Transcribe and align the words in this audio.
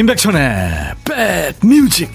임백천의 0.00 0.94
백뮤직 1.60 2.10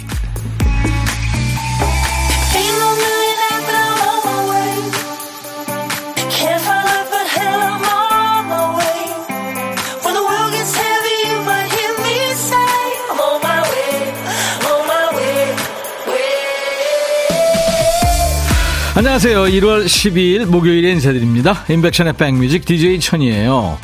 안녕하세요. 18.95 19.43
1월 19.43 19.85
12일 19.85 20.45
목요일에 20.45 20.89
인사드립니다. 20.89 21.63
임백천의 21.69 22.13
백뮤직 22.13 22.65
DJ 22.65 22.99
천이에요. 22.99 23.77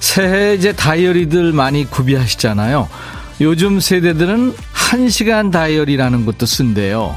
새해 0.00 0.54
이제 0.54 0.72
다이어리들 0.72 1.52
많이 1.52 1.84
구비하시잖아요. 1.84 2.88
요즘 3.40 3.78
세대들은 3.78 4.54
1시간 4.54 5.52
다이어리라는 5.52 6.26
것도 6.26 6.44
쓴대요. 6.46 7.16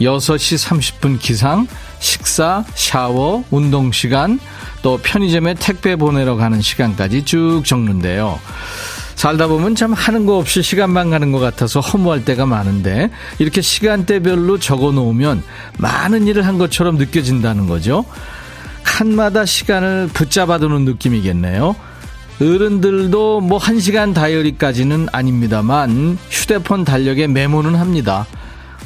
6시 0.00 1.00
30분 1.00 1.18
기상, 1.18 1.66
식사, 1.98 2.64
샤워, 2.74 3.44
운동 3.50 3.92
시간, 3.92 4.38
또 4.82 4.98
편의점에 5.02 5.54
택배 5.54 5.96
보내러 5.96 6.36
가는 6.36 6.60
시간까지 6.60 7.24
쭉 7.24 7.62
적는데요. 7.66 8.38
살다 9.16 9.48
보면 9.48 9.74
참 9.74 9.92
하는 9.92 10.26
거 10.26 10.38
없이 10.38 10.62
시간만 10.62 11.10
가는 11.10 11.32
것 11.32 11.40
같아서 11.40 11.80
허무할 11.80 12.24
때가 12.24 12.46
많은데 12.46 13.10
이렇게 13.40 13.60
시간대별로 13.60 14.60
적어 14.60 14.92
놓으면 14.92 15.42
많은 15.78 16.28
일을 16.28 16.46
한 16.46 16.56
것처럼 16.56 16.96
느껴진다는 16.96 17.66
거죠. 17.66 18.04
칸마다 18.84 19.44
시간을 19.44 20.08
붙잡아 20.14 20.58
두는 20.58 20.84
느낌이겠네요. 20.84 21.74
어른들도 22.40 23.40
뭐한 23.40 23.80
시간 23.80 24.14
다이어리까지는 24.14 25.08
아닙니다만 25.10 26.18
휴대폰 26.30 26.84
달력에 26.84 27.26
메모는 27.26 27.74
합니다. 27.74 28.26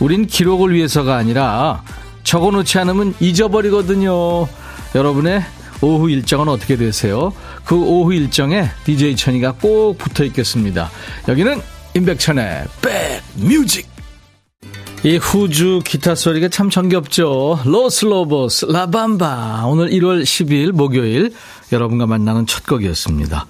우린 0.01 0.27
기록을 0.27 0.75
위해서가 0.75 1.17
아니라 1.17 1.83
적어 2.25 2.51
놓지 2.51 2.79
않으면 2.79 3.15
잊어버리거든요. 3.21 4.49
여러분의 4.95 5.43
오후 5.83 6.09
일정은 6.11 6.49
어떻게 6.49 6.77
되세요? 6.77 7.33
그 7.65 7.77
오후 7.77 8.15
일정에 8.15 8.69
DJ 8.85 9.17
천이가 9.17 9.53
꼭 9.61 9.99
붙어 9.99 10.25
있겠습니다. 10.25 10.91
여기는 11.29 11.61
임백천의 11.95 12.65
백뮤직. 13.37 13.93
이 15.05 15.17
후주 15.17 15.81
기타 15.85 16.15
소리가 16.15 16.49
참 16.49 16.71
정겹죠. 16.71 17.59
로스로버스 17.65 18.67
라밤바. 18.67 19.65
오늘 19.67 19.91
1월 19.91 20.23
10일 20.23 20.71
목요일 20.71 21.33
여러분과 21.73 22.07
만나는 22.07 22.47
첫 22.47 22.67
곡이었습니다. 22.67 23.47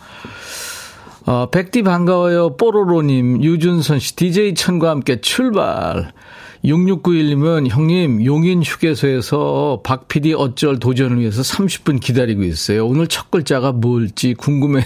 어, 1.26 1.48
백디 1.50 1.82
반가워요. 1.82 2.56
뽀로로님, 2.56 3.42
유준선 3.42 4.00
씨, 4.00 4.16
DJ 4.16 4.54
천과 4.54 4.90
함께 4.90 5.20
출발. 5.20 6.12
6691님은 6.64 7.68
형님 7.68 8.24
용인 8.24 8.62
휴게소에서 8.62 9.80
박 9.82 10.06
PD 10.06 10.34
어쩔 10.34 10.78
도전을 10.78 11.18
위해서 11.18 11.42
30분 11.42 12.00
기다리고 12.00 12.44
있어요. 12.44 12.86
오늘 12.86 13.08
첫 13.08 13.30
글자가 13.30 13.72
뭘지 13.72 14.34
궁금해요. 14.34 14.84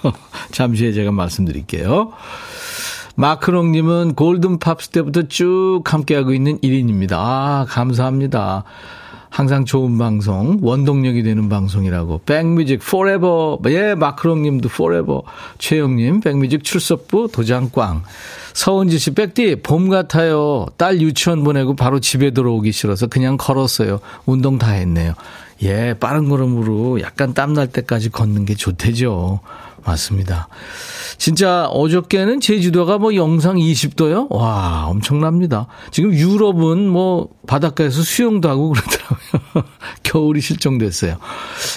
잠시 0.52 0.84
후에 0.84 0.92
제가 0.92 1.12
말씀드릴게요. 1.12 2.12
마크롱님은 3.16 4.14
골든팝스 4.14 4.90
때부터 4.90 5.22
쭉 5.28 5.82
함께하고 5.84 6.32
있는 6.32 6.58
1인입니다. 6.60 7.12
아, 7.14 7.66
감사합니다. 7.68 8.64
항상 9.38 9.64
좋은 9.64 9.98
방송, 9.98 10.58
원동력이 10.62 11.22
되는 11.22 11.48
방송이라고. 11.48 12.22
백뮤직 12.26 12.80
forever. 12.80 13.60
예, 13.68 13.94
마크롱 13.94 14.42
님도 14.42 14.68
forever. 14.68 15.22
최영 15.58 15.94
님, 15.94 16.18
백뮤직 16.18 16.64
출석부 16.64 17.28
도장꽝. 17.32 18.02
서은지 18.52 18.98
씨, 18.98 19.14
백디, 19.14 19.62
봄 19.62 19.90
같아요. 19.90 20.66
딸 20.76 21.00
유치원 21.00 21.44
보내고 21.44 21.76
바로 21.76 22.00
집에 22.00 22.32
들어오기 22.32 22.72
싫어서 22.72 23.06
그냥 23.06 23.36
걸었어요. 23.36 24.00
운동 24.26 24.58
다 24.58 24.72
했네요. 24.72 25.14
예, 25.62 25.94
빠른 25.94 26.28
걸음으로 26.28 27.00
약간 27.00 27.32
땀날 27.32 27.68
때까지 27.68 28.08
걷는 28.10 28.44
게 28.44 28.56
좋대죠. 28.56 29.38
맞습니다. 29.88 30.48
진짜 31.16 31.66
어저께는 31.66 32.40
제주도가 32.40 32.98
뭐 32.98 33.14
영상 33.14 33.56
20도요? 33.56 34.30
와, 34.30 34.86
엄청납니다. 34.86 35.66
지금 35.90 36.12
유럽은 36.12 36.88
뭐 36.88 37.28
바닷가에서 37.46 38.02
수영도 38.02 38.48
하고 38.48 38.72
그러더라고요. 38.72 39.64
겨울이 40.04 40.40
실종됐어요. 40.40 41.16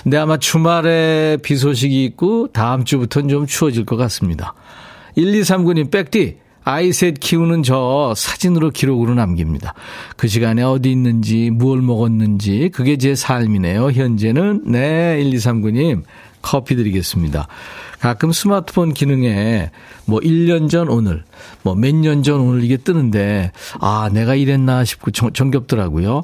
근데 0.03 0.17
아마 0.17 0.38
주말에 0.38 1.38
비 1.41 1.55
소식이 1.55 2.03
있고 2.05 2.47
다음 2.53 2.85
주부터는 2.85 3.29
좀 3.29 3.47
추워질 3.47 3.85
것 3.85 3.97
같습니다. 3.97 4.53
1239님, 5.17 5.91
백디. 5.91 6.41
아이셋 6.63 7.19
키우는 7.19 7.63
저 7.63 8.13
사진으로 8.16 8.69
기록으로 8.69 9.16
남깁니다. 9.16 9.73
그 10.16 10.27
시간에 10.27 10.61
어디 10.61 10.91
있는지, 10.91 11.50
무얼 11.50 11.81
먹었는지, 11.81 12.69
그게 12.71 12.97
제 12.97 13.16
삶이네요. 13.16 13.89
현재는, 13.91 14.66
네, 14.67 15.19
1239님, 15.23 16.03
커피 16.41 16.75
드리겠습니다. 16.75 17.47
가끔 18.00 18.31
스마트폰 18.31 18.94
기능에 18.94 19.72
뭐 20.06 20.19
1년 20.19 20.69
전 20.69 20.90
오늘, 20.90 21.24
뭐 21.63 21.75
몇 21.75 21.96
년 21.96 22.24
전 22.24 22.40
오늘 22.41 22.63
이게 22.63 22.78
뜨는데, 22.78 23.52
아, 23.79 24.09
내가 24.12 24.35
이랬나 24.35 24.84
싶고 24.85 25.12
정, 25.12 25.31
정겹더라고요. 25.34 26.24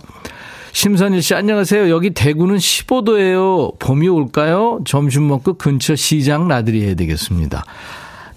심선일 0.74 1.22
씨, 1.22 1.34
안녕하세요. 1.34 1.90
여기 1.90 2.12
대구는 2.12 2.58
15도예요. 2.58 3.80
봄이 3.80 4.08
올까요? 4.10 4.80
점심 4.86 5.28
먹고 5.28 5.54
근처 5.56 5.96
시장 5.96 6.48
나들이 6.48 6.84
해야 6.86 6.94
되겠습니다. 6.96 7.64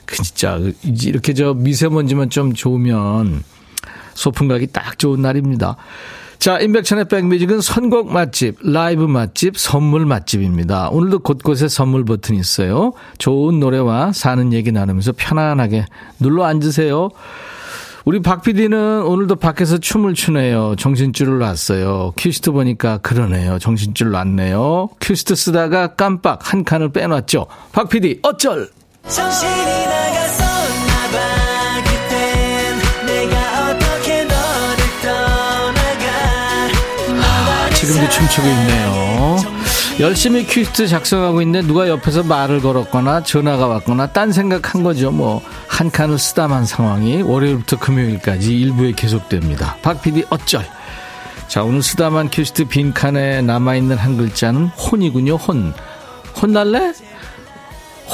그 0.06 0.16
진짜, 0.22 0.58
이렇게 0.82 1.34
저 1.34 1.54
미세먼지만 1.54 2.30
좀 2.30 2.54
좋으면 2.54 3.42
소풍 4.14 4.48
가기 4.48 4.68
딱 4.68 4.98
좋은 4.98 5.20
날입니다. 5.22 5.76
자, 6.40 6.58
임백천의 6.58 7.04
백뮤직은 7.08 7.60
선곡 7.60 8.10
맛집, 8.10 8.56
라이브 8.62 9.04
맛집, 9.04 9.58
선물 9.58 10.06
맛집입니다. 10.06 10.88
오늘도 10.88 11.18
곳곳에 11.18 11.68
선물 11.68 12.06
버튼이 12.06 12.38
있어요. 12.38 12.94
좋은 13.18 13.60
노래와 13.60 14.12
사는 14.14 14.50
얘기 14.54 14.72
나누면서 14.72 15.12
편안하게 15.18 15.84
눌러 16.18 16.44
앉으세요. 16.44 17.10
우리 18.06 18.22
박 18.22 18.40
PD는 18.40 19.02
오늘도 19.02 19.36
밖에서 19.36 19.76
춤을 19.76 20.14
추네요. 20.14 20.76
정신줄을 20.78 21.40
놨어요. 21.40 22.14
큐시트 22.16 22.52
보니까 22.52 22.96
그러네요. 22.98 23.58
정신줄 23.58 24.10
놨네요. 24.10 24.88
큐시트 24.98 25.34
쓰다가 25.34 25.88
깜빡 25.88 26.54
한 26.54 26.64
칸을 26.64 26.90
빼놨죠. 26.90 27.48
박 27.72 27.90
PD, 27.90 28.20
어쩔! 28.22 28.70
정신이 29.06 29.99
지금도 37.92 38.10
춤추고 38.10 38.48
있네요. 38.48 39.36
열심히 40.00 40.46
퀴즈 40.46 40.86
작성하고 40.86 41.42
있는데 41.42 41.66
누가 41.66 41.88
옆에서 41.88 42.22
말을 42.22 42.60
걸었거나 42.60 43.22
전화가 43.22 43.66
왔거나 43.66 44.06
딴 44.08 44.32
생각한 44.32 44.82
거죠. 44.82 45.10
뭐 45.10 45.42
한 45.80 45.90
칸을 45.90 46.18
쓰다만 46.18 46.66
상황이 46.66 47.22
월요일부터 47.22 47.78
금요일까지 47.78 48.54
일부에 48.54 48.92
계속됩니다. 48.92 49.78
박 49.80 50.02
PD 50.02 50.26
어쩔. 50.28 50.62
자 51.48 51.62
오늘 51.64 51.82
쓰다만 51.82 52.28
퀴즈 52.28 52.66
빈칸에 52.66 53.40
남아있는 53.40 53.96
한 53.96 54.18
글자는 54.18 54.66
혼이군요. 54.66 55.36
혼. 55.36 55.72
혼날래? 56.36 56.92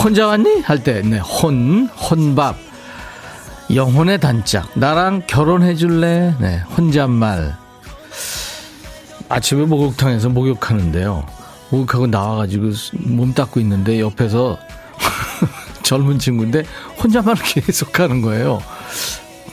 혼자 0.01 0.29
왔니? 0.29 0.61
할 0.61 0.85
때, 0.85 1.03
네, 1.03 1.19
혼, 1.19 1.89
혼밥. 1.89 2.57
영혼의 3.75 4.21
단짝. 4.21 4.69
나랑 4.75 5.23
결혼해 5.27 5.75
줄래? 5.75 6.33
네, 6.39 6.63
혼잣말. 6.77 7.57
아침에 9.29 9.65
목욕탕에서 9.65 10.29
목욕하는데요. 10.29 11.25
목욕하고 11.71 12.07
나와가지고 12.07 12.71
몸 12.93 13.35
닦고 13.35 13.61
있는데 13.61 14.01
옆에서 14.01 14.59
젊은 15.83 16.19
친구인데 16.19 16.65
혼자만 17.03 17.35
계속 17.45 17.99
하는 17.99 18.23
거예요. 18.23 18.61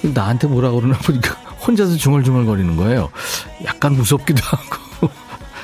나한테 0.02 0.48
뭐라 0.48 0.72
그러나 0.72 0.98
보니까 1.00 1.36
혼자서 1.66 1.96
중얼중얼 1.96 2.46
거리는 2.46 2.76
거예요. 2.76 3.10
약간 3.66 3.94
무섭기도 3.94 4.42
하고 4.46 5.10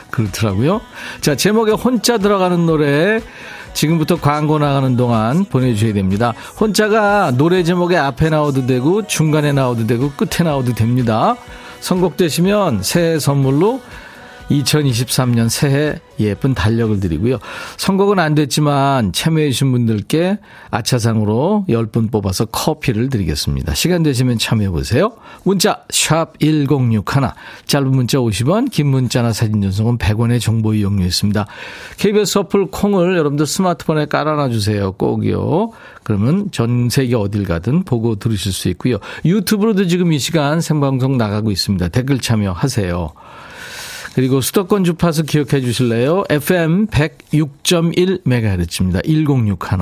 그렇더라고요. 0.10 0.82
자 1.22 1.36
제목에 1.36 1.72
혼자 1.72 2.18
들어가는 2.18 2.66
노래 2.66 3.22
지금부터 3.74 4.16
광고 4.16 4.58
나가는 4.58 4.96
동안 4.98 5.46
보내주셔야 5.46 5.94
됩니다. 5.94 6.34
혼자가 6.60 7.32
노래 7.38 7.64
제목에 7.64 7.96
앞에 7.96 8.30
나오도 8.30 8.66
되고 8.66 9.06
중간에 9.06 9.52
나오도 9.54 9.86
되고 9.86 10.12
끝에 10.12 10.44
나오도 10.44 10.74
됩니다. 10.74 11.36
선곡되시면 11.82 12.84
새해 12.84 13.20
선물로 13.20 13.82
2023년 14.50 15.50
새해 15.50 16.00
예쁜 16.20 16.54
달력을 16.54 17.00
드리고요. 17.00 17.38
선곡은 17.78 18.20
안 18.20 18.36
됐지만 18.36 19.14
참여해주신 19.14 19.72
분들께 19.72 20.40
아차상으로 20.70 21.66
10분 21.70 22.12
뽑아서 22.12 22.46
커피를 22.46 23.10
드리겠습니다. 23.10 23.74
시간 23.74 24.04
되시면 24.04 24.38
참여해보세요. 24.38 25.14
문자 25.44 25.84
1061, 25.90 27.04
짧은 27.66 27.88
문자 27.90 28.18
50원, 28.18 28.70
긴 28.70 28.88
문자나 28.88 29.32
사진 29.34 29.62
전송은 29.62 29.98
100원의 29.98 30.42
정보 30.42 30.74
이용료 30.74 31.06
있습니다. 31.06 31.46
KBS 31.98 32.40
어플 32.40 32.68
콩을 32.68 33.18
여러분들 33.18 33.46
스마트폰에 33.46 34.08
깔아놔주세요. 34.08 34.94
꼭이요. 34.94 35.72
그러면 36.04 36.50
전 36.52 36.90
세계 36.90 37.16
어딜 37.16 37.46
가든 37.46 37.84
보고 37.84 38.16
들으실 38.16 38.52
수 38.52 38.68
있고요. 38.70 38.98
유튜브로도 39.26 39.88
지금 39.88 40.12
이 40.12 40.20
시간 40.20 40.60
생방송 40.60 41.18
나가고 41.18 41.52
있습니다. 41.52 41.90
댓글 41.90 42.20
참여하세요. 42.20 43.14
그리고 44.16 44.42
수도권 44.42 44.84
주파수 44.84 45.24
기억해 45.24 45.62
주실래요? 45.62 46.24
FM 46.30 46.88
106.1MHz입니다. 46.88 49.02
1061. 49.06 49.78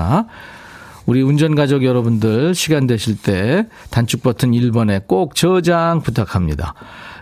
우리 1.07 1.21
운전가족 1.21 1.85
여러분들 1.85 2.53
시간 2.53 2.85
되실 2.85 3.17
때 3.17 3.65
단축 3.89 4.21
버튼 4.21 4.51
1번에 4.51 5.07
꼭 5.07 5.35
저장 5.35 6.01
부탁합니다. 6.01 6.73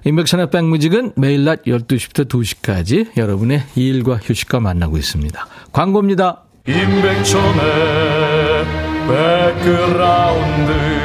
임백천의 0.06 0.50
백뮤직은 0.50 1.14
매일 1.16 1.46
낮 1.46 1.64
12시부터 1.64 2.28
2시까지 2.28 3.16
여러분의 3.16 3.62
일과 3.76 4.18
휴식과 4.18 4.60
만나고 4.60 4.98
있습니다. 4.98 5.48
광고입니다. 5.72 6.42
임백천의 6.68 8.66
백그라운드 9.08 11.05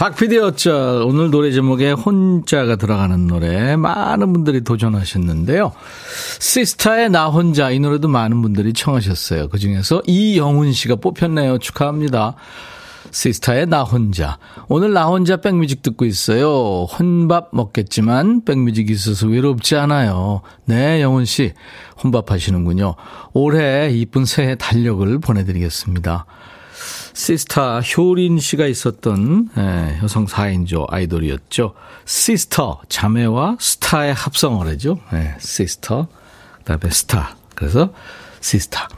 박PD 0.00 0.38
어쩔 0.38 1.02
오늘 1.04 1.30
노래 1.30 1.52
제목에 1.52 1.92
혼자가 1.92 2.76
들어가는 2.76 3.26
노래 3.26 3.76
많은 3.76 4.32
분들이 4.32 4.62
도전하셨는데요. 4.64 5.74
시스타의 6.38 7.10
나 7.10 7.26
혼자 7.26 7.70
이 7.70 7.80
노래도 7.80 8.08
많은 8.08 8.40
분들이 8.40 8.72
청하셨어요. 8.72 9.48
그중에서 9.48 10.00
이영훈 10.06 10.72
씨가 10.72 10.96
뽑혔네요. 10.96 11.58
축하합니다. 11.58 12.34
시스타의 13.10 13.66
나 13.66 13.82
혼자. 13.82 14.38
오늘 14.68 14.94
나 14.94 15.04
혼자 15.04 15.36
백뮤직 15.36 15.82
듣고 15.82 16.06
있어요. 16.06 16.84
혼밥 16.84 17.50
먹겠지만 17.52 18.46
백뮤직 18.46 18.88
있어서 18.88 19.26
외롭지 19.26 19.76
않아요. 19.76 20.40
네, 20.64 21.02
영훈 21.02 21.26
씨. 21.26 21.52
혼밥 22.02 22.30
하시는군요. 22.30 22.94
올해 23.34 23.90
이쁜 23.90 24.24
새해 24.24 24.54
달력을 24.54 25.18
보내드리겠습니다. 25.18 26.24
시스타 27.20 27.80
효린 27.80 28.40
씨가 28.40 28.66
있었던 28.66 29.50
예, 29.58 29.98
여성 30.02 30.24
4인조 30.24 30.86
아이돌이었죠. 30.88 31.74
sister 32.06 32.80
자매와 32.88 33.58
스타의 33.60 34.14
합성어래죠. 34.14 34.98
예, 35.12 35.34
sister 35.38 36.08
그다음에 36.58 36.90
스타. 36.90 37.36
그래서 37.54 37.92
시스타. 38.40 38.88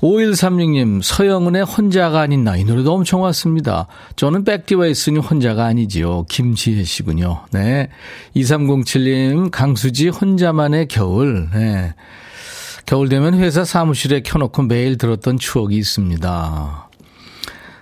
5136님, 0.00 1.02
서영은의 1.02 1.62
혼자가 1.64 2.20
아닌 2.20 2.42
나. 2.42 2.56
이 2.56 2.64
노래도 2.64 2.92
엄청 2.92 3.22
왔습니다. 3.22 3.86
저는 4.16 4.44
백디와 4.44 4.88
있으니 4.88 5.20
혼자가 5.20 5.64
아니지요. 5.66 6.24
김지혜 6.24 6.82
씨군요. 6.82 7.46
네. 7.52 7.88
2307님, 8.34 9.50
강수지 9.50 10.08
혼자만의 10.08 10.88
겨울. 10.88 11.48
네. 11.54 11.94
겨울 12.84 13.08
되면 13.08 13.34
회사 13.34 13.64
사무실에 13.64 14.20
켜놓고 14.20 14.64
매일 14.64 14.98
들었던 14.98 15.38
추억이 15.38 15.76
있습니다. 15.76 16.85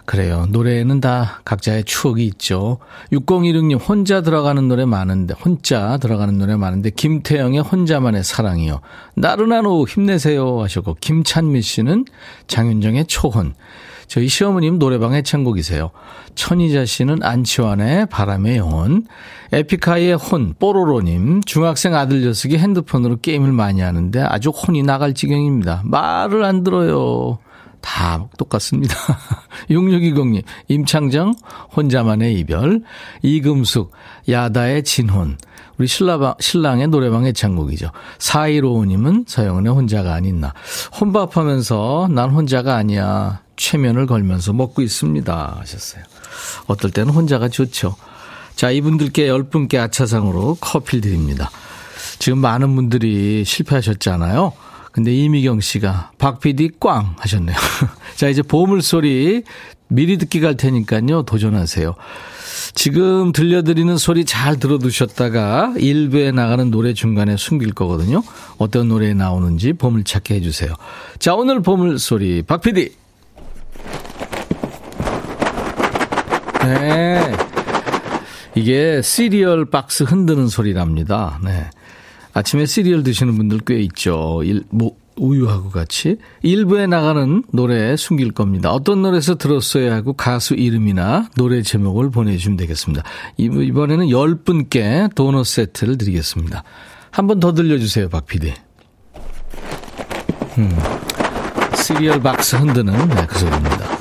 그래요. 0.06 0.46
노래에는 0.50 1.00
다 1.00 1.40
각자의 1.44 1.84
추억이 1.84 2.26
있죠. 2.26 2.78
6016님, 3.12 3.80
혼자 3.80 4.20
들어가는 4.20 4.68
노래 4.68 4.84
많은데, 4.84 5.34
혼자 5.34 5.96
들어가는 5.96 6.38
노래 6.38 6.56
많은데, 6.56 6.90
김태영의 6.90 7.60
혼자만의 7.60 8.22
사랑이요. 8.22 8.80
나른한 9.16 9.64
오후 9.64 9.86
힘내세요 9.86 10.60
하셨고, 10.62 10.96
김찬미 11.00 11.62
씨는 11.62 12.04
장윤정의 12.46 13.06
초혼. 13.06 13.54
저희 14.06 14.28
시어머님 14.28 14.78
노래방 14.78 15.14
애창곡이세요. 15.14 15.90
천희자 16.34 16.84
씨는 16.84 17.22
안치환의 17.22 18.06
바람의 18.06 18.58
영혼. 18.58 19.06
에픽하이의 19.52 20.16
혼, 20.16 20.54
뽀로로님. 20.58 21.42
중학생 21.44 21.94
아들 21.94 22.22
녀석이 22.22 22.58
핸드폰으로 22.58 23.20
게임을 23.20 23.52
많이 23.52 23.80
하는데 23.80 24.20
아주 24.20 24.50
혼이 24.50 24.82
나갈 24.82 25.14
지경입니다. 25.14 25.82
말을 25.84 26.44
안 26.44 26.62
들어요. 26.62 27.38
다 27.84 28.26
똑같습니다. 28.38 28.96
6620님, 29.68 30.42
임창정, 30.68 31.34
혼자만의 31.76 32.34
이별, 32.38 32.82
이금숙, 33.22 33.92
야다의 34.26 34.84
진혼, 34.84 35.36
우리 35.76 35.86
신라방, 35.86 36.34
신랑의 36.40 36.88
노래방 36.88 37.26
의 37.26 37.34
창곡이죠. 37.34 37.90
4155님은 38.18 39.28
서영은의 39.28 39.72
혼자가 39.72 40.14
아닌 40.14 40.40
나. 40.40 40.54
혼밥하면서 40.98 42.08
난 42.10 42.30
혼자가 42.30 42.74
아니야. 42.74 43.42
최면을 43.56 44.06
걸면서 44.06 44.52
먹고 44.52 44.80
있습니다. 44.80 45.56
하셨어요. 45.60 46.02
어떨 46.66 46.90
때는 46.90 47.12
혼자가 47.12 47.48
좋죠. 47.48 47.96
자, 48.56 48.70
이분들께 48.70 49.28
10분께 49.28 49.76
아차상으로 49.76 50.56
커피 50.60 51.00
드립니다. 51.00 51.50
지금 52.18 52.38
많은 52.38 52.74
분들이 52.74 53.44
실패하셨잖아요. 53.44 54.52
근데 54.94 55.12
이미경 55.12 55.58
씨가 55.60 56.12
박 56.18 56.38
PD 56.38 56.70
꽝 56.78 57.16
하셨네요. 57.18 57.56
자, 58.14 58.28
이제 58.28 58.42
보물소리 58.42 59.42
미리 59.88 60.18
듣기 60.18 60.38
갈 60.38 60.56
테니까요. 60.56 61.24
도전하세요. 61.24 61.96
지금 62.74 63.32
들려드리는 63.32 63.96
소리 63.96 64.24
잘 64.24 64.60
들어두셨다가 64.60 65.74
일부에 65.78 66.30
나가는 66.30 66.70
노래 66.70 66.94
중간에 66.94 67.36
숨길 67.36 67.74
거거든요. 67.74 68.22
어떤 68.56 68.86
노래에 68.86 69.14
나오는지 69.14 69.72
보물찾기 69.72 70.32
해주세요. 70.34 70.72
자, 71.18 71.34
오늘 71.34 71.60
보물소리 71.60 72.42
박 72.42 72.60
PD. 72.60 72.92
네. 76.62 77.36
이게 78.54 79.02
시리얼 79.02 79.64
박스 79.64 80.04
흔드는 80.04 80.46
소리랍니다. 80.46 81.40
네. 81.42 81.68
아침에 82.34 82.66
시리얼 82.66 83.02
드시는 83.04 83.36
분들 83.36 83.60
꽤 83.66 83.80
있죠. 83.82 84.42
일, 84.44 84.64
뭐, 84.70 84.96
우유하고 85.16 85.70
같이. 85.70 86.16
일부에 86.42 86.88
나가는 86.88 87.44
노래 87.52 87.96
숨길 87.96 88.32
겁니다. 88.32 88.72
어떤 88.72 89.02
노래에서 89.02 89.36
들었어요 89.36 89.94
하고 89.94 90.12
가수 90.14 90.54
이름이나 90.54 91.28
노래 91.36 91.62
제목을 91.62 92.10
보내주시면 92.10 92.56
되겠습니다. 92.56 93.04
이번에는 93.36 94.06
10분께 94.08 95.14
도넛 95.14 95.46
세트를 95.46 95.96
드리겠습니다. 95.98 96.64
한 97.12 97.28
번 97.28 97.38
더 97.38 97.52
들려주세요, 97.54 98.08
박 98.08 98.26
PD. 98.26 98.52
음, 100.58 100.70
시리얼 101.76 102.20
박스 102.20 102.56
흔드는 102.56 102.92
네, 103.10 103.26
그 103.28 103.38
소리입니다. 103.38 103.94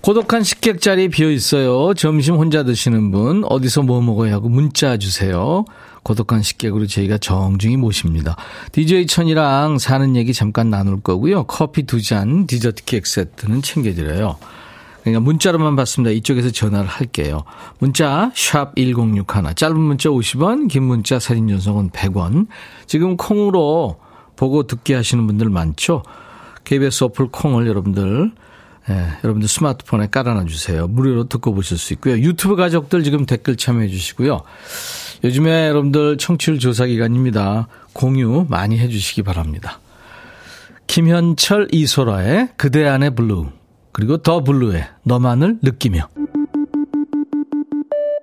고독한 0.00 0.44
식객 0.44 0.80
자리 0.80 1.08
비어 1.08 1.30
있어요. 1.32 1.92
점심 1.94 2.36
혼자 2.36 2.62
드시는 2.62 3.10
분, 3.10 3.42
어디서 3.44 3.82
뭐 3.82 4.00
먹어요 4.00 4.34
하고 4.34 4.48
문자 4.48 4.96
주세요. 4.96 5.64
고독한 6.08 6.40
식객으로 6.40 6.86
저희가 6.86 7.18
정중히 7.18 7.76
모십니다. 7.76 8.34
DJ 8.72 9.06
천이랑 9.06 9.76
사는 9.76 10.16
얘기 10.16 10.32
잠깐 10.32 10.70
나눌 10.70 11.02
거고요. 11.02 11.44
커피 11.44 11.82
두 11.82 12.00
잔, 12.00 12.46
디저트 12.46 12.84
케이크 12.84 13.06
세트는 13.06 13.60
챙겨드려요. 13.60 14.38
그러니까 15.02 15.20
문자로만 15.20 15.76
받습니다. 15.76 16.10
이쪽에서 16.12 16.50
전화를 16.50 16.88
할게요. 16.88 17.44
문자 17.78 18.32
샵 18.34 18.74
1061, 18.74 19.54
짧은 19.54 19.78
문자 19.78 20.08
50원, 20.08 20.68
긴 20.68 20.84
문자 20.84 21.18
사진 21.18 21.46
전송은 21.46 21.90
100원. 21.90 22.46
지금 22.86 23.18
콩으로 23.18 24.00
보고 24.34 24.66
듣게 24.66 24.94
하시는 24.94 25.26
분들 25.26 25.50
많죠? 25.50 26.02
KBS 26.64 27.04
어플 27.04 27.28
콩을 27.28 27.66
여러분들 27.66 28.32
예, 28.90 29.08
여러분들 29.22 29.46
스마트폰에 29.46 30.08
깔아놔 30.10 30.46
주세요. 30.46 30.86
무료로 30.86 31.28
듣고 31.28 31.52
보실 31.52 31.76
수 31.76 31.92
있고요. 31.92 32.16
유튜브 32.18 32.56
가족들 32.56 33.02
지금 33.02 33.26
댓글 33.26 33.56
참여해 33.56 33.88
주시고요. 33.88 34.40
요즘에 35.24 35.68
여러분들 35.68 36.18
청취율 36.18 36.58
조사 36.58 36.86
기간입니다. 36.86 37.68
공유 37.92 38.46
많이 38.48 38.78
해주시기 38.78 39.22
바랍니다. 39.22 39.80
김현철 40.86 41.68
이소라의 41.72 42.50
그대 42.56 42.86
안의 42.86 43.14
블루 43.14 43.48
그리고 43.92 44.18
더 44.18 44.42
블루의 44.42 44.86
너만을 45.02 45.58
느끼며 45.62 46.08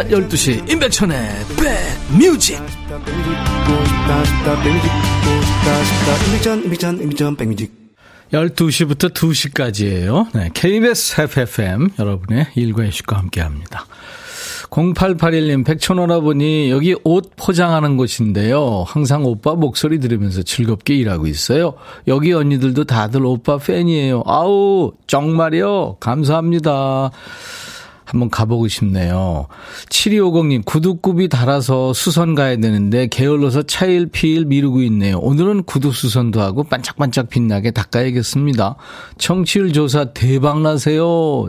낮 0.00 0.08
12시 0.08 0.70
임백천의 0.70 1.30
백뮤직 7.36 7.70
12시부터 8.32 9.12
2시까지예요. 9.12 10.28
네, 10.32 10.48
KBS 10.54 11.20
FFM 11.20 11.90
여러분의 11.98 12.46
일과 12.54 12.84
이슈과 12.84 13.18
함께합니다. 13.18 13.84
0881님 14.70 15.66
백천오라보니 15.66 16.70
여기 16.70 16.96
옷 17.04 17.32
포장하는 17.36 17.98
곳인데요. 17.98 18.84
항상 18.86 19.26
오빠 19.26 19.54
목소리 19.54 20.00
들으면서 20.00 20.42
즐겁게 20.42 20.94
일하고 20.94 21.26
있어요. 21.26 21.74
여기 22.08 22.32
언니들도 22.32 22.84
다들 22.84 23.26
오빠 23.26 23.58
팬이에요. 23.58 24.22
아우 24.24 24.92
정말요. 25.06 25.96
감사합니다. 26.00 27.10
한번 28.10 28.28
가보고 28.28 28.66
싶네요. 28.66 29.46
7250님, 29.88 30.64
구두굽이 30.64 31.28
달아서 31.28 31.92
수선 31.92 32.34
가야 32.34 32.56
되는데 32.56 33.06
게을러서 33.06 33.62
차일피일 33.62 34.46
미루고 34.46 34.82
있네요. 34.82 35.18
오늘은 35.18 35.62
구두 35.62 35.92
수선도 35.92 36.40
하고 36.40 36.64
반짝반짝 36.64 37.28
빛나게 37.28 37.70
닦아야겠습니다. 37.70 38.74
청취율 39.18 39.72
조사 39.72 40.06
대박나세요. 40.06 41.04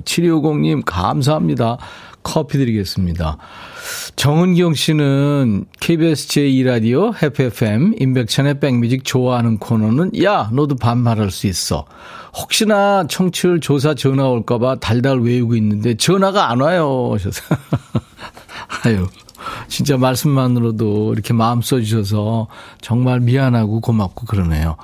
7250님, 0.05 0.83
감사합니다. 0.85 1.77
커피 2.23 2.59
드리겠습니다. 2.59 3.37
정은경 4.15 4.75
씨는 4.75 5.65
KBS 5.79 6.27
제2라디오 6.27 7.19
해피FM 7.21 7.95
임백천의 7.99 8.59
백뮤직 8.59 9.03
좋아하는 9.03 9.57
코너는 9.57 10.21
야 10.23 10.51
너도 10.53 10.75
반말할 10.75 11.31
수 11.31 11.47
있어. 11.47 11.85
혹시나 12.33 13.05
청취율 13.07 13.59
조사 13.59 13.93
전화 13.93 14.27
올까봐 14.27 14.75
달달 14.75 15.19
외우고 15.19 15.55
있는데 15.55 15.95
전화가 15.95 16.49
안 16.49 16.61
와요. 16.61 17.11
하셔서 17.13 17.41
아유 18.85 19.07
진짜 19.67 19.97
말씀만으로도 19.97 21.13
이렇게 21.13 21.33
마음 21.33 21.61
써주셔서 21.61 22.47
정말 22.79 23.19
미안하고 23.19 23.81
고맙고 23.81 24.25
그러네요. 24.25 24.77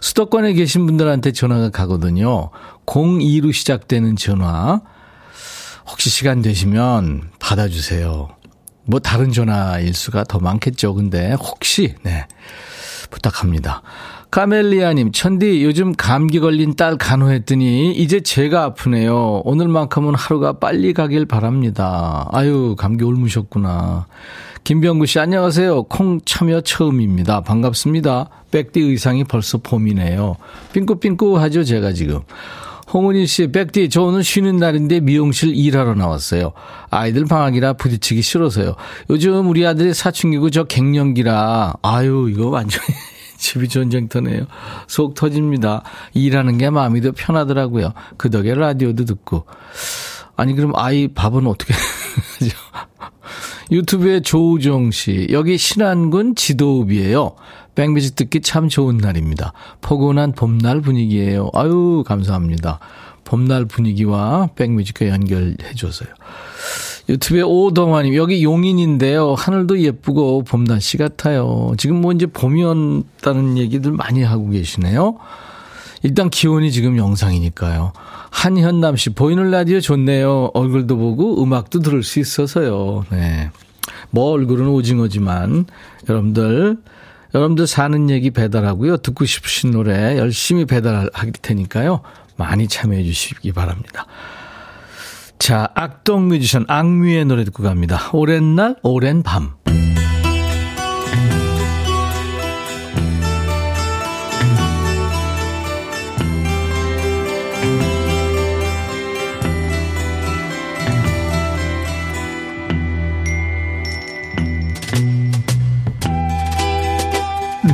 수도권에 0.00 0.54
계신 0.54 0.86
분들한테 0.86 1.32
전화가 1.32 1.70
가거든요. 1.70 2.50
02로 2.86 3.52
시작되는 3.52 4.16
전화. 4.16 4.80
혹시 5.86 6.08
시간 6.10 6.40
되시면 6.42 7.30
받아주세요. 7.40 8.28
뭐 8.84 9.00
다른 9.00 9.32
전화일 9.32 9.94
수가 9.94 10.24
더 10.24 10.38
많겠죠. 10.38 10.94
근데 10.94 11.32
혹시 11.32 11.94
네 12.02 12.26
부탁합니다. 13.10 13.82
카멜리아님, 14.30 15.10
천디 15.10 15.64
요즘 15.64 15.92
감기 15.92 16.38
걸린 16.38 16.76
딸 16.76 16.96
간호했더니 16.96 17.92
이제 17.92 18.20
제가 18.20 18.62
아프네요. 18.62 19.42
오늘만큼은 19.44 20.14
하루가 20.14 20.52
빨리 20.52 20.92
가길 20.92 21.26
바랍니다. 21.26 22.28
아유 22.30 22.76
감기 22.78 23.02
옮으셨구나. 23.04 24.06
김병구 24.62 25.06
씨 25.06 25.18
안녕하세요. 25.18 25.84
콩 25.84 26.20
참여 26.24 26.60
처음입니다. 26.60 27.40
반갑습니다. 27.40 28.28
백디 28.52 28.80
의상이 28.80 29.24
벌써 29.24 29.58
봄이네요. 29.58 30.36
삥꾸삥꾸하죠 30.74 31.64
제가 31.64 31.92
지금. 31.92 32.20
홍은희 32.92 33.26
씨, 33.26 33.52
백디, 33.52 33.88
저 33.88 34.02
오늘 34.02 34.24
쉬는 34.24 34.56
날인데 34.56 34.98
미용실 35.00 35.54
일하러 35.54 35.94
나왔어요. 35.94 36.52
아이들 36.90 37.24
방학이라 37.24 37.74
부딪히기 37.74 38.20
싫어서요. 38.20 38.74
요즘 39.10 39.48
우리 39.48 39.64
아들이 39.64 39.94
사춘기고 39.94 40.50
저 40.50 40.64
갱년기라, 40.64 41.74
아유, 41.82 42.28
이거 42.32 42.48
완전히 42.48 42.86
집이 43.40 43.68
전쟁터네요. 43.68 44.44
속 44.86 45.14
터집니다. 45.14 45.82
일하는 46.14 46.58
게 46.58 46.70
마음이 46.70 47.00
더 47.00 47.12
편하더라고요. 47.12 47.94
그 48.16 48.30
덕에 48.30 48.54
라디오도 48.54 49.06
듣고. 49.06 49.46
아니, 50.36 50.54
그럼 50.54 50.72
아이 50.76 51.08
밥은 51.08 51.46
어떻게 51.46 51.74
하죠? 52.38 52.56
유튜브에 53.72 54.20
조우정 54.20 54.90
씨, 54.90 55.28
여기 55.30 55.56
신안군 55.56 56.34
지도읍이에요. 56.34 57.36
백뮤직 57.74 58.16
듣기 58.16 58.40
참 58.40 58.68
좋은 58.68 58.98
날입니다. 58.98 59.52
포근한 59.80 60.32
봄날 60.32 60.80
분위기예요. 60.80 61.50
아유, 61.54 62.02
감사합니다. 62.06 62.80
봄날 63.24 63.64
분위기와 63.64 64.48
백뮤직과 64.56 65.08
연결해 65.08 65.74
줘서요. 65.76 66.08
유튜브에 67.08 67.42
오동환님, 67.42 68.14
여기 68.14 68.42
용인인데요. 68.44 69.34
하늘도 69.34 69.80
예쁘고 69.80 70.44
봄 70.44 70.64
날씨 70.64 70.96
같아요. 70.96 71.72
지금 71.78 72.00
뭐 72.00 72.12
이제 72.12 72.26
봄이 72.26 72.62
온다는 72.62 73.58
얘기들 73.58 73.92
많이 73.92 74.22
하고 74.22 74.50
계시네요. 74.50 75.16
일단 76.02 76.30
기온이 76.30 76.72
지금 76.72 76.96
영상이니까요. 76.96 77.92
한현남 78.30 78.96
씨, 78.96 79.10
보이는 79.10 79.50
라디오 79.50 79.80
좋네요. 79.80 80.50
얼굴도 80.54 80.96
보고 80.96 81.42
음악도 81.42 81.80
들을 81.80 82.02
수 82.02 82.20
있어서요. 82.20 83.04
네. 83.10 83.50
뭐 84.10 84.30
얼굴은 84.30 84.68
오징어지만 84.68 85.66
여러분들 86.08 86.78
여러분들 87.34 87.66
사는 87.66 88.10
얘기 88.10 88.30
배달하고요. 88.30 88.98
듣고 88.98 89.24
싶으신 89.24 89.72
노래 89.72 90.18
열심히 90.18 90.64
배달할 90.64 91.32
테니까요. 91.42 92.00
많이 92.36 92.66
참여해 92.66 93.04
주시기 93.04 93.52
바랍니다. 93.52 94.06
자, 95.40 95.70
악동 95.74 96.28
뮤지션 96.28 96.66
악뮤의 96.68 97.24
노래 97.24 97.44
듣고 97.44 97.62
갑니다. 97.62 98.10
오랜 98.12 98.56
날, 98.56 98.76
오랜 98.82 99.22
밤. 99.22 99.54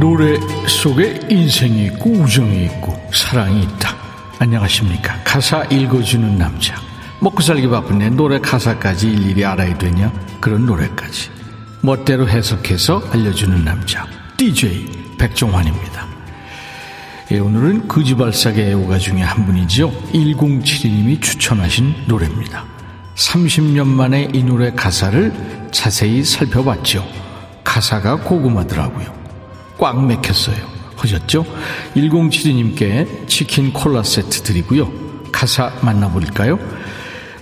노래 0.01 0.39
속에 0.69 1.19
인생이 1.29 1.87
있고 1.87 2.11
우정이 2.11 2.65
있고 2.67 2.97
사랑이 3.13 3.65
있다. 3.65 3.97
안녕하십니까. 4.39 5.21
가사 5.25 5.65
읽어주는 5.65 6.39
남자. 6.39 6.86
먹고 7.21 7.41
살기 7.43 7.69
바쁜데 7.69 8.11
노래 8.11 8.39
가사까지 8.39 9.09
일일이 9.09 9.45
알아야 9.45 9.77
되냐? 9.79 10.13
그런 10.41 10.67
노래까지. 10.67 11.31
멋대로 11.81 12.29
해석해서 12.29 13.03
알려주는 13.13 13.65
남자. 13.65 14.07
DJ 14.37 15.17
백종환입니다. 15.19 16.07
예, 17.33 17.39
오늘은 17.39 17.89
거지발사계 17.89 18.69
애호가 18.71 18.99
중에 18.99 19.23
한 19.23 19.47
분이지요. 19.47 19.91
1072님이 19.91 21.21
추천하신 21.21 22.05
노래입니다. 22.07 22.65
30년 23.17 23.87
만에 23.87 24.29
이 24.33 24.45
노래 24.45 24.71
가사를 24.73 25.69
자세히 25.73 26.23
살펴봤죠. 26.23 27.05
가사가 27.65 28.17
고구마더라고요. 28.17 29.13
꽉 29.79 30.07
맥혔어요. 30.07 30.77
하셨죠? 30.97 31.45
1072님께 31.97 33.27
치킨 33.27 33.73
콜라 33.73 34.03
세트 34.03 34.43
드리고요. 34.43 34.91
가사 35.33 35.73
만나볼까요? 35.83 36.59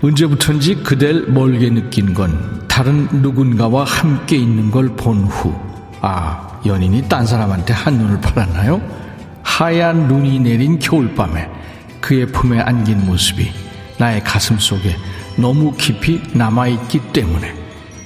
언제부턴지 0.05 0.83
그댈 0.83 1.25
멀게 1.29 1.71
느낀 1.71 2.13
건 2.13 2.63
다른 2.69 3.09
누군가와 3.23 3.85
함께 3.85 4.37
있는 4.37 4.71
걸 4.71 4.95
본 4.97 5.25
후. 5.25 5.55
아, 6.03 6.61
연인이 6.67 7.09
딴 7.09 7.27
사람한테 7.27 7.73
한눈을 7.73 8.21
팔았나요? 8.21 8.83
하얀 9.43 10.07
눈이 10.07 10.41
내린 10.41 10.79
겨울밤에 10.79 11.49
그의 12.03 12.27
품에 12.27 12.61
안긴 12.61 13.07
모습이 13.07 13.51
나의 13.97 14.23
가슴 14.23 14.59
속에 14.59 14.95
너무 15.37 15.73
깊이 15.73 16.21
남아있기 16.35 17.13
때문에 17.15 17.55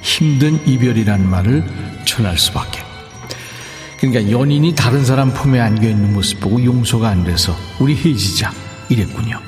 힘든 0.00 0.64
이별이란 0.68 1.28
말을 1.28 1.64
전할 2.04 2.38
수밖에. 2.38 2.80
그러니까 3.98 4.30
연인이 4.30 4.72
다른 4.76 5.04
사람 5.04 5.32
품에 5.32 5.58
안겨 5.58 5.88
있는 5.88 6.12
모습 6.12 6.38
보고 6.38 6.64
용서가 6.64 7.08
안 7.08 7.24
돼서 7.24 7.56
우리 7.80 7.96
헤어지자 7.96 8.52
이랬군요. 8.88 9.40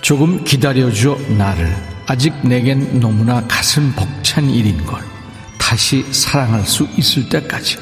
조금 0.00 0.44
기다려줘 0.44 1.16
나를 1.36 1.74
아직 2.06 2.34
내겐 2.46 3.00
너무나 3.00 3.46
가슴 3.46 3.92
벅찬 3.94 4.50
일인 4.50 4.84
걸 4.84 5.02
다시 5.58 6.04
사랑할 6.12 6.64
수 6.64 6.88
있을 6.96 7.28
때까지 7.28 7.76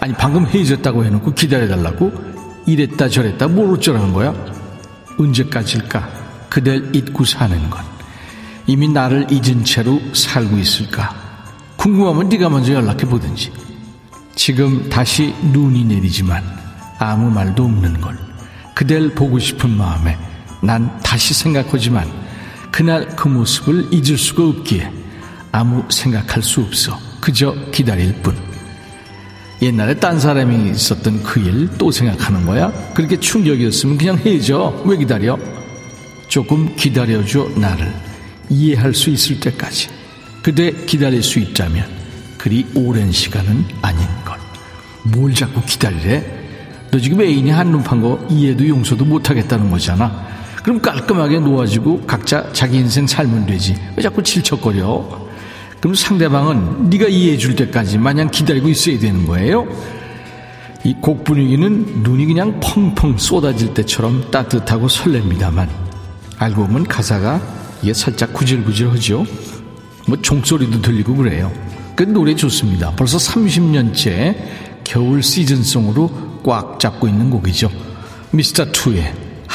아니 0.00 0.12
방금 0.14 0.46
헤어졌다고 0.46 1.04
해놓고 1.04 1.34
기다려달라고 1.34 2.12
이랬다 2.66 3.08
저랬다 3.08 3.48
뭘 3.48 3.72
어쩌라는 3.74 4.12
거야 4.12 4.34
언제까지일까 5.18 6.18
그댈 6.48 6.94
잊고 6.94 7.24
사는 7.24 7.68
것. 7.70 7.80
이미 8.66 8.88
나를 8.88 9.26
잊은 9.30 9.64
채로 9.64 10.00
살고 10.14 10.56
있을까? 10.58 11.14
궁금하면 11.76 12.28
네가 12.28 12.48
먼저 12.48 12.74
연락해 12.74 13.06
보든지. 13.06 13.52
지금 14.34 14.88
다시 14.88 15.34
눈이 15.52 15.84
내리지만 15.84 16.42
아무 16.98 17.30
말도 17.30 17.64
없는 17.64 18.00
걸. 18.00 18.18
그댈 18.74 19.14
보고 19.14 19.38
싶은 19.38 19.70
마음에 19.70 20.16
난 20.62 20.98
다시 21.02 21.34
생각하지만 21.34 22.10
그날 22.70 23.06
그 23.16 23.28
모습을 23.28 23.88
잊을 23.92 24.18
수가 24.18 24.44
없기에 24.44 24.90
아무 25.52 25.84
생각할 25.90 26.42
수 26.42 26.60
없어. 26.60 26.98
그저 27.20 27.54
기다릴 27.72 28.12
뿐. 28.22 28.36
옛날에 29.60 29.94
딴 29.94 30.20
사람이 30.20 30.70
있었던 30.70 31.22
그 31.22 31.40
일 31.40 31.68
또 31.78 31.90
생각하는 31.90 32.46
거야? 32.46 32.70
그렇게 32.94 33.18
충격이었으면 33.18 33.98
그냥 33.98 34.18
해줘. 34.18 34.82
왜 34.84 34.96
기다려? 34.96 35.38
조금 36.28 36.74
기다려줘, 36.76 37.48
나를. 37.56 37.92
이해할 38.50 38.94
수 38.94 39.10
있을 39.10 39.40
때까지. 39.40 39.88
그대 40.42 40.70
기다릴 40.86 41.22
수 41.22 41.38
있다면 41.38 41.86
그리 42.36 42.66
오랜 42.74 43.10
시간은 43.10 43.64
아닌 43.82 44.06
것. 44.24 44.36
뭘 45.02 45.34
자꾸 45.34 45.60
기다리래? 45.62 46.24
너 46.90 46.98
지금 46.98 47.20
애인이 47.20 47.50
한눈 47.50 47.82
판 47.82 48.00
거 48.00 48.24
이해도 48.30 48.66
용서도 48.66 49.04
못하겠다는 49.04 49.70
거잖아. 49.70 50.26
그럼 50.62 50.80
깔끔하게 50.80 51.38
놓아지고 51.40 52.02
각자 52.06 52.52
자기 52.52 52.78
인생 52.78 53.06
살면 53.06 53.46
되지. 53.46 53.76
왜 53.96 54.02
자꾸 54.02 54.22
질척거려? 54.22 55.28
그럼 55.80 55.94
상대방은 55.94 56.90
네가 56.90 57.06
이해해 57.06 57.36
줄 57.38 57.54
때까지 57.54 57.98
마냥 57.98 58.30
기다리고 58.30 58.68
있어야 58.68 58.98
되는 58.98 59.26
거예요? 59.26 59.66
이 60.84 60.94
곡 61.00 61.24
분위기는 61.24 62.02
눈이 62.02 62.26
그냥 62.26 62.60
펑펑 62.60 63.18
쏟아질 63.18 63.74
때처럼 63.74 64.30
따뜻하고 64.30 64.86
설렙니다만 64.88 65.68
알고 66.38 66.66
보면 66.66 66.84
가사가 66.84 67.40
이게 67.82 67.92
살짝 67.92 68.32
구질구질하죠. 68.32 69.26
뭐 70.06 70.22
종소리도 70.22 70.80
들리고 70.80 71.14
그래요. 71.16 71.52
그 71.94 72.04
노래 72.04 72.34
좋습니다. 72.34 72.92
벌써 72.96 73.18
30년째 73.18 74.36
겨울 74.84 75.22
시즌송으로 75.22 76.40
꽉 76.44 76.78
잡고 76.80 77.08
있는 77.08 77.28
곡이죠. 77.30 77.70
미스터 78.30 78.66
투의 78.72 79.12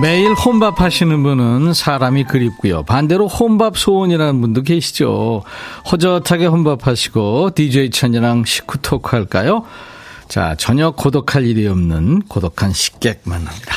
매일 0.00 0.32
혼밥 0.34 0.80
하시는 0.82 1.22
분은 1.22 1.72
사람이 1.72 2.24
그립고요. 2.24 2.82
반대로 2.82 3.28
혼밥 3.28 3.78
소원이라는 3.78 4.40
분도 4.40 4.62
계시죠. 4.62 5.42
허젓하게 5.90 6.46
혼밥 6.46 6.86
하시고 6.86 7.50
DJ 7.54 7.90
천이랑 7.90 8.44
식후 8.44 8.78
토크 8.82 9.16
할까요? 9.16 9.64
자, 10.28 10.54
전혀 10.58 10.90
고독할 10.90 11.46
일이 11.46 11.66
없는 11.66 12.22
고독한 12.28 12.72
식객 12.72 13.22
만납니다. 13.24 13.76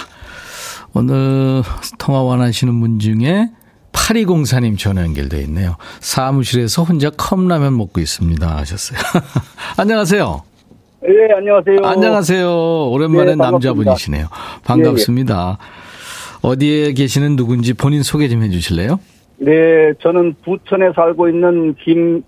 오늘 0.94 1.64
통화 1.98 2.22
원하시는 2.22 2.80
분 2.80 3.00
중에 3.00 3.50
8204님 3.94 4.78
전화 4.78 5.04
연결되어 5.04 5.40
있네요. 5.42 5.78
사무실에서 6.02 6.84
혼자 6.84 7.10
컵라면 7.12 7.78
먹고 7.78 8.02
있습니다. 8.02 8.58
하셨어요. 8.58 9.00
안녕하세요. 9.78 10.44
예, 11.08 11.34
안녕하세요. 11.34 11.78
안녕하세요. 11.84 12.90
오랜만에 12.90 13.32
네. 13.32 13.36
남자분이시네요. 13.36 14.28
반갑습니다. 14.66 15.58
어디에 16.42 16.94
계시는 16.94 17.36
누군지 17.36 17.74
본인 17.74 18.04
소개 18.04 18.28
좀 18.30 18.44
해주실래요? 18.44 19.00
네, 19.42 19.94
저는 20.02 20.36
부천에 20.44 20.92
살고 20.96 21.30
있는 21.30 21.76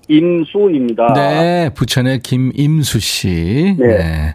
김임수입니다. 0.07 1.13
네, 1.13 1.69
부천의 1.75 2.19
김임수 2.21 2.99
씨. 2.99 3.75
네. 3.77 4.33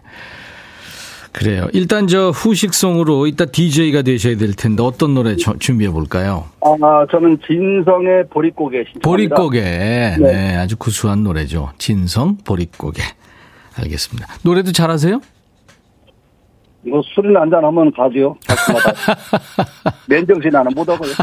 그래요. 1.31 1.67
일단 1.73 2.07
저 2.07 2.29
후식송으로 2.31 3.27
이따 3.27 3.45
DJ가 3.45 4.01
되셔야 4.01 4.37
될 4.37 4.53
텐데 4.53 4.81
어떤 4.81 5.13
노래 5.13 5.35
저- 5.35 5.55
준비해 5.59 5.91
볼까요? 5.91 6.45
아, 6.61 7.05
저는 7.11 7.37
진성의 7.45 8.25
보릿고개 8.31 8.83
신청합니다. 8.91 9.35
보릿고개. 9.35 9.61
네. 9.61 10.17
네. 10.17 10.55
아주 10.55 10.77
구수한 10.77 11.23
노래죠. 11.23 11.71
진성 11.77 12.37
보릿고개. 12.43 13.03
알겠습니다. 13.75 14.27
노래도 14.43 14.71
잘하세요? 14.71 15.21
이거 16.83 17.01
술이나 17.03 17.41
한잔 17.41 17.63
하면 17.63 17.91
가죠. 17.91 18.35
가끔마다. 18.47 18.93
맨정신 20.07 20.55
하나 20.55 20.69
못 20.75 20.87
하고요. 20.87 21.11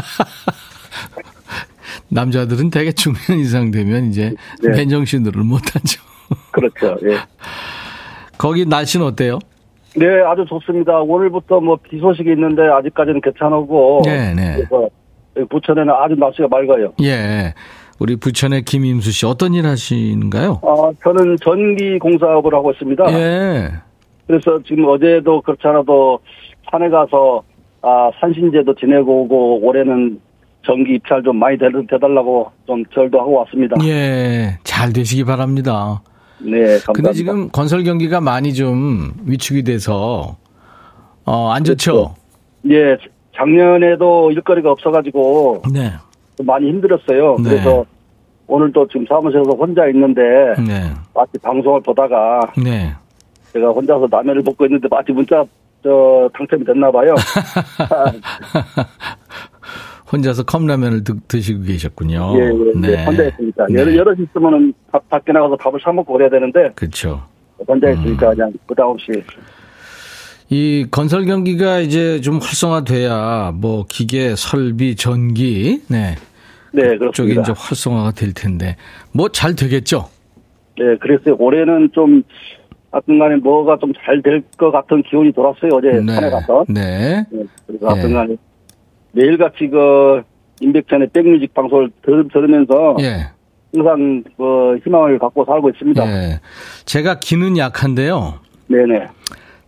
남자들은 2.09 2.69
되게 2.69 2.91
중년 2.91 3.39
이상 3.39 3.71
되면 3.71 4.05
이제 4.05 4.33
네. 4.61 4.69
맨정신으로 4.69 5.43
못하죠. 5.43 6.01
그렇죠. 6.51 6.97
예. 7.09 7.17
거기 8.37 8.65
날씨는 8.65 9.05
어때요? 9.05 9.39
네, 9.95 10.05
아주 10.27 10.45
좋습니다. 10.47 10.99
오늘부터 10.99 11.59
뭐 11.61 11.77
비 11.77 11.99
소식이 11.99 12.29
있는데 12.31 12.63
아직까지는 12.63 13.21
괜찮고. 13.21 14.01
네, 14.05 14.33
네. 14.33 14.55
그래서 14.55 14.89
부천에는 15.49 15.93
아주 15.93 16.15
날씨가 16.15 16.47
맑아요. 16.49 16.93
예. 17.01 17.53
우리 17.99 18.17
부천의 18.17 18.63
김임수 18.63 19.11
씨 19.11 19.25
어떤 19.25 19.53
일 19.53 19.65
하시는가요? 19.65 20.59
아, 20.63 20.91
저는 21.01 21.37
전기 21.43 21.97
공사업을 21.99 22.53
하고 22.53 22.71
있습니다. 22.71 23.05
예. 23.13 23.71
그래서 24.27 24.59
지금 24.65 24.85
어제도 24.85 25.41
그렇지 25.41 25.61
않아도 25.67 26.19
산에 26.71 26.89
가서 26.89 27.43
아 27.81 28.09
산신제도 28.19 28.73
지내고 28.75 29.23
오고 29.23 29.59
올해는 29.65 30.19
전기 30.65 30.95
입찰 30.95 31.21
좀 31.21 31.37
많이 31.37 31.57
대- 31.57 31.67
대달라고 31.87 32.51
좀 32.65 32.83
절도 32.93 33.19
하고 33.19 33.33
왔습니다. 33.39 33.75
예. 33.85 34.57
잘 34.63 34.91
되시기 34.91 35.23
바랍니다. 35.23 36.01
네, 36.39 36.49
감사합니다. 36.61 36.93
근데 36.93 37.13
지금 37.13 37.49
건설 37.49 37.83
경기가 37.83 38.19
많이 38.19 38.53
좀 38.53 39.13
위축이 39.25 39.63
돼서 39.63 40.37
어, 41.25 41.49
안 41.51 41.63
좋죠? 41.63 42.15
예, 42.69 42.97
작년에도 43.35 44.31
일거리가 44.31 44.71
없어가지고 44.71 45.61
네. 45.71 45.91
좀 46.35 46.45
많이 46.47 46.67
힘들었어요. 46.69 47.37
네. 47.43 47.49
그래서 47.49 47.85
오늘도 48.47 48.87
지금 48.87 49.05
사무실에서 49.07 49.51
혼자 49.51 49.87
있는데 49.87 50.21
네. 50.67 50.91
마치 51.13 51.37
방송을 51.41 51.81
보다가 51.81 52.39
네. 52.63 52.91
제가 53.55 53.69
혼자서 53.69 54.07
라면을 54.11 54.41
먹고 54.43 54.65
있는데 54.65 54.87
마치 54.91 55.13
문자 55.13 55.43
저 55.81 56.29
당첨이 56.33 56.65
됐나 56.65 56.91
봐요. 56.91 57.15
혼자서 60.11 60.43
컵라면을 60.43 61.03
드, 61.03 61.13
드시고 61.27 61.63
계셨군요. 61.63 62.33
예, 62.35 62.39
예, 62.43 62.91
예, 62.91 63.03
혼자 63.05 63.23
있으니까 63.27 63.65
네. 63.69 63.79
여러 63.79 63.95
여럿 63.95 64.17
있으면은 64.19 64.73
바- 64.91 64.99
밖에 65.09 65.31
나가서 65.31 65.55
밥을 65.55 65.79
사 65.83 65.91
먹고 65.93 66.13
그래야 66.13 66.29
되는데 66.29 66.71
그렇죠. 66.75 67.23
혼자 67.67 67.89
있으니까 67.89 68.29
그냥 68.31 68.51
부담 68.67 68.87
없이 68.89 69.07
이 70.49 70.85
건설 70.91 71.25
경기가 71.25 71.79
이제 71.79 72.19
좀 72.21 72.35
활성화돼야 72.35 73.53
뭐 73.55 73.85
기계, 73.89 74.35
설비, 74.35 74.95
전기, 74.95 75.81
네. 75.87 76.15
네 76.71 76.81
쪽이 76.89 76.97
그렇습니다. 76.99 77.41
이제 77.41 77.53
활성화가 77.55 78.11
될 78.11 78.33
텐데 78.33 78.75
뭐 79.13 79.29
잘 79.29 79.55
되겠죠? 79.55 80.09
네 80.77 80.97
그랬어요. 80.99 81.35
올해는 81.39 81.89
좀 81.93 82.21
하여튼간에 82.95 83.35
뭐가 83.37 83.77
좀 83.79 83.91
잘 84.05 84.21
될 84.21 84.41
것 84.57 84.71
같은 84.71 85.03
기운이 85.03 85.31
돌았어요 85.33 85.71
어제 85.73 85.91
산에 86.05 86.29
가서. 86.29 86.65
네. 86.69 87.25
네, 87.29 87.43
그래서 87.67 87.87
하여튼간에 87.89 88.35
매일같이 89.11 89.67
그 89.67 90.21
임백천의 90.61 91.09
백뮤직 91.13 91.53
방송을 91.53 91.89
들, 92.01 92.27
들으면서 92.31 92.95
예. 93.01 93.27
항상 93.73 94.23
그 94.37 94.77
희망을 94.83 95.19
갖고 95.19 95.43
살고 95.45 95.69
있습니다. 95.71 96.05
예. 96.07 96.39
제가 96.85 97.19
기는 97.19 97.57
약한데요. 97.57 98.35
네네 98.67 99.07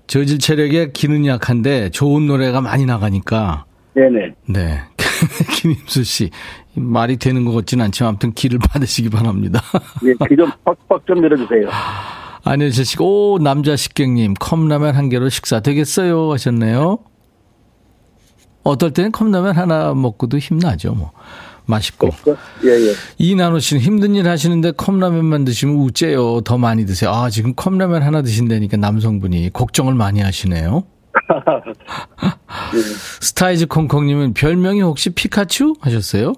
저질 0.08 0.40
체력에 0.40 0.92
기는 0.94 1.26
약한데 1.26 1.90
좋은 1.90 2.28
노래가 2.28 2.62
많이 2.62 2.86
나가니까 2.86 3.66
네네 3.94 4.34
네. 4.48 4.80
김임수 5.62 6.04
씨 6.04 6.30
말이 6.76 7.18
되는 7.18 7.44
것 7.44 7.52
같지는 7.54 7.84
않지만 7.86 8.10
아무튼 8.10 8.32
기를 8.34 8.60
받으시기 8.60 9.10
바랍니다. 9.10 9.60
예, 10.06 10.14
귀좀 10.30 10.50
팍팍 10.64 11.06
좀 11.06 11.20
밀어주세요. 11.22 11.68
안효실 12.48 12.86
씨, 12.86 12.98
오 13.02 13.40
남자 13.40 13.76
식객님 13.76 14.34
컵라면 14.36 14.96
한 14.96 15.10
개로 15.10 15.28
식사 15.28 15.60
되겠어요 15.60 16.32
하셨네요. 16.32 17.00
어떨 18.64 18.92
때는 18.92 19.12
컵라면 19.12 19.56
하나 19.56 19.94
먹고도 19.94 20.38
힘나죠 20.38 20.94
뭐. 20.94 21.12
맛있고. 21.66 22.10
예, 22.64 22.70
예. 22.70 22.94
이나노 23.18 23.60
씨는 23.60 23.82
힘든 23.82 24.16
일 24.16 24.30
하시는데 24.30 24.72
컵라면만 24.72 25.44
드시면 25.44 25.76
우째요. 25.76 26.40
더 26.42 26.58
많이 26.58 26.86
드세요. 26.86 27.12
아, 27.12 27.30
지금 27.30 27.54
컵라면 27.56 28.04
하나 28.04 28.22
드신다니까 28.22 28.78
남성분이 28.78 29.52
걱정을 29.52 29.94
많이 29.94 30.22
하시네요. 30.22 30.84
스타이즈 33.20 33.68
콩콩님은 33.68 34.34
별명이 34.34 34.82
혹시 34.82 35.10
피카츄 35.10 35.74
하셨어요? 35.82 36.32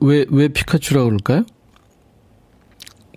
왜, 0.00 0.26
왜 0.30 0.48
피카츄라고 0.48 1.06
그럴까요? 1.06 1.44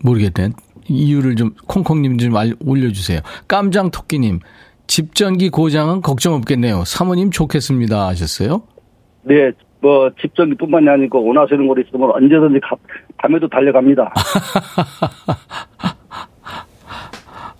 모르겠네. 0.03 0.53
이유를 0.87 1.35
좀, 1.35 1.51
콩콩님 1.67 2.17
좀 2.17 2.35
알, 2.35 2.53
올려주세요. 2.65 3.19
깜장 3.47 3.91
토끼님, 3.91 4.39
집전기 4.87 5.49
고장은 5.49 6.01
걱정 6.01 6.33
없겠네요. 6.35 6.83
사모님 6.85 7.31
좋겠습니다. 7.31 8.07
하셨어요? 8.07 8.63
네, 9.23 9.51
뭐, 9.81 10.09
집전기뿐만이 10.21 10.89
아니고 10.89 11.25
원하시는 11.25 11.67
곳 11.67 11.77
있으면 11.79 12.11
언제든지 12.11 12.59
가, 12.61 12.75
밤에도 13.17 13.47
달려갑니다. 13.47 14.13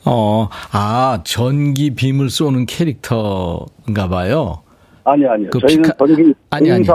어, 0.06 0.50
아, 0.72 1.20
전기 1.24 1.92
빔을 1.94 2.30
쏘는 2.30 2.66
캐릭터인가 2.66 4.08
봐요. 4.10 4.64
아니, 5.04 5.26
아니요. 5.28 5.50
그 5.52 5.60
저희는 5.60 5.84
피카- 5.84 5.98
전기 5.98 6.34
아니, 6.50 6.72
아니. 6.72 6.86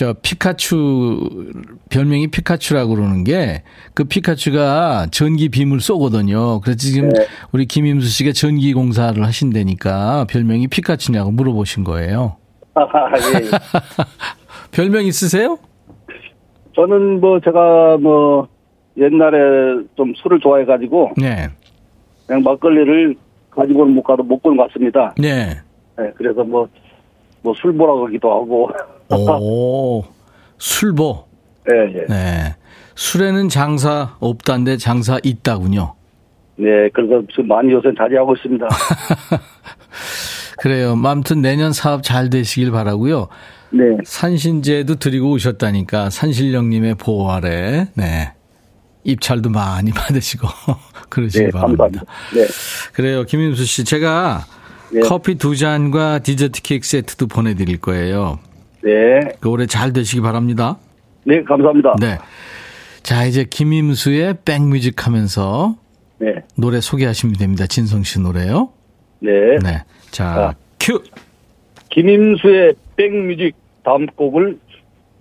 저 0.00 0.14
피카츄 0.14 1.52
별명이 1.90 2.28
피카츄라고 2.28 2.94
그러는 2.94 3.22
게 3.24 3.62
그 4.00 4.04
피카츄가 4.04 5.08
전기 5.10 5.50
빔을 5.50 5.80
쏘거든요. 5.80 6.60
그래서 6.60 6.78
지금 6.78 7.10
네. 7.10 7.26
우리 7.52 7.66
김임수 7.66 8.08
씨가 8.08 8.32
전기 8.32 8.72
공사를 8.72 9.22
하신다니까 9.22 10.24
별명이 10.30 10.68
피카츄냐고 10.68 11.30
물어보신 11.30 11.84
거예요. 11.84 12.36
예, 12.78 13.44
예. 13.44 13.50
별명 14.72 15.04
있으세요? 15.04 15.58
저는 16.74 17.20
뭐, 17.20 17.40
제가 17.40 17.98
뭐, 17.98 18.48
옛날에 18.96 19.82
좀 19.96 20.14
술을 20.16 20.38
좋아해가지고, 20.40 21.10
네. 21.20 21.48
그냥 22.26 22.42
막걸리를 22.42 23.16
가지고는 23.50 23.94
못 23.94 24.02
가도 24.02 24.22
먹고는 24.22 24.56
갔습니다. 24.56 25.14
네. 25.18 25.60
네, 25.98 26.10
그래서 26.14 26.42
뭐, 26.44 26.68
뭐, 27.42 27.52
술보라고 27.60 28.06
하기도 28.06 28.30
하고. 28.30 28.70
오, 29.16 30.04
술보. 30.58 31.24
예, 31.70 31.98
예. 32.00 32.06
네. 32.08 32.56
술에는 32.94 33.48
장사 33.48 34.16
없다는데 34.20 34.76
장사 34.76 35.18
있다군요. 35.22 35.94
네, 36.56 36.90
그래서 36.92 37.22
지금 37.30 37.48
많이 37.48 37.72
요새 37.72 37.88
자제하고 37.96 38.34
있습니다. 38.34 38.68
그래요. 40.60 40.92
아무튼 40.92 41.40
내년 41.40 41.72
사업 41.72 42.02
잘 42.02 42.28
되시길 42.28 42.70
바라고요. 42.70 43.28
네, 43.70 43.96
산신제도 44.04 44.96
드리고 44.96 45.30
오셨다니까 45.30 46.10
산신령님의 46.10 46.96
보호 46.96 47.30
아래 47.30 47.86
네. 47.94 48.32
입찰도 49.04 49.48
많이 49.48 49.90
받으시고 49.96 50.46
그러시길 51.08 51.46
네, 51.46 51.50
바랍니다. 51.52 51.84
감사합니다. 51.84 52.12
네, 52.34 52.46
그래요. 52.92 53.24
김임수 53.24 53.64
씨 53.64 53.84
제가 53.84 54.44
네. 54.92 55.00
커피 55.00 55.36
두 55.36 55.56
잔과 55.56 56.18
디저트 56.18 56.60
케이크 56.62 56.86
세트도 56.86 57.28
보내드릴 57.28 57.78
거예요. 57.78 58.38
네, 58.82 59.20
그 59.40 59.48
올해 59.48 59.66
잘 59.66 59.92
되시기 59.92 60.20
바랍니다. 60.20 60.78
네, 61.24 61.42
감사합니다. 61.42 61.96
네. 62.00 62.18
자 63.02 63.24
이제 63.24 63.44
김임수의 63.44 64.38
백뮤직 64.44 65.06
하면서 65.06 65.76
네, 66.18 66.44
노래 66.56 66.80
소개하시면 66.80 67.36
됩니다. 67.36 67.66
진성 67.66 68.02
씨 68.02 68.20
노래요. 68.20 68.70
네. 69.20 69.30
네. 69.62 69.84
자 70.10 70.26
아. 70.26 70.54
큐. 70.78 71.02
김임수의 71.90 72.74
백뮤직 72.96 73.54
다음 73.82 74.06
곡을 74.06 74.58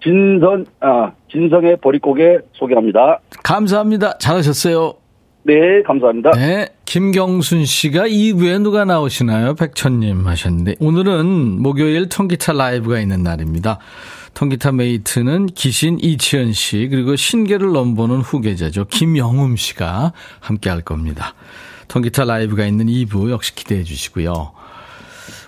진선, 0.01 0.65
아, 0.79 1.11
진성의 1.31 1.77
보릿고개 1.77 2.39
소개합니다. 2.53 3.19
감사합니다. 3.43 4.17
잘하셨어요. 4.17 4.93
네, 5.43 5.81
감사합니다. 5.85 6.31
네. 6.31 6.67
김경순 6.85 7.65
씨가 7.65 8.07
2부에 8.07 8.61
누가 8.61 8.83
나오시나요? 8.85 9.55
백천님 9.55 10.27
하셨는데, 10.27 10.75
오늘은 10.79 11.61
목요일 11.61 12.09
통기타 12.09 12.53
라이브가 12.53 12.99
있는 12.99 13.23
날입니다. 13.23 13.79
통기타 14.33 14.73
mate는 14.73 15.47
기신 15.47 15.97
이치현 15.99 16.53
씨, 16.53 16.87
그리고 16.89 17.15
신계를 17.15 17.71
넘보는 17.71 18.17
후계자죠. 18.17 18.85
김영음 18.85 19.55
씨가 19.55 20.13
함께 20.39 20.69
할 20.69 20.81
겁니다. 20.81 21.33
통기타 21.87 22.25
라이브가 22.25 22.65
있는 22.65 22.87
2부 22.87 23.31
역시 23.31 23.55
기대해 23.55 23.83
주시고요. 23.83 24.51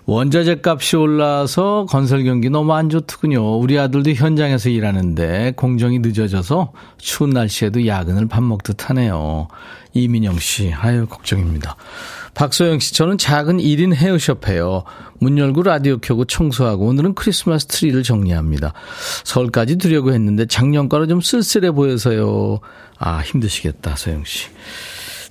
원자재 0.06 0.62
값이 0.64 0.96
올라서 0.96 1.86
건설 1.88 2.24
경기 2.24 2.50
너무 2.50 2.74
안 2.74 2.90
좋더군요. 2.90 3.58
우리 3.60 3.78
아들도 3.78 4.12
현장에서 4.12 4.70
일하는데 4.70 5.54
공정이 5.56 6.00
늦어져서 6.00 6.74
추운 6.98 7.30
날씨에도 7.30 7.86
야근을 7.86 8.28
밥 8.28 8.44
먹듯 8.44 8.90
하네요. 8.90 9.48
이민영 9.94 10.40
씨, 10.40 10.74
아유, 10.74 11.06
걱정입니다. 11.08 11.76
박소영 12.34 12.80
씨, 12.80 12.94
저는 12.94 13.18
작은 13.18 13.58
1인 13.58 13.94
헤어숍 13.94 14.48
해요. 14.48 14.84
문 15.20 15.38
열고 15.38 15.64
라디오 15.64 15.98
켜고 15.98 16.26
청소하고 16.26 16.88
오늘은 16.88 17.14
크리스마스 17.14 17.68
트리를 17.68 18.02
정리합니다. 18.04 18.74
설까지 19.24 19.76
두려고 19.76 20.14
했는데 20.14 20.46
작년과는 20.46 21.10
좀 21.10 21.22
쓸쓸해 21.22 21.72
보여서요. 21.72 22.60
아, 22.98 23.20
힘드시겠다, 23.20 23.96
소영 23.98 24.24
씨. 24.24 24.48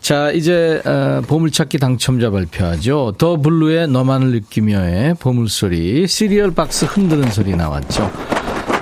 자, 0.01 0.31
이제 0.33 0.81
어, 0.85 1.21
보물찾기 1.27 1.79
당첨자 1.79 2.31
발표하죠. 2.31 3.15
더 3.19 3.37
블루의 3.37 3.89
너만을 3.89 4.33
느끼며의 4.33 5.15
보물소리, 5.21 6.09
시리얼 6.09 6.53
박스 6.53 6.87
흔드는 6.87 7.31
소리 7.31 7.55
나왔죠. 7.55 8.11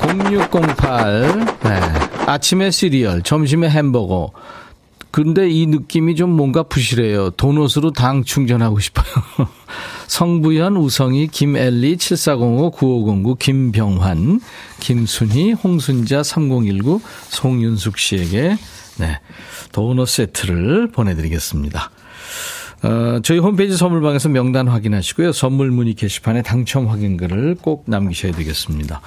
0608, 0.00 1.58
네. 1.64 1.80
아침에 2.26 2.70
시리얼, 2.70 3.22
점심에 3.22 3.68
햄버거. 3.68 4.30
근데 5.10 5.50
이 5.50 5.66
느낌이 5.66 6.14
좀 6.14 6.30
뭔가 6.30 6.62
부실해요. 6.62 7.30
도넛으로 7.30 7.92
당 7.92 8.22
충전하고 8.22 8.78
싶어요. 8.78 9.06
성부현, 10.06 10.76
우성희, 10.76 11.28
김엘리, 11.28 11.96
7405, 11.96 12.70
9509, 12.70 13.34
김병환, 13.36 14.40
김순희, 14.80 15.52
홍순자, 15.52 16.22
3019, 16.22 17.00
송윤숙 17.30 17.98
씨에게 17.98 18.56
네, 18.98 19.20
도넛 19.72 20.08
세트를 20.08 20.90
보내드리겠습니다. 20.92 21.90
어, 22.82 23.20
저희 23.22 23.38
홈페이지 23.38 23.76
선물방에서 23.76 24.28
명단 24.28 24.68
확인하시고요. 24.68 25.32
선물 25.32 25.70
문의 25.70 25.94
게시판에 25.94 26.42
당첨 26.42 26.88
확인글을 26.88 27.56
꼭 27.60 27.84
남기셔야 27.86 28.32
되겠습니다. 28.32 29.00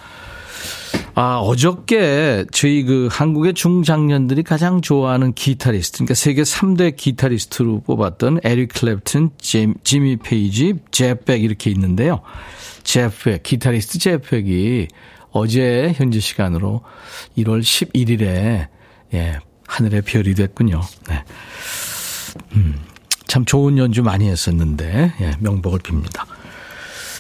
아, 1.13 1.37
어저께 1.39 2.45
저희 2.51 2.83
그 2.83 3.07
한국의 3.11 3.53
중장년들이 3.53 4.43
가장 4.43 4.81
좋아하는 4.81 5.33
기타리스트, 5.33 5.99
그러니까 5.99 6.13
세계 6.13 6.43
3대 6.43 6.95
기타리스트로 6.95 7.81
뽑았던 7.81 8.41
에릭 8.43 8.73
클랩튼, 8.73 9.31
제임, 9.37 9.73
지미 9.83 10.17
페이지, 10.17 10.75
제프 10.91 11.24
벡 11.24 11.43
이렇게 11.43 11.69
있는데요. 11.69 12.21
제프 12.83 13.17
벡, 13.17 13.43
기타리스트 13.43 13.99
제프 13.99 14.48
벡이 14.48 14.87
어제 15.31 15.93
현지 15.95 16.19
시간으로 16.19 16.81
1월 17.37 17.61
11일에 17.61 18.67
예, 19.13 19.39
하늘의 19.71 20.01
별이 20.01 20.35
됐군요. 20.35 20.81
네. 21.07 21.23
음, 22.55 22.75
참 23.25 23.45
좋은 23.45 23.77
연주 23.77 24.03
많이 24.03 24.27
했었는데 24.29 25.13
예, 25.21 25.31
명복을 25.39 25.79
빕니다. 25.79 26.25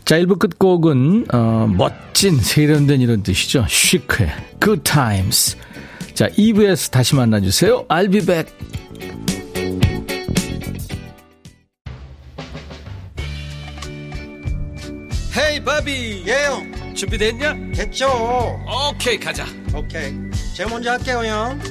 자, 0.03 0.19
1부 0.19 0.37
끝곡은 0.37 1.27
어, 1.33 1.69
멋진 1.71 2.37
세련된 2.37 2.99
이런 2.99 3.23
뜻이죠. 3.23 3.65
시크의 3.69 4.29
Good 4.59 4.83
Times. 4.83 5.57
자, 6.13 6.27
2부에서 6.27 6.91
다시 6.91 7.15
만나주세요. 7.15 7.87
I'll 7.87 8.11
be 8.11 8.25
back. 8.25 8.53
헤이 15.37 15.63
바비 15.63 16.23
예영 16.27 16.93
준비됐냐? 16.93 17.55
됐죠 17.73 18.59
오케이 18.89 19.17
가자 19.17 19.45
오케이 19.73 20.13
제가 20.53 20.69
먼저 20.69 20.91
할게요 20.91 21.21
형 21.23 21.70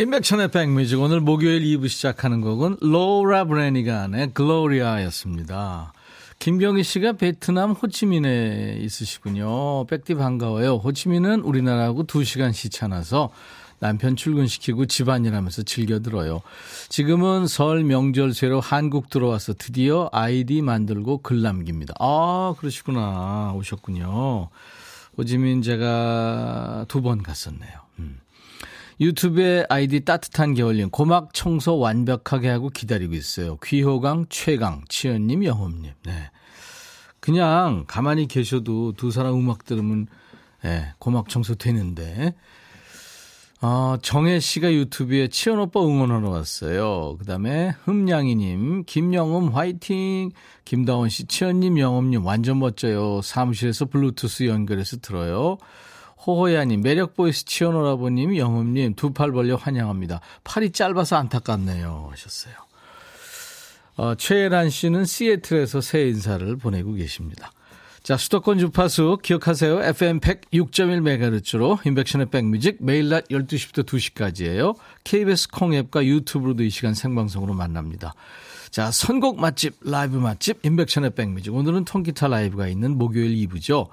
임백천의 0.00 0.50
백뮤직 0.50 0.98
오늘 0.98 1.20
목요일 1.20 1.60
2부 1.62 1.86
시작하는 1.86 2.40
곡은 2.40 2.78
로라 2.80 3.44
브래니건의 3.44 4.32
글로리아였습니다. 4.32 5.92
김경희 6.38 6.82
씨가 6.82 7.12
베트남 7.12 7.72
호치민에 7.72 8.78
있으시군요. 8.80 9.84
백디 9.88 10.14
반가워요. 10.14 10.76
호치민은 10.76 11.42
우리나라하고 11.42 12.04
2시간 12.04 12.54
시차 12.54 12.87
나서 12.87 13.28
남편 13.78 14.16
출근시키고 14.16 14.86
집안일 14.86 15.34
하면서 15.34 15.62
즐겨 15.62 15.98
들어요. 16.00 16.40
지금은 16.88 17.46
설 17.46 17.84
명절 17.84 18.32
쇠로 18.32 18.60
한국 18.60 19.10
들어와서 19.10 19.52
드디어 19.52 20.08
아이디 20.12 20.62
만들고 20.62 21.18
글 21.18 21.42
남깁니다. 21.42 21.92
아, 22.00 22.54
그러시구나. 22.56 23.52
오셨군요. 23.54 24.48
호지민 25.18 25.60
제가 25.60 26.86
두 26.88 27.02
번 27.02 27.22
갔었네요. 27.22 27.79
음. 29.00 29.04
유튜브에 29.04 29.64
아이디 29.68 30.00
따뜻한 30.00 30.54
겨울님 30.54 30.90
고막 30.90 31.32
청소 31.32 31.78
완벽하게 31.78 32.48
하고 32.48 32.68
기다리고 32.68 33.14
있어요. 33.14 33.56
귀호강, 33.64 34.26
최강, 34.28 34.84
치현님, 34.88 35.44
영업님. 35.44 35.92
네. 36.04 36.30
그냥 37.20 37.84
가만히 37.86 38.26
계셔도 38.26 38.92
두 38.92 39.10
사람 39.10 39.34
음악 39.34 39.64
들으면 39.64 40.06
네, 40.62 40.92
고막 40.98 41.28
청소 41.28 41.54
되는데 41.54 42.34
어, 43.62 43.96
정혜 44.00 44.40
씨가 44.40 44.72
유튜브에 44.72 45.28
치현 45.28 45.58
오빠 45.58 45.80
응원하러 45.82 46.30
왔어요. 46.30 47.16
그 47.18 47.26
다음에 47.26 47.74
흠냥이님, 47.84 48.84
김영음 48.86 49.50
화이팅, 49.50 50.30
김다원 50.64 51.10
씨, 51.10 51.26
치현님, 51.26 51.78
영음님 51.78 52.24
완전 52.24 52.58
멋져요. 52.58 53.20
사무실에서 53.22 53.84
블루투스 53.84 54.46
연결해서 54.46 54.98
들어요. 54.98 55.58
호호야님, 56.26 56.82
매력 56.82 57.14
보이스 57.16 57.44
치현 57.44 57.74
오라버님, 57.74 58.36
영음님, 58.36 58.94
두 58.94 59.12
팔 59.12 59.32
벌려 59.32 59.56
환영합니다. 59.56 60.20
팔이 60.44 60.72
짧아서 60.72 61.16
안타깝네요. 61.16 62.08
하셨어요. 62.10 62.54
어, 63.96 64.14
최혜란 64.14 64.70
씨는 64.70 65.04
시애틀에서 65.04 65.80
새해 65.80 66.08
인사를 66.08 66.56
보내고 66.56 66.92
계십니다. 66.94 67.52
자, 68.02 68.16
수도권 68.16 68.58
주파수 68.58 69.18
기억하세요. 69.22 69.82
FM 69.82 70.20
106.1MHz로 70.20 71.86
임백천의 71.86 72.30
백뮤직 72.30 72.78
매일 72.80 73.10
낮 73.10 73.28
12시부터 73.28 73.84
2시까지예요. 73.84 74.74
KBS 75.04 75.48
콩 75.50 75.72
앱과 75.72 76.06
유튜브로도 76.06 76.62
이 76.62 76.70
시간 76.70 76.94
생방송으로 76.94 77.52
만납니다. 77.52 78.14
자, 78.70 78.90
선곡 78.90 79.38
맛집, 79.38 79.74
라이브 79.82 80.16
맛집, 80.16 80.64
임백천의 80.64 81.10
백뮤직. 81.10 81.54
오늘은 81.54 81.84
통기타 81.84 82.28
라이브가 82.28 82.68
있는 82.68 82.96
목요일 82.96 83.36
2부죠. 83.48 83.88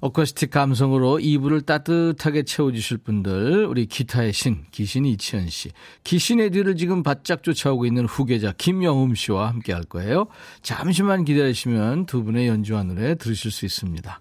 어쿠스틱 0.00 0.50
감성으로 0.50 1.18
2부를 1.18 1.66
따뜻하게 1.66 2.44
채워주실 2.44 2.98
분들, 2.98 3.66
우리 3.66 3.86
기타의 3.86 4.32
신, 4.32 4.64
기신 4.70 5.04
이치현 5.04 5.48
씨. 5.48 5.70
기신의 6.04 6.50
뒤를 6.50 6.76
지금 6.76 7.02
바짝 7.02 7.42
쫓아오고 7.42 7.86
있는 7.86 8.06
후계자 8.06 8.52
김영음 8.56 9.14
씨와 9.14 9.48
함께 9.48 9.72
할 9.72 9.82
거예요. 9.82 10.26
잠시만 10.62 11.24
기다리시면 11.24 12.06
두 12.06 12.22
분의 12.22 12.46
연주한 12.46 12.88
노래 12.88 13.16
들으실 13.16 13.50
수 13.50 13.64
있습니다. 13.66 14.20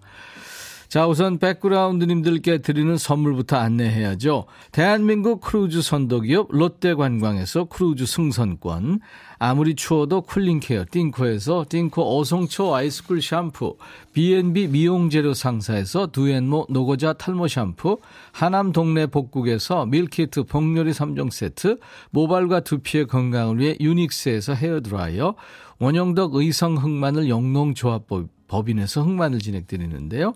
자, 0.88 1.06
우선 1.06 1.38
백그라운드님들께 1.38 2.60
드리는 2.60 2.96
선물부터 2.98 3.58
안내해야죠. 3.58 4.46
대한민국 4.72 5.42
크루즈 5.42 5.82
선도기업 5.82 6.48
롯데관광에서 6.50 7.66
크루즈 7.66 8.06
승선권, 8.06 9.02
아무리 9.38 9.76
추워도 9.76 10.22
cooling 10.22 10.62
care 10.62 10.86
띵코에서 10.90 11.66
띵코 11.68 12.18
어성초 12.18 12.74
아이스쿨 12.74 13.22
샴푸, 13.22 13.76
B&B 14.14 14.68
미용재료 14.68 15.34
상사에서 15.34 16.08
두앤모 16.08 16.68
노고자 16.70 17.12
탈모 17.12 17.50
샴푸, 17.50 18.00
하남 18.32 18.72
동네 18.72 19.08
복국에서 19.08 19.86
밀키트 19.88 20.44
복요리 20.44 20.92
3종 20.92 21.32
세트, 21.32 21.80
모발과 22.12 22.62
두피의 22.62 23.08
건강을 23.08 23.60
위해 23.60 23.76
유닉스에서 23.82 24.54
헤어드라이어, 24.54 25.36
원형덕 25.80 26.36
의성 26.36 26.78
흑마늘 26.78 27.28
영농조합법 27.28 28.37
법인에서 28.48 29.04
흑마늘 29.04 29.40
진액 29.40 29.68
드리는데요. 29.68 30.34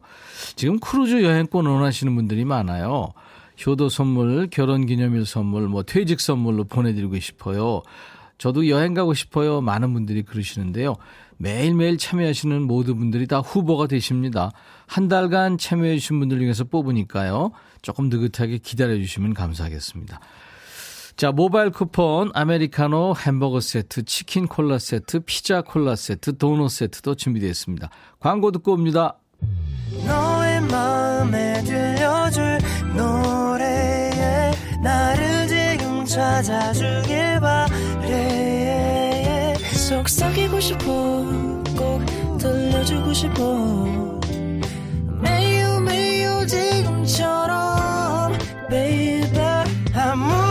지금 0.56 0.80
크루즈 0.80 1.24
여행권 1.24 1.65
원하시는 1.65 2.13
분들이 2.15 2.45
많아요. 2.45 3.13
효도 3.65 3.89
선물, 3.89 4.47
결혼 4.50 4.86
기념일 4.86 5.26
선물, 5.26 5.67
뭐 5.67 5.84
퇴직 5.84 6.19
선물로 6.19 6.65
보내드리고 6.65 7.19
싶어요. 7.19 7.84
저도 8.38 8.67
여행 8.69 8.93
가고 8.93 9.13
싶어요. 9.13 9.62
많은 9.62 9.93
분들이 9.93 10.24
그러시는데요. 10.24 10.95
매일매일 11.38 11.97
참여하시는 11.97 12.62
모든 12.63 12.97
분들이 12.97 13.28
다 13.28 13.39
후보가 13.39 13.88
되십니다. 13.88 14.52
한 14.88 15.08
달간 15.08 15.58
참여해주신 15.58 16.19
분들 16.19 16.39
중에서 16.39 16.63
뽑으니까요. 16.65 17.52
조금 17.82 18.10
느긋하게 18.10 18.60
기다려주시면 18.60 19.34
감사하겠습니다. 19.34 20.19
자, 21.15 21.32
모바일 21.32 21.71
쿠폰, 21.71 22.32
아메리카노 22.34 23.15
햄버거 23.15 23.60
세트, 23.60 24.04
치킨 24.06 24.47
콜라 24.47 24.80
세트, 24.80 25.21
피자 25.21 25.62
콜라 25.62 25.95
세트, 25.95 26.38
도넛 26.38 26.71
세트도 26.71 27.15
준비되어 27.15 27.50
있습니다. 27.50 27.89
광고 28.19 28.52
듣고 28.52 28.74
옵니다. 28.74 29.17
속삭이고 39.91 40.60
싶어 40.60 40.86
꼭 41.78 42.02
들려주고 42.38 43.13
싶어 43.13 43.43
매우 45.21 45.82
매우 45.82 46.47
지금처럼 46.47 48.34
baby 48.69 49.38
아무것도 49.93 50.50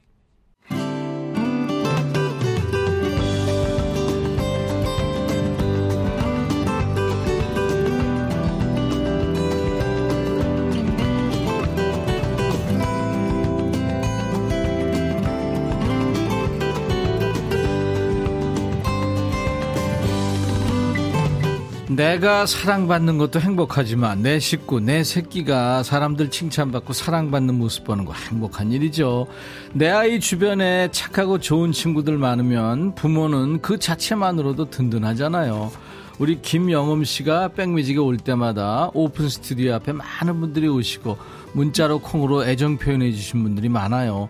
내가 21.95 22.45
사랑받는 22.45 23.17
것도 23.17 23.41
행복하지만 23.41 24.21
내 24.21 24.39
식구, 24.39 24.79
내 24.79 25.03
새끼가 25.03 25.83
사람들 25.83 26.29
칭찬받고 26.31 26.93
사랑받는 26.93 27.55
모습 27.55 27.83
보는 27.83 28.05
거 28.05 28.13
행복한 28.13 28.71
일이죠. 28.71 29.27
내 29.73 29.89
아이 29.89 30.21
주변에 30.21 30.87
착하고 30.91 31.39
좋은 31.39 31.73
친구들 31.73 32.17
많으면 32.17 32.95
부모는 32.95 33.61
그 33.61 33.77
자체만으로도 33.77 34.69
든든하잖아요. 34.69 35.69
우리 36.17 36.41
김영음 36.41 37.03
씨가 37.03 37.49
백뮤직에 37.49 37.99
올 37.99 38.15
때마다 38.15 38.89
오픈 38.93 39.27
스튜디오 39.27 39.73
앞에 39.73 39.91
많은 39.91 40.39
분들이 40.39 40.69
오시고 40.69 41.17
문자로 41.51 41.99
콩으로 41.99 42.45
애정 42.45 42.77
표현해 42.77 43.11
주신 43.11 43.43
분들이 43.43 43.67
많아요. 43.67 44.29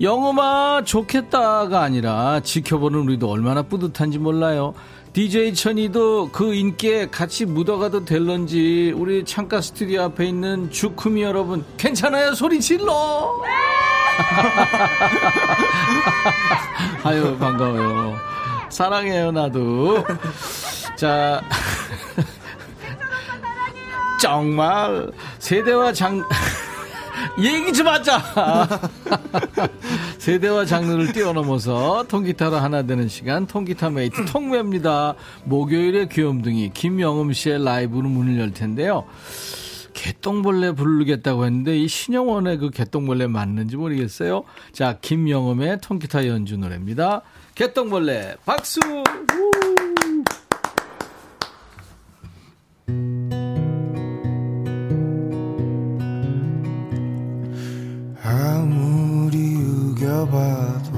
영음아 0.00 0.82
좋겠다가 0.84 1.80
아니라 1.80 2.40
지켜보는 2.40 2.98
우리도 3.00 3.30
얼마나 3.30 3.62
뿌듯한지 3.62 4.18
몰라요. 4.18 4.74
DJ 5.16 5.54
천이도 5.54 6.28
그 6.30 6.52
인기에 6.52 7.06
같이 7.06 7.46
묻어가도 7.46 8.04
될런지 8.04 8.92
우리 8.94 9.24
창가 9.24 9.62
스튜디오 9.62 10.02
앞에 10.02 10.26
있는 10.26 10.70
주쿠미 10.70 11.22
여러분 11.22 11.64
괜찮아요? 11.78 12.34
소리 12.34 12.60
질러! 12.60 13.32
아유 17.02 17.34
반가워요. 17.38 18.18
사랑해요 18.68 19.32
나도. 19.32 20.04
자 20.96 21.40
정말 24.20 25.10
세대와 25.38 25.94
장 25.94 26.22
얘기 27.38 27.72
좀 27.72 27.86
하자. 27.86 28.22
세대와 30.18 30.64
장르를 30.64 31.12
뛰어넘어서 31.12 32.04
통기타로 32.08 32.56
하나 32.56 32.82
되는 32.82 33.08
시간 33.08 33.46
통기타 33.46 33.90
mate 33.90 34.24
통매입니다. 34.26 35.14
목요일에 35.44 36.08
귀염둥이 36.08 36.70
김영음 36.72 37.32
씨의 37.32 37.62
라이브로 37.64 38.08
문을 38.08 38.38
열 38.40 38.52
텐데요. 38.52 39.04
개똥벌레 39.92 40.72
부르겠다고 40.72 41.46
했는데 41.46 41.78
이 41.78 41.88
신영원의 41.88 42.58
그 42.58 42.70
개똥벌레 42.70 43.26
맞는지 43.26 43.76
모르겠어요. 43.76 44.44
자, 44.72 44.98
김영음의 45.00 45.80
통기타 45.80 46.26
연주 46.26 46.56
노래입니다. 46.56 47.22
개똥벌레 47.54 48.36
박수. 48.44 48.80
우겨봐도 60.16 60.96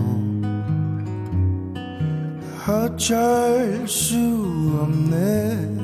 어쩔 2.69 3.89
수 3.89 4.17
없네. 4.83 5.77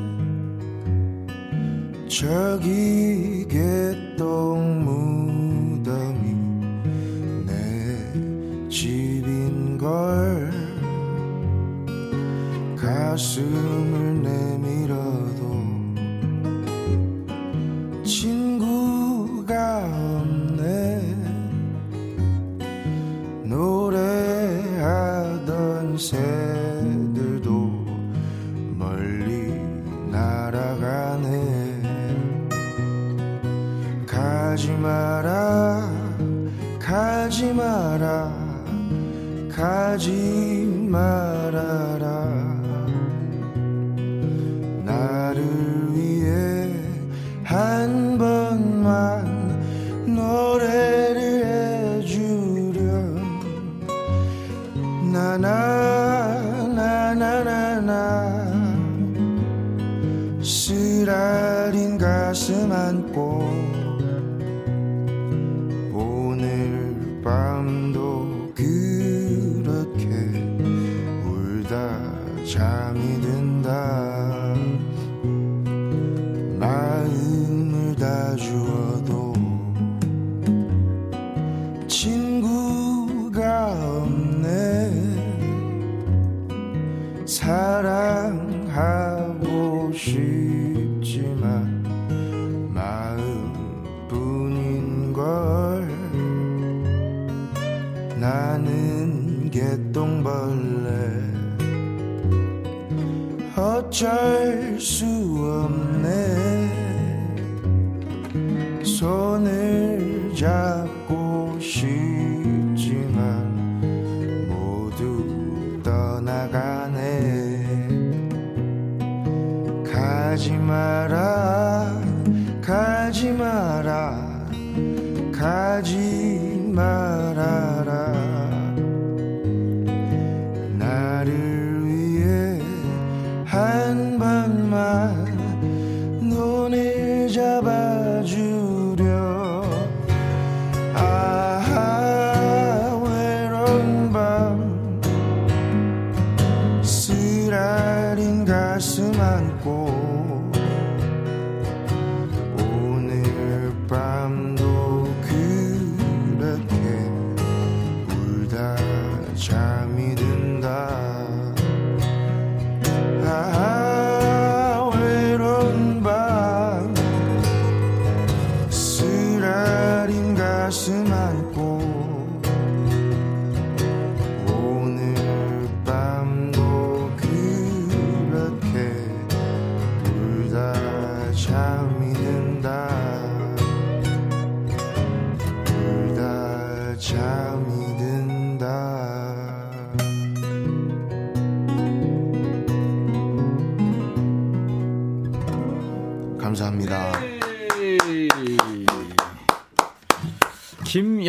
저기 2.09 3.47
개똥 3.49 4.85
무덤이 4.85 6.35
내 7.47 8.69
집인 8.69 9.79
걸 9.79 10.53
가슴을 12.77 14.23
내밀어도 14.23 15.64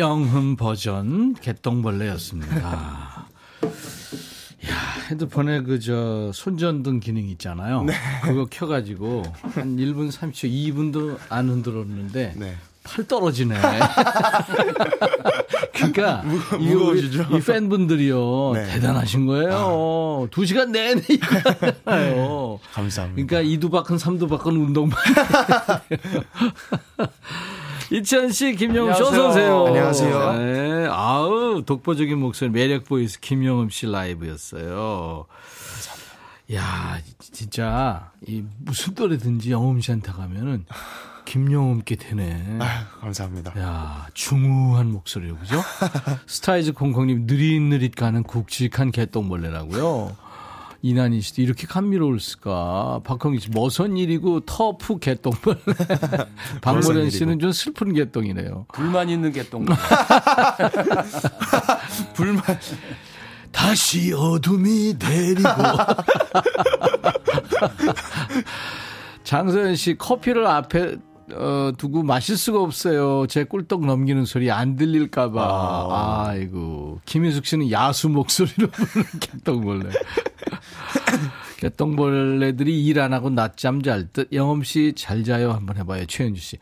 김영흠 0.06 0.54
버전 0.56 1.34
개똥벌레였습니다. 1.34 3.26
야, 4.68 4.74
핸드폰에 5.10 5.62
그 5.62 5.80
저 5.80 6.30
손전등 6.32 7.00
기능 7.00 7.24
있잖아요. 7.30 7.84
그거 8.22 8.46
켜 8.48 8.68
가지고 8.68 9.24
한 9.54 9.76
1분 9.76 10.12
30초, 10.12 10.48
2분도 10.48 11.18
안 11.28 11.48
흔들었는데 11.48 12.34
네. 12.36 12.54
팔 12.84 13.04
떨어지네. 13.08 13.56
그러니까 15.74 16.22
무거- 16.24 16.56
이 16.58 16.66
무거워지죠? 16.68 17.26
이 17.36 17.40
팬분들이요 17.40 18.52
네. 18.54 18.66
대단하신 18.74 19.26
거예요. 19.26 20.28
두 20.30 20.46
시간 20.46 20.70
내내 20.70 21.02
이거 21.10 21.26
하잖아요. 21.84 22.60
감사합니다. 22.72 23.26
그러니까 23.26 23.40
이두박은 23.40 23.98
삼두박은 23.98 24.56
운동만. 24.56 24.96
이치현 27.90 28.32
씨, 28.32 28.54
김영음 28.54 28.94
씨. 28.94 29.02
어서오세요. 29.02 29.66
안녕하세요. 29.66 30.32
네, 30.38 30.86
아우, 30.90 31.62
독보적인 31.64 32.18
목소리, 32.18 32.50
매력 32.50 32.84
보이스 32.84 33.20
김영음 33.20 33.70
씨 33.70 33.86
라이브였어요. 33.86 35.26
야, 36.54 36.98
진짜, 37.18 38.10
이, 38.26 38.42
무슨 38.58 38.94
노래든지 38.96 39.50
영음 39.50 39.80
씨한테 39.80 40.12
가면은, 40.12 40.64
김영음 41.24 41.85
게 41.85 41.96
되네. 41.96 42.58
아유, 42.60 42.84
감사합니다. 43.00 43.52
야, 43.60 44.06
중후한 44.14 44.90
목소리로, 44.92 45.36
그죠? 45.38 45.60
스타이즈 46.26 46.72
콩콩님, 46.72 47.26
느릿느릿 47.26 47.96
가는 47.96 48.22
굵직한 48.22 48.92
개똥벌레라고요. 48.92 50.16
이난희 50.86 51.20
씨도 51.20 51.42
이렇게 51.42 51.66
감미로울 51.66 52.20
수가. 52.20 53.00
박홍기 53.02 53.40
씨, 53.40 53.50
머선 53.50 53.96
일이고 53.96 54.38
터프 54.40 55.00
개똥벌레. 55.00 55.58
박모련 56.62 57.10
씨는 57.10 57.40
좀 57.40 57.50
슬픈 57.50 57.92
개똥이네요. 57.92 58.66
불만 58.72 59.08
있는 59.08 59.32
개똥. 59.32 59.66
불만. 62.14 62.42
다시 63.50 64.12
어둠이 64.12 64.94
내리고. 64.98 65.48
장소연 69.24 69.74
씨, 69.74 69.98
커피를 69.98 70.46
앞에 70.46 70.98
어, 71.34 71.72
두고 71.76 72.04
마실 72.04 72.36
수가 72.36 72.60
없어요. 72.60 73.26
제 73.26 73.42
꿀떡 73.42 73.84
넘기는 73.84 74.24
소리 74.24 74.52
안 74.52 74.76
들릴까봐. 74.76 75.42
아. 75.42 76.36
이고 76.36 77.00
김희숙 77.06 77.46
씨는 77.46 77.72
야수 77.72 78.08
목소리로 78.08 78.68
부르는 78.68 79.06
개똥벌레. 79.18 79.90
개똥벌레들이 81.70 82.84
일 82.86 83.00
안 83.00 83.12
하고 83.12 83.30
낮잠 83.30 83.82
잘 83.82 84.06
듯. 84.12 84.28
영엄 84.32 84.62
씨 84.62 84.92
잘 84.94 85.24
자요. 85.24 85.52
한번 85.52 85.76
해봐요. 85.76 86.06
최현주 86.06 86.40
씨. 86.40 86.58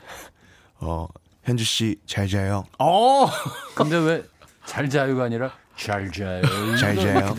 어, 0.81 1.07
현주 1.45 1.65
씨 1.65 1.97
잘 2.07 2.27
자요. 2.29 2.65
어! 2.79 3.27
근데 3.75 3.97
왜 3.99 4.23
잘 4.67 4.89
자요가 4.89 5.25
아니라 5.25 5.53
잘 5.77 6.11
자요. 6.11 6.41
잘 6.81 6.97
자요. 6.97 7.35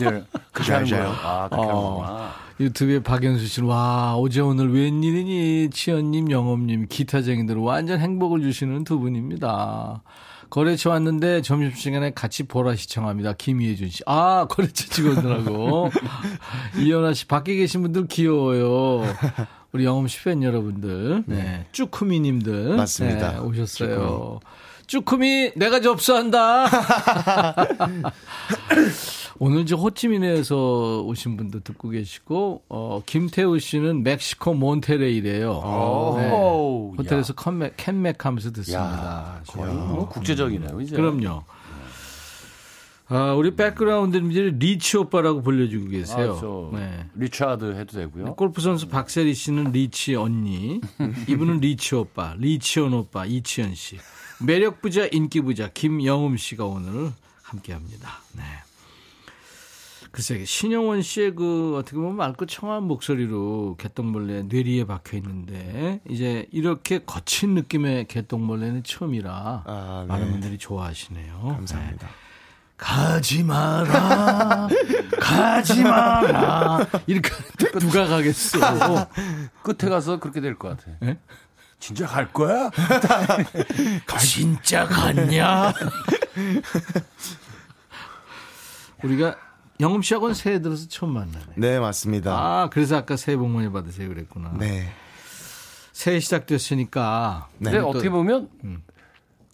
그렇게 0.52 0.62
잘 0.64 0.84
자요. 0.86 1.08
아, 1.22 1.48
그렇게 1.48 1.68
어. 1.72 2.30
유튜브에 2.60 3.02
박영수 3.02 3.44
씨는 3.46 3.68
와 3.68 4.14
어제 4.16 4.40
오늘 4.40 4.72
웬일이니 4.72 5.70
치현님 5.70 6.30
영업님 6.30 6.86
기타쟁이들 6.88 7.56
완전 7.56 7.98
행복을 8.00 8.42
주시는 8.42 8.84
두 8.84 8.98
분입니다. 9.00 10.02
거래처 10.50 10.90
왔는데 10.90 11.42
점심시간에 11.42 12.12
같이 12.12 12.44
보라 12.44 12.76
시청합니다. 12.76 13.32
김희애준 13.34 13.88
씨. 13.90 14.02
아, 14.06 14.46
거래처 14.48 14.88
직원들하고. 14.88 15.90
이현아 16.78 17.14
씨, 17.14 17.26
밖에 17.26 17.56
계신 17.56 17.82
분들 17.82 18.06
귀여워요. 18.06 19.02
우리 19.72 19.86
씨팬 20.08 20.42
여러분들. 20.42 21.24
네. 21.26 21.66
쭈쿠미 21.72 22.20
님들. 22.20 22.76
맞습니다. 22.76 23.32
네, 23.32 23.38
오셨어요. 23.38 24.40
쭈쿠미, 24.86 25.52
내가 25.56 25.80
접수한다. 25.80 26.66
오늘 29.38 29.66
저 29.66 29.76
호치민에서 29.76 31.02
오신 31.02 31.36
분도 31.36 31.60
듣고 31.60 31.90
계시고, 31.90 32.64
어, 32.68 33.02
김태우 33.04 33.58
씨는 33.58 34.02
멕시코 34.02 34.54
몬테레이래요. 34.54 35.52
네. 36.16 36.30
오, 36.32 36.94
호텔에서 36.96 37.34
캔맥, 37.34 37.74
캔맥 37.76 38.24
하면서 38.24 38.50
듣습니다. 38.52 38.82
야, 38.84 39.42
거의 39.46 39.74
뭐 39.74 40.08
국제적이네요, 40.08 40.80
이제. 40.80 40.96
그럼요. 40.96 41.44
아, 43.08 43.34
우리 43.34 43.54
백그라운드님들이 43.54 44.52
rich 44.58 44.96
오빠라고 44.96 45.42
불려주고 45.42 45.90
계세요. 45.90 46.34
아, 46.36 46.40
저 46.40 46.70
네. 46.72 47.06
리차드 47.14 47.76
해도 47.76 47.96
되고요. 47.98 48.34
골프 48.34 48.60
선수 48.60 48.88
박세리 48.88 49.32
씨는 49.34 49.70
rich 49.70 50.16
언니, 50.16 50.80
이분은 51.28 51.60
rich 51.60 51.94
오빠, 51.94 52.34
리치현 52.36 52.92
오빠, 52.94 53.24
이치현 53.24 53.76
씨, 53.76 53.98
매력 54.44 54.82
부자, 54.82 55.06
인기 55.12 55.40
부자 55.40 55.68
김영음 55.68 56.36
씨가 56.36 56.64
오늘 56.64 57.12
함께합니다. 57.42 58.22
네. 58.32 58.42
글쎄 60.16 60.46
신형원 60.46 61.02
씨의 61.02 61.34
그 61.34 61.76
어떻게 61.76 61.98
보면 61.98 62.16
맑고 62.16 62.46
청아한 62.46 62.84
목소리로 62.84 63.76
개똥벌레 63.78 64.44
뇌리에 64.44 64.86
박혀 64.86 65.18
있는데 65.18 66.00
이제 66.08 66.46
이렇게 66.52 67.00
거친 67.00 67.54
느낌의 67.54 68.06
개똥벌레는 68.06 68.82
처음이라 68.82 69.64
아, 69.66 70.04
네. 70.06 70.08
많은 70.08 70.30
분들이 70.30 70.56
좋아하시네요. 70.56 71.38
감사합니다. 71.42 72.06
네. 72.06 72.12
가지 72.78 73.42
마라, 73.42 74.68
가지 75.20 75.82
마라. 75.82 76.86
이렇게 77.06 77.28
누가 77.78 78.06
가겠어. 78.06 78.58
끝에 79.62 79.90
가서 79.90 80.18
그렇게 80.18 80.40
될 80.40 80.56
것 80.56 80.78
같아. 80.78 80.92
예? 81.04 81.18
진짜 81.78 82.06
갈 82.06 82.32
거야? 82.32 82.70
진짜 84.18 84.86
갔냐? 84.86 85.74
우리가 89.02 89.36
영음 89.80 90.02
씨하고는 90.02 90.34
새해 90.34 90.60
들어서 90.60 90.88
처음 90.88 91.12
만나네. 91.12 91.46
네, 91.56 91.78
맞습니다. 91.78 92.32
아, 92.34 92.70
그래서 92.70 92.96
아까 92.96 93.16
새해 93.16 93.36
복 93.36 93.48
많이 93.48 93.70
받으세요 93.70 94.08
그랬구나. 94.08 94.54
네. 94.58 94.88
새해 95.92 96.18
시작됐으니까. 96.20 97.48
네. 97.58 97.70
근데 97.70 97.80
또- 97.80 97.88
어떻게 97.88 98.08
보면 98.10 98.48
음. 98.64 98.82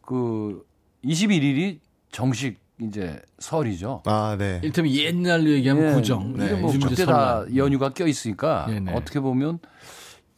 그 0.02 0.64
21일이 1.04 1.78
정식 2.10 2.60
이제 2.80 3.20
설이죠. 3.38 4.02
아, 4.06 4.36
네. 4.38 4.60
일테면 4.62 4.92
옛날로 4.92 5.50
얘기하면 5.50 5.90
예, 5.90 5.94
구정. 5.94 6.34
이게 6.36 6.54
뭐 6.54 6.72
그때 6.88 7.04
다. 7.04 7.44
연휴가 7.54 7.90
껴 7.90 8.06
있으니까 8.06 8.66
네네. 8.68 8.92
어떻게 8.94 9.20
보면 9.20 9.58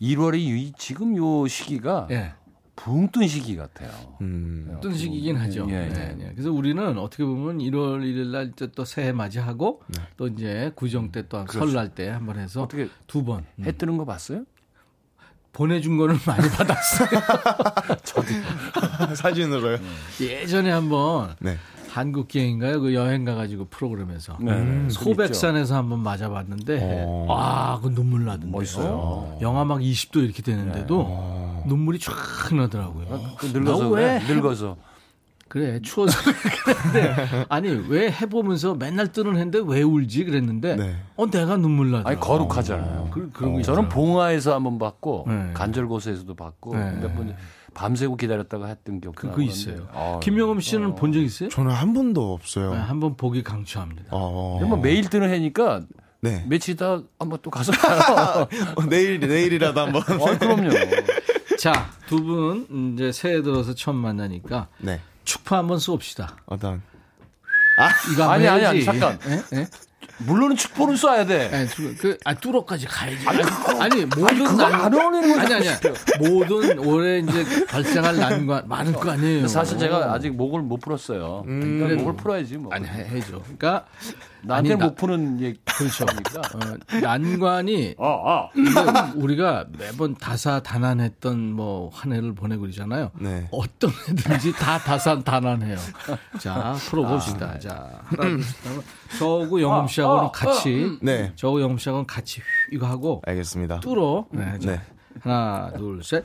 1월이 0.00 0.36
이 0.38 0.72
지금 0.78 1.16
요 1.16 1.46
시기가 1.46 2.08
예. 2.10 2.34
붕 2.76 3.08
뜬 3.12 3.28
시기 3.28 3.56
같아요. 3.56 3.90
음. 4.20 4.74
어떤 4.76 4.94
시기긴 4.94 5.36
하죠. 5.36 5.66
예, 5.70 5.84
예. 5.84 5.88
네, 5.88 6.14
네. 6.18 6.30
그래서 6.32 6.50
우리는 6.52 6.98
어떻게 6.98 7.24
보면 7.24 7.58
1월 7.58 8.00
1일 8.02 8.26
날 8.30 8.52
또 8.74 8.84
새해 8.84 9.12
맞이하고 9.12 9.82
네. 9.88 10.02
또 10.16 10.26
이제 10.26 10.72
구정 10.74 11.12
때또 11.12 11.44
그렇죠. 11.44 11.58
설날 11.60 11.94
때 11.94 12.08
한 12.08 12.26
번 12.26 12.38
해서 12.38 12.62
어떻게 12.62 12.88
두 13.06 13.22
번. 13.24 13.44
음. 13.58 13.64
해 13.64 13.72
뜨는 13.72 13.96
거 13.96 14.04
봤어요? 14.04 14.44
보내준 15.54 15.96
거는 15.96 16.18
많이 16.26 16.48
받았어요. 16.50 17.08
사진으로요? 19.16 19.78
예전에 20.20 20.70
한번 20.70 21.34
네. 21.38 21.56
한국 21.90 22.26
기행인가요? 22.28 22.80
그 22.80 22.92
여행 22.92 23.24
가가지고 23.24 23.66
프로그램에서 23.66 24.36
네. 24.40 24.52
음, 24.52 24.88
소백산에서 24.90 25.76
한번 25.76 26.00
맞아봤는데 26.00 27.04
어. 27.06 27.26
아, 27.30 27.78
그 27.80 27.94
눈물 27.94 28.24
나던데. 28.24 28.48
멋있어요. 28.48 29.38
영하 29.40 29.64
막 29.64 29.78
20도 29.78 30.24
이렇게 30.24 30.42
되는데도 30.42 31.62
눈물이 31.66 32.00
쫙 32.00 32.12
나더라고요. 32.52 33.36
그 33.38 33.46
늙어서 33.46 33.84
나 33.84 33.88
왜? 33.90 34.20
그래? 34.26 34.34
늙어서 34.34 34.76
그래 35.54 35.78
추워서 35.82 36.18
그랬는데 36.64 37.46
아니 37.48 37.68
왜 37.88 38.10
해보면서 38.10 38.74
맨날 38.74 39.12
뜨는 39.12 39.36
해인데 39.36 39.60
왜 39.64 39.82
울지 39.82 40.24
그랬는데 40.24 40.74
네. 40.74 40.96
어 41.14 41.26
내가 41.30 41.56
눈물 41.56 41.92
나더라. 41.92 42.10
아니 42.10 42.18
거룩하잖아요. 42.18 43.08
그, 43.12 43.30
그런 43.32 43.52
거 43.54 43.62
저는. 43.62 43.88
봉화에서 43.88 44.52
한번 44.52 44.80
봤고 44.80 45.26
네. 45.28 45.50
간절고수에서도 45.54 46.34
봤고 46.34 46.74
네. 46.76 46.90
몇번 47.00 47.36
밤새고 47.72 48.16
기다렸다가 48.16 48.66
했던 48.66 49.00
기억도 49.00 49.28
그거. 49.30 49.42
있어요. 49.42 49.86
아, 49.92 50.18
김영엄 50.20 50.58
씨는 50.58 50.96
본적 50.96 51.22
있어요? 51.22 51.48
저는 51.50 51.70
한 51.70 51.94
번도 51.94 52.32
없어요. 52.32 52.72
네, 52.74 52.80
한번 52.80 53.16
보기 53.16 53.44
강추합니다. 53.44 54.06
어. 54.10 54.58
뭐 54.60 54.76
매일 54.78 55.08
뜨는 55.08 55.30
해니까 55.30 55.82
네. 56.20 56.44
며칠 56.48 56.74
있다 56.74 57.00
한번 57.16 57.38
또 57.42 57.50
가서 57.52 57.70
봐요. 57.80 58.48
어, 58.74 58.82
내일, 58.88 59.20
내일이라도 59.20 59.80
한번. 59.80 60.02
아, 60.02 60.36
그럼요. 60.36 60.70
자, 61.60 61.88
두 62.08 62.16
분 62.24 62.94
이제 62.96 63.12
새해 63.12 63.40
들어서 63.40 63.72
처음 63.72 63.96
만나니까 63.98 64.66
네. 64.80 64.98
축파 65.24 65.58
한번 65.58 65.78
쏩시다. 65.78 66.28
어떤. 66.46 66.82
이거 68.12 68.22
한번 68.24 68.30
아니, 68.30 68.48
아니, 68.48 68.66
아니. 68.66 68.84
잠깐. 68.84 69.18
예? 69.26 69.42
예? 69.58 69.66
물론은 70.18 70.54
축포를 70.54 70.94
쏴야 70.94 71.26
돼. 71.26 71.50
아니, 71.52 71.66
뚜- 71.68 71.96
그, 71.98 72.16
아, 72.24 72.34
뚜러까지 72.34 72.86
가야지. 72.86 73.26
아니, 73.26 73.42
아니, 73.80 74.04
모든 74.04 74.44
그거 74.44 74.64
안 74.64 74.94
어울리는 74.94 75.28
거죠. 75.34 75.40
아니, 75.40 75.54
아니야. 75.54 75.80
모든 76.20 76.78
올해 76.78 77.18
이제 77.18 77.66
발생할 77.66 78.16
난관 78.16 78.68
많을 78.68 78.92
거 78.92 79.10
아니에요. 79.10 79.48
사실 79.48 79.76
제가 79.76 80.12
아직 80.12 80.30
목을 80.36 80.60
못 80.62 80.78
풀었어요. 80.80 81.42
그러니까 81.44 81.86
그래도- 81.86 82.02
목을 82.04 82.16
풀어야지 82.16 82.58
뭐. 82.58 82.72
아니, 82.72 82.86
해, 82.86 83.06
해줘. 83.08 83.40
그러니까. 83.42 83.86
나한테 84.46 84.76
못 84.76 84.94
푸는 84.94 85.40
얘기 85.40 85.58
그렇죠. 85.64 86.04
어, 86.04 86.98
난관이 87.00 87.94
아, 87.98 88.06
아. 88.06 88.48
이게 88.54 89.18
우리가 89.18 89.66
매번 89.78 90.14
다사다난했던 90.14 91.52
뭐 91.52 91.90
한 91.94 92.12
해를 92.12 92.34
보내고 92.34 92.62
그러잖아요. 92.62 93.10
네. 93.20 93.48
어떤 93.50 93.90
애든지 94.08 94.52
다 94.52 94.78
다사다난해요. 94.78 95.76
자 96.40 96.74
풀어봅시다. 96.88 97.58
자 97.58 98.00
하나 98.04 98.22
둘 98.22 98.42
셋. 98.42 98.66
하면 98.66 98.82
저하고 99.18 99.60
영음 99.62 99.86
씨하고는 99.88 100.32
같이 100.32 100.98
네. 101.02 101.32
저하고 101.36 101.60
영음 101.60 101.78
씨하고는 101.78 102.06
같이 102.06 102.40
휘- 102.40 102.76
이거 102.76 102.86
하고 102.86 103.22
알겠습니다. 103.26 103.80
뚫어. 103.80 104.26
네, 104.30 104.58
자, 104.58 104.70
네. 104.72 104.80
하나 105.20 105.70
둘 105.76 106.02
셋. 106.02 106.24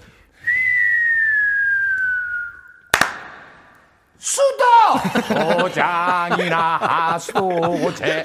수다! 4.19 5.57
도장이나 5.61 6.77
하소제. 6.77 8.23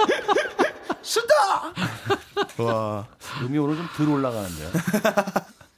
와. 2.59 3.07
음이 3.43 3.59
오늘 3.59 3.77
좀 3.77 3.87
덜 3.97 4.09
올라가는데요. 4.09 4.69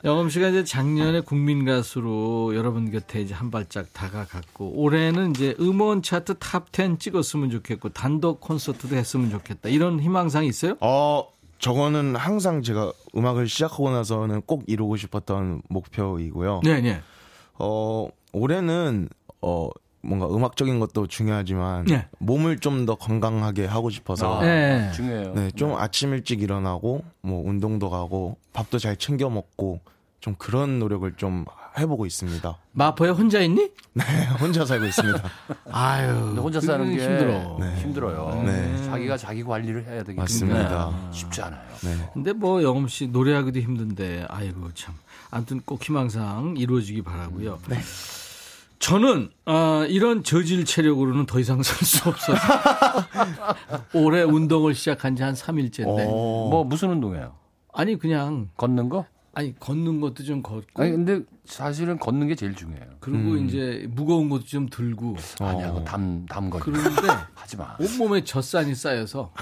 영음 0.04 0.28
씨가 0.30 0.48
이제 0.48 0.62
작년에 0.64 1.20
국민 1.20 1.64
가수로 1.64 2.54
여러분 2.54 2.90
곁에 2.90 3.20
이제 3.20 3.34
한 3.34 3.50
발짝 3.50 3.92
다가갔고 3.92 4.72
올해는 4.80 5.30
이제 5.30 5.54
음원 5.58 6.02
차트 6.02 6.34
top 6.38 6.66
10 6.72 7.00
찍었으면 7.00 7.50
좋겠고 7.50 7.88
단독 7.90 8.40
콘서트도 8.40 8.94
했으면 8.94 9.30
좋겠다. 9.30 9.68
이런 9.68 9.98
희망상이 10.00 10.46
있어요? 10.48 10.76
어, 10.80 11.26
저거는 11.58 12.14
항상 12.14 12.62
제가 12.62 12.92
음악을 13.16 13.48
시작하고 13.48 13.90
나서는 13.90 14.42
꼭 14.42 14.62
이루고 14.66 14.96
싶었던 14.96 15.62
목표이고요. 15.68 16.60
네, 16.62 16.80
네. 16.80 17.00
어, 17.58 18.08
올해는, 18.32 19.08
어, 19.40 19.68
뭔가 20.02 20.26
음악적인 20.28 20.78
것도 20.80 21.06
중요하지만, 21.08 21.84
네. 21.86 22.06
몸을 22.18 22.58
좀 22.58 22.86
더 22.86 22.94
건강하게 22.94 23.66
하고 23.66 23.90
싶어서, 23.90 24.38
아, 24.38 24.44
네. 24.44 24.90
중요해요. 24.94 25.34
네, 25.34 25.50
좀 25.52 25.74
아침 25.74 26.12
일찍 26.12 26.42
일어나고, 26.42 27.02
뭐, 27.22 27.42
운동도 27.48 27.90
가고, 27.90 28.36
밥도 28.52 28.78
잘 28.78 28.96
챙겨 28.96 29.28
먹고, 29.30 29.80
좀 30.20 30.34
그런 30.38 30.78
노력을 30.78 31.10
좀 31.16 31.44
해보고 31.78 32.06
있습니다. 32.06 32.56
마포에 32.72 33.10
혼자 33.10 33.40
있니? 33.40 33.70
네, 33.94 34.02
혼자 34.40 34.64
살고 34.64 34.86
있습니다. 34.86 35.22
아유. 35.70 36.14
근데 36.26 36.40
혼자 36.40 36.60
사는 36.60 36.84
그건 36.84 36.96
게 36.96 37.04
힘들어. 37.04 37.56
네. 37.60 37.76
힘들어요. 37.82 38.42
네. 38.44 38.84
자기가 38.86 39.16
자기 39.18 39.44
관리를 39.44 39.84
해야 39.86 40.02
되기 40.02 40.16
맞습니다. 40.18 40.68
때문에 40.90 41.12
쉽지 41.12 41.42
않아요. 41.42 41.62
네. 41.82 42.10
근데 42.14 42.32
뭐 42.32 42.62
영음 42.62 42.88
씨 42.88 43.08
노래하기도 43.08 43.60
힘든데 43.60 44.26
아이고 44.28 44.70
참. 44.74 44.94
아무튼 45.30 45.60
꼭 45.64 45.82
희망상 45.82 46.54
이루어지기 46.56 47.02
바라고요. 47.02 47.58
네. 47.68 47.78
저는 48.78 49.30
아, 49.46 49.86
이런 49.88 50.22
저질 50.22 50.64
체력으로는 50.64 51.26
더 51.26 51.38
이상 51.40 51.62
살 51.62 51.76
수 51.86 52.08
없어서 52.08 52.38
올해 53.94 54.22
운동을 54.22 54.74
시작한 54.74 55.16
지 55.16 55.22
한 55.22 55.34
3일째인데 55.34 56.04
어, 56.06 56.48
뭐 56.50 56.64
무슨 56.64 56.90
운동이에요? 56.90 57.34
아니 57.72 57.98
그냥 57.98 58.50
걷는 58.56 58.88
거? 58.88 59.06
아니 59.34 59.58
걷는 59.58 60.00
것도 60.00 60.24
좀 60.24 60.42
걷고 60.42 60.82
아니 60.82 60.92
근데 60.92 61.20
사실은 61.44 61.98
걷는 61.98 62.26
게 62.28 62.34
제일 62.34 62.54
중요해요. 62.54 62.86
그리고 63.00 63.32
음. 63.32 63.46
이제 63.46 63.86
무거운 63.90 64.28
것도 64.28 64.44
좀 64.44 64.68
들고 64.68 65.16
아니야, 65.40 65.68
그거 65.72 65.84
담, 65.84 66.24
담 66.26 66.48
걷기. 66.50 66.70
그러는데 66.70 67.08
하지 67.34 67.56
마. 67.56 67.76
온몸에 67.80 68.24
젖산이 68.24 68.74
쌓여서 68.74 69.32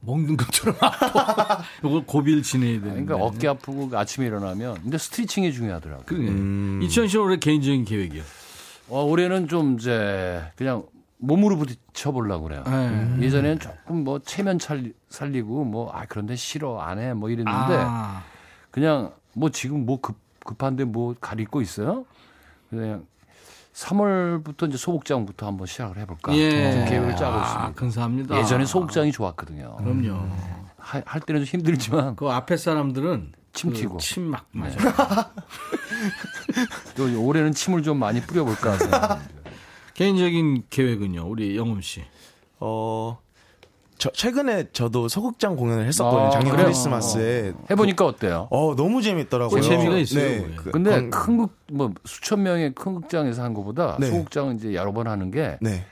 먹는 0.00 0.36
것처럼 0.36 0.76
아파. 0.80 1.62
이걸 1.84 2.04
고비를 2.06 2.42
지내야 2.42 2.80
되는데. 2.80 3.04
그러니까 3.04 3.16
어깨 3.26 3.48
아프고 3.48 3.90
아침에 3.96 4.26
일어나면 4.26 4.82
근데 4.82 4.98
스트레칭이 4.98 5.52
중요하더라고요. 5.52 6.06
그러게. 6.06 6.28
음. 6.28 6.80
이천 6.82 7.08
씨 7.08 7.16
올해 7.18 7.36
개인적인 7.38 7.84
계획이요. 7.84 8.22
어, 8.88 9.02
올해는 9.04 9.48
좀 9.48 9.74
이제 9.78 10.42
그냥 10.56 10.84
몸으로 11.18 11.56
부딪혀 11.56 12.12
보려고 12.12 12.44
그래요. 12.44 12.62
네. 12.66 13.16
예전에는 13.22 13.58
조금 13.58 14.04
뭐 14.04 14.18
체면 14.18 14.58
찰, 14.58 14.92
살리고 15.08 15.64
뭐 15.64 15.90
아 15.92 16.04
그런데 16.06 16.36
싫어 16.36 16.80
안 16.80 16.98
해 16.98 17.14
뭐 17.14 17.30
이랬는데 17.30 17.76
아, 17.86 18.22
그냥 18.70 19.12
뭐 19.32 19.48
지금 19.50 19.86
뭐 19.86 20.00
급, 20.00 20.16
급한데 20.44 20.84
뭐 20.84 21.14
가리고 21.20 21.60
있어요? 21.62 22.04
그냥 22.68 23.06
3월부터 23.72 24.68
이제 24.68 24.76
소극장부터 24.76 25.46
한번 25.46 25.66
시작을 25.66 25.96
해볼까 25.98 26.34
예. 26.36 26.72
좀 26.72 26.84
계획을 26.84 27.16
짜고 27.16 27.36
아, 27.36 27.42
있습니다. 27.42 27.72
감사합니다. 27.74 28.38
예전에 28.38 28.64
소극장이 28.66 29.10
좋았거든요. 29.10 29.76
그럼요. 29.78 30.28
하- 30.78 31.02
할 31.06 31.20
때는 31.22 31.44
좀 31.44 31.58
힘들지만 31.60 32.14
그 32.16 32.28
앞에 32.28 32.56
사람들은 32.56 33.32
침그 33.54 33.76
튀고. 33.76 33.98
침막 33.98 34.46
맞아. 34.52 34.76
또 36.96 37.24
올해는 37.24 37.52
침을 37.52 37.82
좀 37.82 37.98
많이 37.98 38.20
뿌려볼까 38.20 38.76
생각합니다. 38.78 39.30
개인적인 39.94 40.64
계획은요, 40.70 41.24
우리 41.28 41.56
영음 41.56 41.80
씨. 41.80 42.02
어, 42.58 43.18
저 43.96 44.10
최근에 44.10 44.70
저도 44.72 45.06
소극장 45.08 45.54
공연을 45.54 45.86
했었거든요. 45.86 46.26
아, 46.26 46.30
작년 46.30 46.50
그래요? 46.52 46.66
크리스마스에. 46.66 47.52
해보니까 47.70 48.04
어때요? 48.04 48.48
어, 48.50 48.74
너무 48.74 49.02
재밌더라고요. 49.02 49.60
그 49.60 49.66
재미가 49.66 49.96
있어요, 49.98 50.24
네. 50.46 50.50
그, 50.56 50.70
근데 50.72 50.90
건- 50.90 51.10
큰 51.10 51.36
극, 51.38 51.56
뭐 51.72 51.92
수천 52.04 52.42
명의 52.42 52.74
큰 52.74 52.94
극장에서 53.00 53.42
한 53.44 53.54
것보다 53.54 53.96
네. 54.00 54.08
소극장은 54.08 54.56
이제 54.56 54.74
여러 54.74 54.92
번 54.92 55.06
하는 55.06 55.30
게 55.30 55.58
네. 55.60 55.86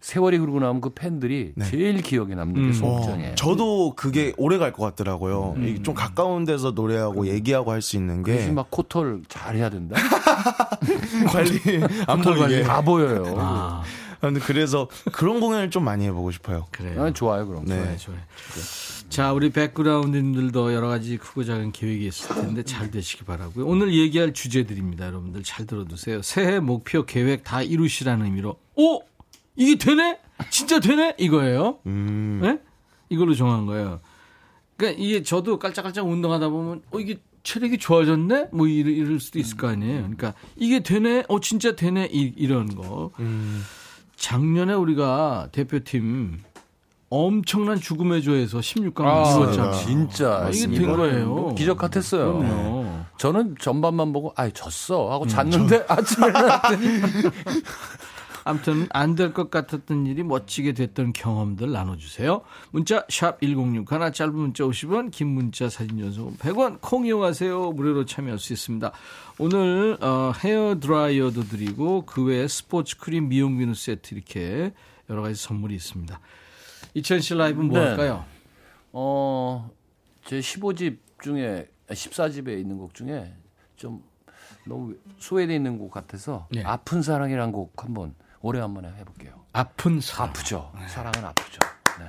세월이 0.00 0.36
흐르고 0.36 0.60
나면 0.60 0.80
그 0.80 0.90
팬들이 0.90 1.52
네. 1.56 1.64
제일 1.64 2.00
기억에 2.00 2.34
남는 2.34 2.56
음. 2.62 2.66
게 2.68 2.72
소극장이에요. 2.72 3.32
어, 3.32 3.34
저도 3.34 3.94
그게 3.96 4.32
오래 4.36 4.58
갈 4.58 4.72
것 4.72 4.82
같더라고요. 4.84 5.54
음. 5.56 5.82
좀 5.82 5.94
가까운 5.94 6.44
데서 6.44 6.70
노래하고 6.72 7.26
얘기하고 7.28 7.72
할 7.72 7.82
수 7.82 7.96
있는 7.96 8.22
게 8.22 8.50
막 8.52 8.70
코털 8.70 9.22
잘 9.28 9.56
해야 9.56 9.68
된다. 9.70 9.96
관리 11.28 11.58
안 12.06 12.20
보이게. 12.20 12.62
다 12.62 12.80
보여요. 12.82 13.34
아, 13.38 13.82
근데 14.20 14.40
그래서 14.40 14.88
그런 15.12 15.40
공연을 15.40 15.70
좀 15.70 15.84
많이 15.84 16.04
해보고 16.06 16.30
싶어요. 16.30 16.66
그래요. 16.70 17.02
아, 17.04 17.12
좋아요, 17.12 17.46
그럼. 17.46 17.64
네. 17.64 17.96
좋아요. 17.96 18.18
자, 19.08 19.32
우리 19.32 19.50
백그라운드님들도 19.50 20.72
여러 20.74 20.88
가지 20.88 21.16
크고 21.16 21.44
작은 21.44 21.72
계획이 21.72 22.06
있을 22.06 22.34
텐데 22.34 22.62
잘 22.64 22.90
되시기 22.90 23.24
바라고요. 23.24 23.66
오늘 23.66 23.94
얘기할 23.94 24.32
주제들입니다. 24.32 25.06
여러분들 25.06 25.42
잘 25.42 25.66
들어두세요. 25.66 26.22
새해 26.22 26.58
목표 26.60 27.04
계획 27.06 27.44
다 27.44 27.62
이루시라는 27.62 28.24
의미로. 28.26 28.56
오! 28.76 29.00
이게 29.56 29.76
되네? 29.76 30.18
진짜 30.50 30.80
되네? 30.80 31.14
이거예요. 31.18 31.78
음. 31.86 32.40
네? 32.42 32.58
이걸로 33.08 33.34
정한 33.34 33.66
거예요. 33.66 34.00
그러니까 34.76 35.02
이게 35.02 35.22
저도 35.22 35.58
깔짝깔짝 35.58 36.06
운동하다 36.06 36.48
보면 36.50 36.82
어 36.90 37.00
이게 37.00 37.18
체력이 37.42 37.78
좋아졌네? 37.78 38.48
뭐 38.52 38.66
이럴, 38.66 38.92
이럴 38.92 39.20
수도 39.20 39.38
있을 39.38 39.56
거 39.56 39.68
아니에요. 39.68 40.00
그러니까 40.02 40.34
이게 40.56 40.80
되네? 40.82 41.24
어 41.28 41.40
진짜 41.40 41.74
되네? 41.76 42.08
이, 42.12 42.32
이런 42.36 42.74
거. 42.74 43.10
작년에 44.16 44.74
우리가 44.74 45.48
대표팀 45.52 46.40
엄청난 47.08 47.78
죽음의 47.80 48.22
조에서 48.22 48.58
16강 48.58 49.04
아, 49.06 49.36
이뤘잖아. 49.38 49.72
진짜. 49.72 50.50
이게 50.52 50.66
된 50.76 50.96
거예요. 50.96 51.26
뭐 51.28 51.54
기적 51.54 51.78
같았어요. 51.78 52.38
그럼요. 52.38 52.86
저는 53.16 53.54
전반만 53.60 54.12
보고, 54.12 54.32
아이, 54.36 54.50
졌어. 54.52 55.12
하고 55.12 55.26
잤는데 55.26 55.86
아침에 55.88 56.26
일어났더니 56.28 56.86
아무튼 58.46 58.86
안 58.90 59.16
될 59.16 59.32
것 59.32 59.50
같았던 59.50 60.06
일이 60.06 60.22
멋지게 60.22 60.72
됐던 60.72 61.12
경험들 61.14 61.72
나눠주세요. 61.72 62.42
문자 62.70 63.04
샵 63.08 63.40
1061, 63.40 64.12
짧은 64.12 64.34
문자 64.34 64.62
50원, 64.62 65.10
긴 65.10 65.26
문자 65.28 65.68
사진 65.68 65.98
전송 65.98 66.36
100원, 66.36 66.78
콩 66.80 67.06
이용하세요. 67.06 67.72
무료로 67.72 68.04
참여할 68.04 68.38
수 68.38 68.52
있습니다. 68.52 68.92
오늘 69.40 69.98
어, 70.00 70.32
헤어 70.44 70.78
드라이어도 70.78 71.42
드리고 71.42 72.06
그 72.06 72.22
외에 72.24 72.46
스포츠 72.46 72.96
크림 72.98 73.28
미용 73.28 73.58
비누 73.58 73.74
세트 73.74 74.14
이렇게 74.14 74.72
여러 75.10 75.22
가지 75.22 75.34
선물이 75.34 75.74
있습니다. 75.74 76.20
이천 76.94 77.20
씨 77.20 77.34
라이브는 77.34 77.68
뭐 77.68 77.80
네. 77.80 77.86
할까요? 77.88 78.24
어, 78.92 79.68
제 80.24 80.38
15집 80.38 80.98
중에, 81.20 81.68
14집에 81.88 82.58
있는 82.60 82.78
곡 82.78 82.94
중에 82.94 83.34
좀 83.76 84.04
너무 84.64 84.94
소외되어 85.18 85.56
있는 85.56 85.78
곡 85.78 85.90
같아서 85.90 86.46
네. 86.52 86.62
아픈 86.64 87.02
사랑이란 87.02 87.50
곡 87.50 87.82
한번 87.82 88.14
올해 88.46 88.60
한번 88.60 88.84
해볼게요. 88.84 89.32
아픈 89.52 90.00
사랑. 90.00 90.28
아프죠. 90.30 90.70
사랑은 90.86 91.24
아프죠. 91.24 91.58
네. 91.98 92.06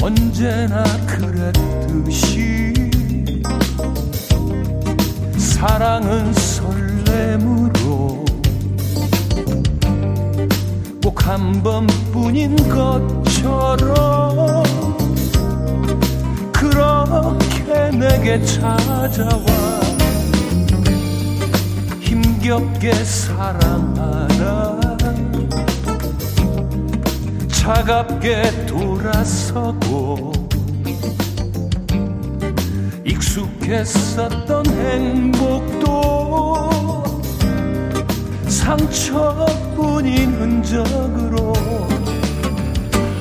언제나 0.00 0.82
그랬듯이 1.06 2.72
사랑은 5.36 6.32
설렘으로 6.32 7.77
꼭 11.08 11.26
한 11.26 11.62
번뿐인 11.62 12.54
것처럼 12.68 14.62
그렇게 16.52 17.90
내게 17.96 18.44
찾아와 18.44 19.42
힘겹게 22.00 22.92
사랑하라. 22.92 24.78
차갑게 27.48 28.66
돌아서고 28.66 30.32
익숙했었던 33.04 34.66
행복도 34.66 36.77
상처뿐인 38.68 40.34
흔적으로 40.34 41.54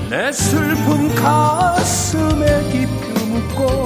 내 0.10 0.30
슬픈 0.34 1.16
가슴에 1.16 2.64
깊이 2.70 3.24
묻고 3.30 3.84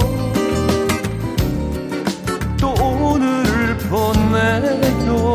또 2.60 2.74
오늘을 2.74 3.78
보내요 3.78 5.34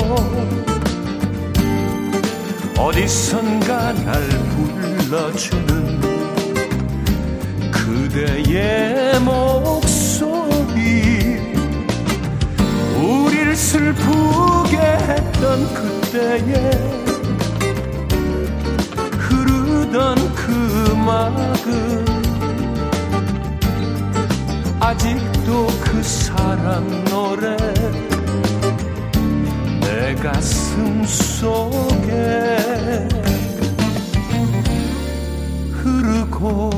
어디선가 2.78 3.93
날 3.93 4.28
불러주는 5.07 6.01
그대의 7.71 9.17
목소리. 9.21 10.28
우릴 13.01 13.55
슬프게 13.55 14.78
했던 14.78 15.73
그 15.73 15.96
때에 16.18 16.72
흐르던 19.20 20.15
그 20.34 20.91
음악은 20.91 22.05
아직도 24.80 25.68
그 25.84 26.01
사랑 26.01 27.05
노래 27.05 27.55
내 29.80 30.15
가슴 30.15 31.03
속에 31.03 32.57
흐르고 35.72 36.72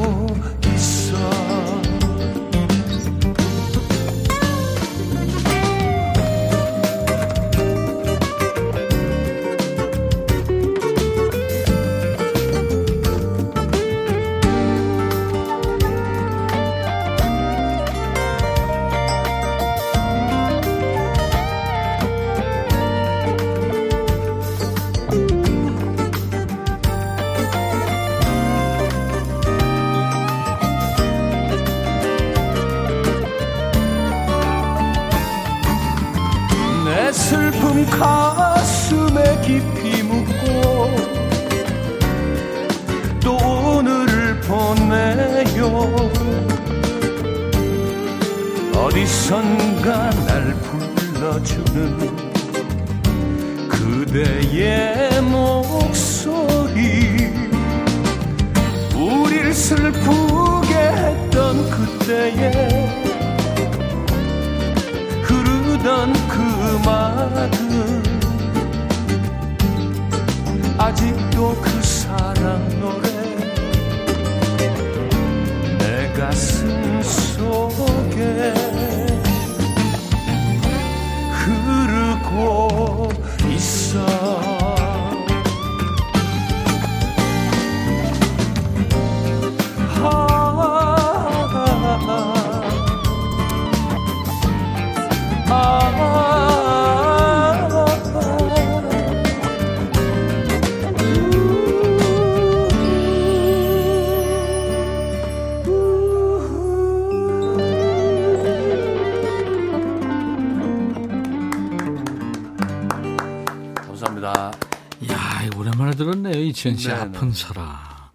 이치현 116.60 116.76
씨 116.76 116.88
네, 116.90 116.94
아픈 116.94 117.30
네. 117.32 117.36
사라. 117.36 118.12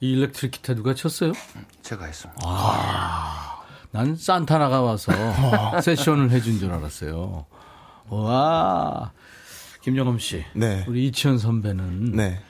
이 0.00 0.12
일렉트릭 0.12 0.50
기타 0.52 0.74
누가 0.74 0.94
쳤어요? 0.94 1.32
제가 1.82 2.06
했습니다. 2.06 2.40
난 3.90 4.16
산타나가 4.16 4.80
와서 4.80 5.12
세션을 5.82 6.30
해준 6.30 6.58
줄 6.58 6.72
알았어요. 6.72 7.44
와, 8.08 9.12
김영엄 9.82 10.18
씨. 10.18 10.42
네. 10.54 10.84
우리 10.88 11.06
이치현 11.08 11.36
선배는 11.38 12.12
네. 12.12 12.40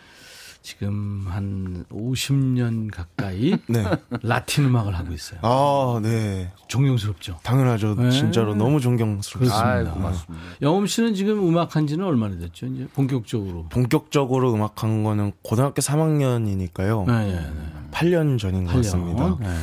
지금 0.75 1.27
한 1.29 1.85
50년 1.93 2.91
가까이 2.91 3.55
네. 3.69 3.85
라틴 4.23 4.65
음악을 4.65 4.97
하고 4.97 5.13
있어요. 5.13 5.39
아, 5.43 6.01
네. 6.03 6.51
존경스럽죠. 6.69 7.39
당연하죠. 7.43 7.95
네. 7.97 8.11
진짜로 8.11 8.55
너무 8.55 8.81
존경스럽습니다. 8.81 9.63
아이, 9.63 9.85
고맙습니다. 9.85 10.43
영엄 10.63 10.87
씨는 10.87 11.15
지금 11.15 11.47
음악한 11.47 11.87
지는 11.87 12.07
얼마나 12.07 12.39
됐죠? 12.39 12.65
이제 12.65 12.89
본격적으로. 12.95 13.67
본격적으로 13.69 14.55
음악한 14.55 15.05
거는 15.05 15.33
고등학교 15.43 15.83
3학년이니까요. 15.83 17.07
네, 17.09 17.27
네, 17.27 17.41
네. 17.43 17.91
8년 17.91 18.39
전인 18.39 18.65
것 18.65 18.73
8년. 18.73 18.77
같습니다. 18.77 19.37
네. 19.41 19.55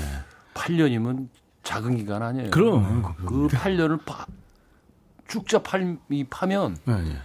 8년이면 0.53 1.29
작은 1.63 1.97
기간 1.97 2.21
아니에요. 2.21 2.51
그럼. 2.51 3.15
그 3.25 3.47
8년을 3.47 4.05
파, 4.05 4.27
쭉자 5.27 5.63
팔 5.63 5.97
이 6.11 6.23
파면 6.25 6.77
네, 6.85 7.01
네. 7.01 7.15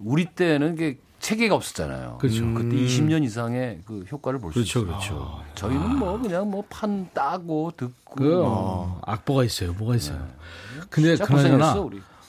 우리 0.00 0.24
때는 0.24 0.74
게 0.74 0.98
체계가 1.20 1.54
없었잖아요. 1.54 2.18
그렇죠. 2.20 2.54
그때 2.54 2.76
20년 2.76 3.24
이상의 3.24 3.80
그 3.84 4.04
효과를 4.10 4.38
볼수 4.38 4.54
그렇죠, 4.54 4.80
있어요. 4.80 4.86
그렇죠. 4.86 5.40
저희는 5.54 5.96
뭐 5.98 6.18
그냥 6.20 6.50
뭐 6.50 6.64
판 6.68 7.08
따고 7.12 7.72
듣고 7.76 8.14
그뭐 8.14 9.00
악보가 9.04 9.44
있어요. 9.44 9.72
뭐가 9.74 9.96
있어요. 9.96 10.26
근데 10.90 11.16
진짜 11.16 11.24
그나저나. 11.26 11.74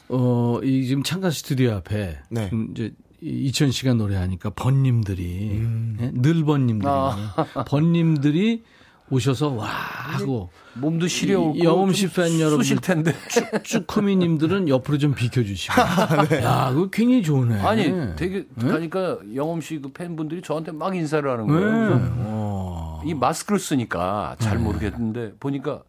어, 0.09 0.59
이 0.63 0.87
지금 0.87 1.03
창가 1.03 1.29
스튜디오 1.29 1.73
앞에 1.73 2.17
네. 2.29 2.49
음, 2.51 2.69
이제 2.71 2.91
이천 3.21 3.69
씨가 3.71 3.93
노래하니까 3.93 4.51
번님들이 4.51 5.61
예? 5.99 6.11
늘 6.13 6.43
번님들이 6.45 6.89
아. 6.89 7.45
번님들이 7.67 8.63
오셔서 9.11 9.49
와 9.49 9.65
하고 9.65 10.49
몸도 10.75 11.07
시려워. 11.07 11.53
이- 11.55 11.63
영음 11.63 11.91
씨팬 11.93 12.39
여러분 12.39 12.59
쑤실 12.63 12.77
텐데. 12.81 13.13
쭈꾸미님들은 13.63 14.69
옆으로 14.69 14.97
좀 14.97 15.13
비켜주시고 15.15 15.73
야 16.43 16.69
그거 16.73 16.89
굉장히 16.91 17.23
좋네. 17.23 17.59
아니 17.61 18.15
되게 18.15 18.45
그러니까 18.59 19.17
영엄 19.35 19.61
씨그 19.61 19.91
팬분들이 19.93 20.41
저한테 20.41 20.71
막 20.71 20.95
인사를 20.95 21.29
하는 21.29 21.47
네. 21.47 21.53
거예요. 21.53 21.69
그래서 21.87 22.01
어. 22.19 23.01
이 23.05 23.13
마스크를 23.13 23.59
쓰니까 23.59 24.35
잘 24.39 24.59
모르겠는데 24.59 25.33
보니까 25.39 25.81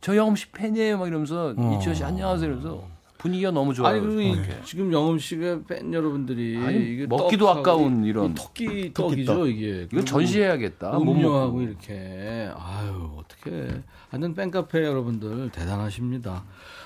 저 0.00 0.16
영엄 0.16 0.36
씨 0.36 0.50
팬이에요 0.52 0.98
막 0.98 1.08
이러면서 1.08 1.54
어. 1.56 1.76
이치현 1.78 1.94
씨 1.94 2.04
안녕하세요 2.04 2.46
이러면서 2.48 2.84
분위기가 3.20 3.50
너무 3.50 3.74
좋아요. 3.74 3.92
아니 3.92 4.00
그리고 4.00 4.20
이-. 4.20 4.40
지금 4.64 4.92
영음 4.92 5.18
씨가 5.18 5.60
팬 5.68 5.92
여러분들이 5.92 6.56
아니, 6.64 6.78
이게 6.78 7.06
먹기도 7.06 7.46
떡하고 7.46 7.60
아까운 7.60 8.04
이- 8.04 8.08
이런. 8.08 8.30
이 8.30 8.34
토끼 8.34 8.92
떡이죠 8.94 9.46
이게. 9.46 9.86
이거 9.92 10.02
전시해야겠다. 10.04 10.92
못 10.92 11.12
음료하고. 11.12 11.60
이렇게 11.62 12.50
아유 12.56 13.10
어떻게 13.18 13.68
하여튼 14.08 14.34
팬카페 14.34 14.82
여러분들 14.84 15.50
대단하십니다. 15.50 16.44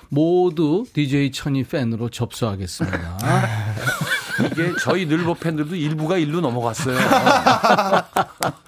모두 0.09 0.83
DJ 0.93 1.31
천이 1.31 1.63
팬으로 1.63 2.09
접수하겠습니다. 2.09 3.17
이게 4.51 4.71
저희 4.81 5.05
늘보 5.05 5.35
팬들도 5.35 5.75
일부가 5.75 6.17
일로 6.17 6.41
넘어갔어요. 6.41 6.97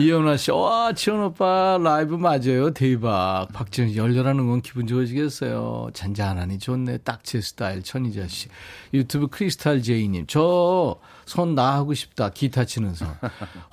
이현아 0.00 0.36
씨, 0.38 0.50
와, 0.50 0.92
치현 0.94 1.24
오빠 1.24 1.78
라이브 1.82 2.14
맞아요. 2.14 2.72
대박. 2.72 3.48
박지현 3.52 3.90
씨, 3.90 3.96
열렬하는 3.96 4.46
건 4.48 4.62
기분 4.62 4.86
좋으시겠어요. 4.86 5.90
잔잔하니 5.92 6.58
좋네. 6.58 6.98
딱 6.98 7.20
제 7.22 7.40
스타일. 7.42 7.82
천희자 7.82 8.26
씨. 8.28 8.48
유튜브 8.94 9.26
크리스탈 9.28 9.82
제이님, 9.82 10.26
저 10.26 10.98
손 11.26 11.54
나 11.54 11.67
하고 11.67 11.94
싶다. 11.94 12.30
기타 12.30 12.64
치는 12.64 12.94
손. 12.94 13.08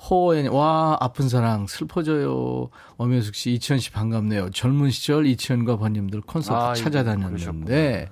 호연이, 0.08 0.48
와, 0.48 0.96
아픈 1.00 1.28
사랑 1.28 1.66
슬퍼져요. 1.66 2.68
엄혜숙 2.98 3.34
씨, 3.34 3.52
이치현 3.54 3.80
씨 3.80 3.90
반갑네요. 3.90 4.50
젊은 4.50 4.90
시절 4.90 5.26
이치현과 5.26 5.76
벗님들 5.78 6.20
콘서트 6.20 6.54
아이고, 6.56 6.74
찾아다녔는데. 6.74 8.08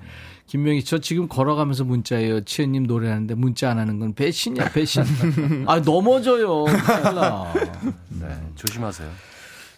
김명희, 0.47 0.85
저 0.85 0.99
지금 0.99 1.27
걸어가면서 1.29 1.85
문자예요. 1.85 2.45
치현님 2.45 2.85
노래하는데 2.85 3.35
문자 3.35 3.71
안 3.71 3.79
하는 3.79 3.99
건 3.99 4.15
배신이야, 4.15 4.71
배신. 4.71 5.03
아, 5.67 5.81
넘어져요. 5.81 6.65
네, 8.11 8.27
조심하세요. 8.55 9.09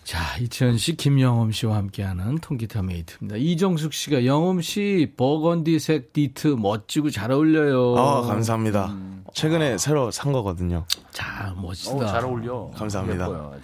자, 0.04 0.38
이치현 0.40 0.78
씨, 0.78 0.96
김영엄 0.96 1.52
씨와 1.52 1.76
함께하는 1.76 2.38
통기타 2.38 2.82
메이트입니다. 2.82 3.36
이정숙 3.36 3.92
씨가 3.92 4.24
영엄 4.24 4.60
씨 4.62 5.12
버건디색 5.16 6.12
니트 6.16 6.48
멋지고 6.48 7.10
잘 7.10 7.30
어울려요. 7.30 7.94
아, 7.98 8.22
감사합니다. 8.22 8.94
최근에 9.34 9.76
새로 9.76 10.10
산 10.10 10.32
거거든요. 10.32 10.84
자, 11.12 11.54
멋지다. 11.60 11.96
어, 11.96 12.06
잘 12.06 12.24
어울려. 12.24 12.70
감사합니다. 12.74 13.24
예뻐요. 13.24 13.54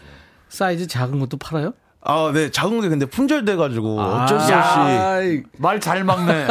사이즈 0.51 0.87
작은 0.87 1.19
것도 1.19 1.37
팔아요? 1.39 1.73
아, 2.07 2.31
네. 2.35 2.51
작은 2.51 2.83
게 2.83 2.89
근데 2.91 3.07
품절돼가지고 3.07 3.99
어쩔 3.99 4.39
수 4.39 4.45
없이. 4.45 4.53
야, 4.53 5.19
말잘 5.57 6.05
막네. 6.05 6.49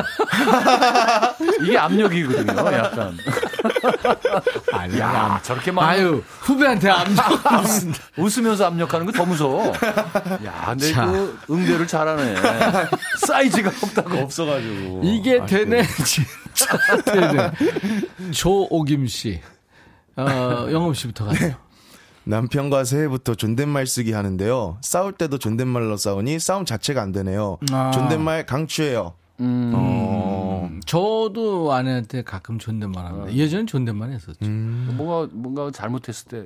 이게 1.62 1.78
압력이거든요, 1.78 2.74
약간. 2.74 3.16
야, 5.00 5.40
저렇게 5.44 5.72
막 5.72 5.84
아유, 5.88 6.24
후배한테 6.40 6.90
압력. 6.90 7.24
웃으면서 8.18 8.66
압력하는 8.66 9.06
거 9.06 9.12
더 9.14 9.26
무서워. 9.26 9.68
야, 10.44 10.66
근데 10.70 10.92
자. 10.92 11.06
그 11.06 11.38
응대를 11.52 11.86
잘하네. 11.86 12.36
사이즈가 13.28 13.70
없다고. 13.84 14.18
없어가지고. 14.18 15.02
이게 15.04 15.46
되네, 15.46 15.84
진짜 16.04 16.78
되네. 17.06 17.52
조오김 18.32 19.06
씨. 19.06 19.40
어, 20.16 20.68
영엄 20.72 20.96
씨부터 20.96 21.26
가요. 21.26 21.54
남편과 22.26 22.86
새해부터 22.86 23.36
존댓말 23.36 23.86
쓰기 23.88 24.14
하는데요. 24.14 24.78
싸울 24.82 25.14
때도 25.14 25.38
존댓말로 25.38 25.98
싸우니 25.98 26.40
싸움 26.40 26.66
자체가 26.66 27.02
안 27.02 27.12
되네요. 27.12 27.58
아. 27.72 27.92
존댓말 27.92 28.46
강추해요. 28.46 29.14
어, 29.40 30.70
저도 30.86 31.74
아내한테 31.74 32.22
가끔 32.24 32.60
존댓말 32.60 33.06
합니다. 33.06 33.34
예전엔 33.34 33.68
존댓말 33.68 34.12
했었죠. 34.12 34.38
뭔가, 34.46 35.28
뭔가 35.34 35.72
잘못했을 35.72 36.28
때 36.30 36.46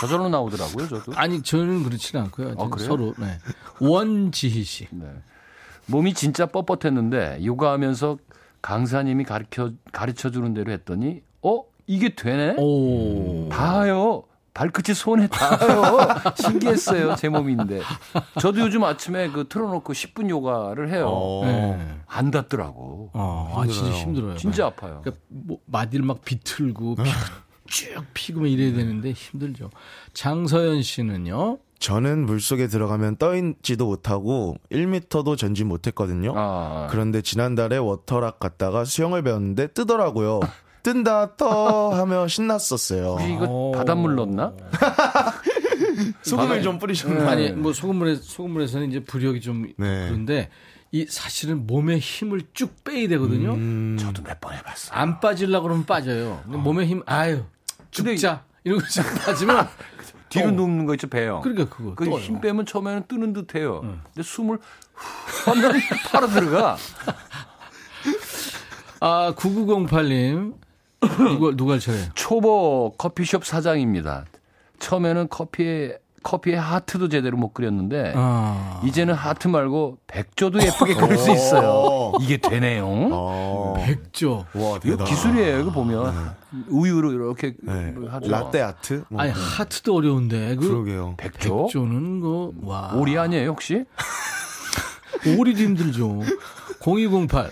저절로 0.00 0.28
나오더라고요, 0.28 0.86
저도. 0.86 1.12
아니, 1.16 1.42
저는 1.42 1.82
그렇지는 1.82 2.24
않고요. 2.26 2.54
아, 2.58 2.68
그래요? 2.68 2.86
서로, 2.86 3.14
네. 3.18 3.38
원지희 3.80 4.62
씨. 4.62 4.86
네. 4.92 5.06
몸이 5.86 6.14
진짜 6.14 6.46
뻣뻣했는데 6.46 7.44
요가하면서 7.44 8.18
강사님이 8.62 9.24
가르쳐 9.24 9.72
가르쳐 9.92 10.30
주는 10.30 10.54
대로 10.54 10.70
했더니 10.70 11.22
어 11.42 11.64
이게 11.86 12.14
되네 12.14 12.56
오. 12.58 13.48
봐요 13.48 14.22
발끝이 14.54 14.94
손에 14.94 15.28
닿아요. 15.28 15.96
신기했어요. 16.36 17.14
제 17.16 17.28
몸인데. 17.28 17.80
저도 18.40 18.60
요즘 18.60 18.84
아침에 18.84 19.30
그 19.30 19.46
틀어놓고 19.48 19.92
10분 19.92 20.28
요가를 20.28 20.90
해요. 20.90 21.06
어. 21.08 21.42
네. 21.44 22.00
안 22.06 22.30
닿더라고. 22.30 23.10
어, 23.12 23.54
아, 23.56 23.66
진짜 23.66 23.90
힘들어요. 23.90 24.36
진짜 24.36 24.66
아파요. 24.66 25.00
그러니까 25.02 25.22
뭐 25.28 25.58
마디를 25.66 26.04
막 26.04 26.24
비틀고 26.24 26.96
피가 26.96 27.10
쭉 27.68 28.04
피고 28.14 28.40
막 28.40 28.48
이래야 28.48 28.72
되는데 28.74 29.12
힘들죠. 29.12 29.70
장서연 30.12 30.82
씨는요. 30.82 31.58
저는 31.78 32.26
물속에 32.26 32.66
들어가면 32.66 33.16
떠있지도 33.16 33.86
못하고 33.86 34.56
1m도 34.70 35.38
전진 35.38 35.66
못했거든요. 35.68 36.34
아, 36.36 36.88
그런데 36.90 37.22
지난달에 37.22 37.78
워터락 37.78 38.38
갔다가 38.38 38.84
수영을 38.84 39.22
배웠는데 39.22 39.68
뜨더라고요. 39.68 40.40
뜬다 40.82 41.36
떠 41.36 41.90
하며 41.90 42.26
신났었어요. 42.28 43.12
혹시 43.12 43.32
이거 43.32 43.46
어. 43.48 43.72
바닷물 43.72 44.14
넣었나? 44.16 44.52
소금을 46.22 46.62
좀 46.62 46.78
뿌리셨나요? 46.78 47.28
아니 47.28 47.50
뭐 47.52 47.72
소금물에 47.72 48.16
소금물에서는 48.16 48.88
이제 48.90 49.00
부력이 49.00 49.40
좀 49.40 49.64
네. 49.76 50.06
그런데 50.08 50.48
이 50.92 51.06
사실은 51.08 51.66
몸에 51.66 51.98
힘을 51.98 52.42
쭉 52.52 52.82
빼야 52.84 53.08
되거든요. 53.08 53.52
저도 53.98 54.22
몇 54.22 54.40
번 54.40 54.54
해봤어. 54.54 54.92
안 54.94 55.20
빠질라 55.20 55.60
그러면 55.60 55.84
빠져요. 55.84 56.40
근데 56.44 56.58
몸에 56.58 56.86
힘 56.86 57.02
아유 57.06 57.44
죽자 57.90 58.44
이러고 58.64 58.82
좀 58.88 59.04
빠지면 59.24 59.68
뒤로 60.30 60.50
눕는 60.52 60.86
거 60.86 60.94
있죠, 60.94 61.08
배요. 61.08 61.40
그러니까 61.42 61.68
그거 61.74 61.94
그 61.94 62.04
떠요. 62.04 62.16
힘 62.18 62.40
빼면 62.40 62.64
처음에는 62.66 63.04
뜨는 63.08 63.32
듯 63.32 63.54
해요. 63.54 63.80
근데 63.82 64.22
숨을 64.22 64.58
후 64.94 65.50
하면 65.50 65.72
팔아 66.10 66.26
들어가. 66.28 66.76
아 69.00 69.32
9908님 69.36 70.54
누가 71.00 71.56
누가 71.56 71.72
할 71.74 71.80
차례? 71.80 71.98
초보 72.14 72.94
커피숍 72.98 73.44
사장입니다. 73.44 74.24
처음에는 74.78 75.28
커피에 75.28 75.98
커피에 76.22 76.54
하트도 76.56 77.08
제대로 77.08 77.38
못 77.38 77.54
그렸는데 77.54 78.12
아 78.14 78.82
이제는 78.84 79.14
하트 79.14 79.48
말고 79.48 79.98
백조도 80.06 80.60
예쁘게 80.60 80.94
그릴 81.00 81.16
수 81.16 81.30
있어요. 81.30 82.12
이게 82.20 82.36
되네요. 82.36 82.86
어. 82.86 83.74
백조. 83.78 84.44
와, 84.54 84.78
이거. 84.84 85.02
기술이에요. 85.04 85.60
이거 85.60 85.70
보면 85.70 86.34
우유로 86.68 87.12
이렇게 87.12 87.54
네. 87.62 87.92
뭐 87.92 88.10
하죠. 88.10 88.30
라떼 88.30 88.60
아트? 88.60 89.04
뭐. 89.08 89.22
아니 89.22 89.32
하트도 89.32 89.94
어려운데 89.96 90.56
그 90.56 90.68
그러게요. 90.68 91.14
백조? 91.16 91.64
백조는 91.66 92.20
그와 92.20 92.92
오리 92.96 93.16
아니에요 93.16 93.48
혹시? 93.50 93.84
오리도 95.38 95.58
힘들죠. 95.58 96.20
0208 96.84 97.50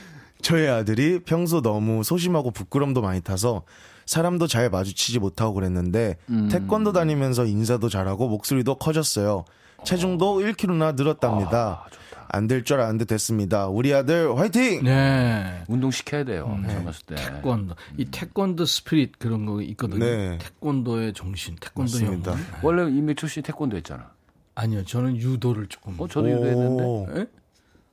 저희 0.49 0.67
아들이 0.67 1.19
평소 1.19 1.61
너무 1.61 2.03
소심하고 2.03 2.53
부끄럼도 2.53 3.03
많이 3.03 3.21
타서 3.21 3.65
사람도 4.07 4.47
잘 4.47 4.71
마주치지 4.71 5.19
못하고 5.19 5.53
그랬는데 5.53 6.17
음. 6.31 6.49
태권도 6.49 6.93
다니면서 6.93 7.45
인사도 7.45 7.91
잘하고 7.91 8.31
목소리도 8.31 8.77
커졌어요. 8.77 9.45
체중도 9.85 10.39
1kg나 10.39 10.95
늘었답니다. 10.95 11.85
안될 12.29 12.65
줄 12.65 12.81
알았는데 12.81 13.05
됐습니다. 13.05 13.67
우리 13.69 13.93
아들 13.93 14.39
화이팅! 14.39 14.85
네. 14.85 15.65
운동 15.69 15.91
시켜야 15.91 16.25
돼요. 16.25 16.59
네. 16.63 16.73
젊었을 16.73 17.01
때. 17.05 17.15
태권도 17.17 17.75
이 17.99 18.07
태권도 18.07 18.65
스피릿 18.65 19.19
그런 19.19 19.45
거 19.45 19.61
있거든요. 19.61 20.03
네. 20.03 20.39
태권도의 20.39 21.13
정신, 21.13 21.57
태권도 21.61 22.01
영 22.07 22.23
맞습니다. 22.23 22.37
원래 22.63 22.91
이매초 22.91 23.29
씨 23.29 23.43
태권도 23.43 23.77
했잖아. 23.77 24.13
아니요, 24.55 24.83
저는 24.87 25.15
유도를 25.19 25.67
조금. 25.67 25.95
어 25.99 26.09
저도 26.09 26.31
유도했는데. 26.31 26.83
오. 26.83 27.07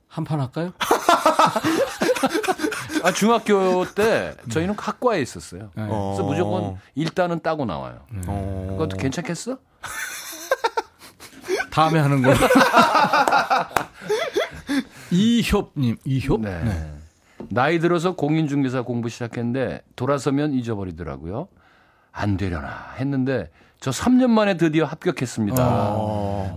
한판 0.08 0.40
할까요? 0.40 0.72
아 3.02 3.12
중학교 3.12 3.84
때 3.94 4.34
저희는 4.50 4.74
학과에 4.78 5.20
있었어요. 5.20 5.70
네. 5.74 5.86
그래서 5.86 6.22
무조건 6.22 6.76
일단은 6.94 7.40
따고 7.40 7.64
나와요. 7.64 8.00
어. 8.26 8.66
그것도 8.70 8.96
괜찮겠어? 8.96 9.58
다음에 11.70 11.98
하는 11.98 12.22
걸로. 12.22 12.36
이협님, 15.10 15.96
이협? 16.04 16.40
네. 16.40 16.92
나이 17.50 17.78
들어서 17.78 18.16
공인중개사 18.16 18.82
공부 18.82 19.08
시작했는데 19.08 19.82
돌아서면 19.94 20.52
잊어버리더라고요. 20.52 21.48
안 22.12 22.36
되려나 22.36 22.94
했는데 22.98 23.50
저 23.78 23.90
3년 23.90 24.30
만에 24.30 24.56
드디어 24.56 24.86
합격했습니다. 24.86 25.96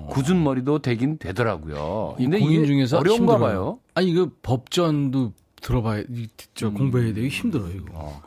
굳은 0.10 0.42
머리도 0.42 0.80
되긴 0.80 1.18
되더라고요. 1.20 2.16
이 2.18 2.24
근데 2.24 2.40
공인 2.40 2.66
중에서 2.66 2.98
어려운가 2.98 3.34
힘들어요. 3.34 3.40
봐요. 3.40 3.80
아니 3.94 4.10
이거 4.10 4.30
법전도 4.42 5.34
들어봐야 5.62 6.04
이- 6.10 6.28
저 6.56 6.70
공부해야 6.70 7.14
되고 7.14 7.28
힘들어요 7.28 7.72
이거. 7.72 8.22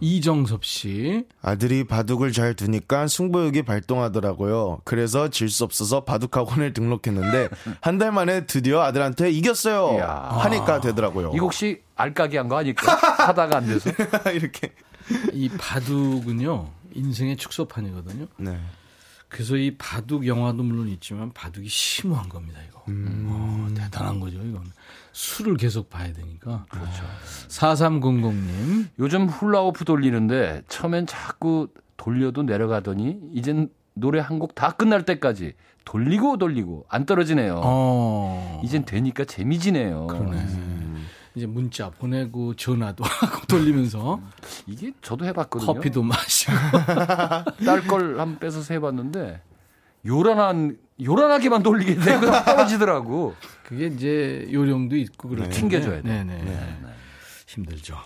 이정섭 0.00 0.64
씨. 0.64 1.24
아들이 1.42 1.84
바둑을 1.84 2.32
잘 2.32 2.54
두니까 2.54 3.06
승부욕이 3.06 3.62
발동하더라고요. 3.62 4.80
그래서 4.84 5.28
질 5.28 5.50
수 5.50 5.64
없어서 5.64 6.04
바둑 6.04 6.36
학원을 6.36 6.72
등록했는데 6.72 7.48
한 7.82 7.98
달 7.98 8.12
만에 8.12 8.46
드디어 8.46 8.80
아들한테 8.82 9.30
이겼어요. 9.30 9.96
이야. 9.98 10.08
하니까 10.40 10.80
되더라고요. 10.80 11.32
이거 11.34 11.44
혹시 11.46 11.82
알까기 11.96 12.36
한 12.38 12.48
거 12.48 12.56
아닐까? 12.56 12.94
하다가 12.94 13.58
안 13.58 13.66
돼서. 13.66 13.90
이렇게. 14.32 14.72
이 15.32 15.48
바둑은요 15.48 16.70
인생의 16.94 17.36
축소판이거든요. 17.36 18.26
네. 18.38 18.58
그래서 19.28 19.56
이 19.56 19.76
바둑 19.76 20.26
영화도 20.26 20.62
물론 20.62 20.88
있지만 20.88 21.32
바둑이 21.32 21.68
심오한 21.68 22.28
겁니다 22.28 22.58
이거. 22.68 22.80
어, 22.88 23.68
대단한 23.76 24.18
거죠 24.18 24.38
이건. 24.38 24.64
수를 25.12 25.56
계속 25.56 25.90
봐야 25.90 26.12
되니까. 26.12 26.64
그렇죠. 26.68 27.02
4300님. 27.48 28.86
요즘 28.98 29.26
훌라후프 29.26 29.84
돌리는데 29.84 30.62
처음엔 30.68 31.06
자꾸 31.06 31.68
돌려도 31.96 32.42
내려가더니 32.42 33.18
이젠 33.32 33.68
노래 33.94 34.20
한 34.20 34.38
곡 34.38 34.54
다 34.54 34.70
끝날 34.72 35.04
때까지 35.04 35.54
돌리고 35.84 36.38
돌리고 36.38 36.86
안 36.88 37.04
떨어지네요. 37.06 37.60
어. 37.62 38.60
이젠 38.64 38.84
되니까 38.84 39.24
재미지네요. 39.24 40.06
그러네. 40.06 40.46
이제 41.34 41.46
문자 41.46 41.90
보내고 41.90 42.54
전화도 42.54 43.02
하고 43.04 43.46
돌리면서 43.46 44.20
이게 44.66 44.92
저도 45.02 45.24
해봤거든요. 45.26 45.74
커피도 45.74 46.02
마시고. 46.02 46.52
딸 47.66 47.86
걸 47.86 48.18
한번 48.20 48.38
뺏어서 48.38 48.74
해봤는데 48.74 49.42
요란한 50.06 50.78
요란하게만 51.02 51.62
돌리게 51.62 51.96
되고 51.96 52.20
떨어지더라고. 52.44 53.34
그게 53.70 53.86
이제 53.86 54.48
요령도 54.52 54.96
있고 54.96 55.28
그렇게 55.28 55.48
튕겨줘야 55.50 56.02
돼. 56.02 56.24
네네. 56.24 56.76
힘들죠. 57.46 57.96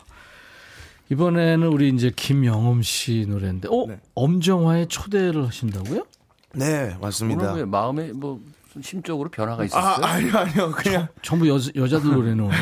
이번에는 1.11 1.67
우리 1.69 1.89
이제 1.89 2.13
김영음 2.15 2.83
씨 2.83 3.25
노래인데, 3.27 3.69
어 3.71 3.87
네. 3.89 3.99
엄정화의 4.15 4.89
초대를 4.89 5.47
하신다고요? 5.47 6.05
네, 6.53 6.95
맞습니다. 7.01 7.55
왜 7.55 7.65
마음에 7.65 8.13
뭐 8.13 8.41
심적으로 8.83 9.31
변화가 9.31 9.63
아, 9.63 9.65
있었어요? 9.65 10.05
아니요, 10.05 10.37
아니요. 10.37 10.71
그냥. 10.73 11.09
전부 11.23 11.49
여, 11.49 11.59
여자들 11.75 12.11
노래는 12.13 12.41
오늘. 12.45 12.57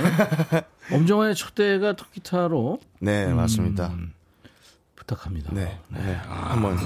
엄정화의 0.93 1.35
초대가 1.35 1.95
기타로 1.95 2.79
네, 3.01 3.27
맞습니다. 3.35 3.89
음, 3.89 4.13
부탁합니다. 4.95 5.53
네. 5.53 5.77
네. 5.89 6.21
한번 6.25 6.79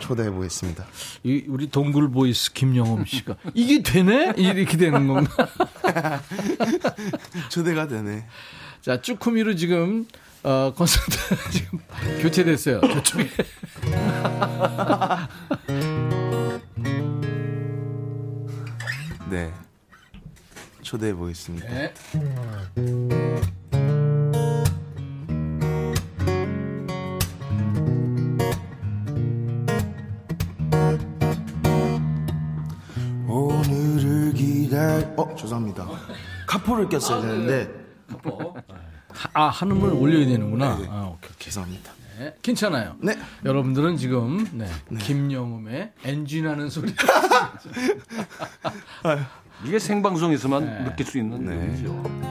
초대해 0.00 0.30
보겠습니다. 0.30 0.86
이 1.24 1.44
우리 1.48 1.68
동굴 1.70 2.10
보이스 2.10 2.52
김영음 2.52 3.04
씨가 3.04 3.36
이게 3.54 3.82
되네 3.82 4.34
이렇게 4.36 4.76
되는 4.76 5.06
건가? 5.06 5.48
초대가 7.50 7.88
되네. 7.88 8.26
자 8.80 9.00
쭈꾸미로 9.00 9.54
지금 9.56 10.06
어 10.42 10.72
콘서트 10.76 11.16
지금 11.50 11.80
교체됐어요. 12.20 12.80
저쪽에. 12.80 13.28
네. 19.30 19.52
초대해 20.82 21.12
보겠습니다. 21.12 21.68
네. 21.68 21.92
오늘을 34.68 35.00
기다려. 35.06 35.06
어, 35.16 35.34
죄송합니다. 35.34 35.88
카포를 36.46 36.88
꼈어야 36.88 37.22
되는데. 37.22 37.68
아 39.32 39.48
하늘을 39.48 39.92
올려야 39.94 40.26
되는구나. 40.26 40.66
아, 40.66 41.12
오케이, 41.14 41.30
오케이. 41.30 41.38
죄송합니다. 41.38 41.92
네, 42.18 42.34
괜찮아요. 42.42 42.96
네. 43.00 43.18
여러분들은 43.44 43.96
지금 43.96 44.46
네, 44.52 44.68
김영음의 45.00 45.92
엔진하는 46.04 46.68
소리. 46.68 46.92
이게 49.64 49.78
생방송에서만 49.78 50.64
네. 50.64 50.84
느낄 50.84 51.06
수 51.06 51.18
있는 51.18 51.44
네. 51.44 51.66
일이죠. 51.66 52.27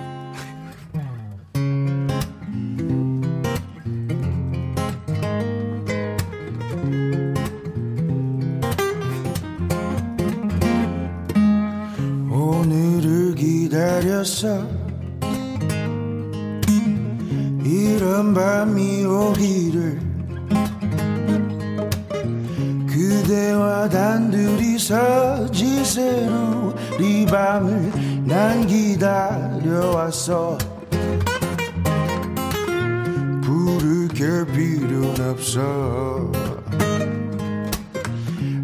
불을 33.43 34.07
켤 34.07 34.45
필요는 34.53 35.31
없어. 35.31 36.31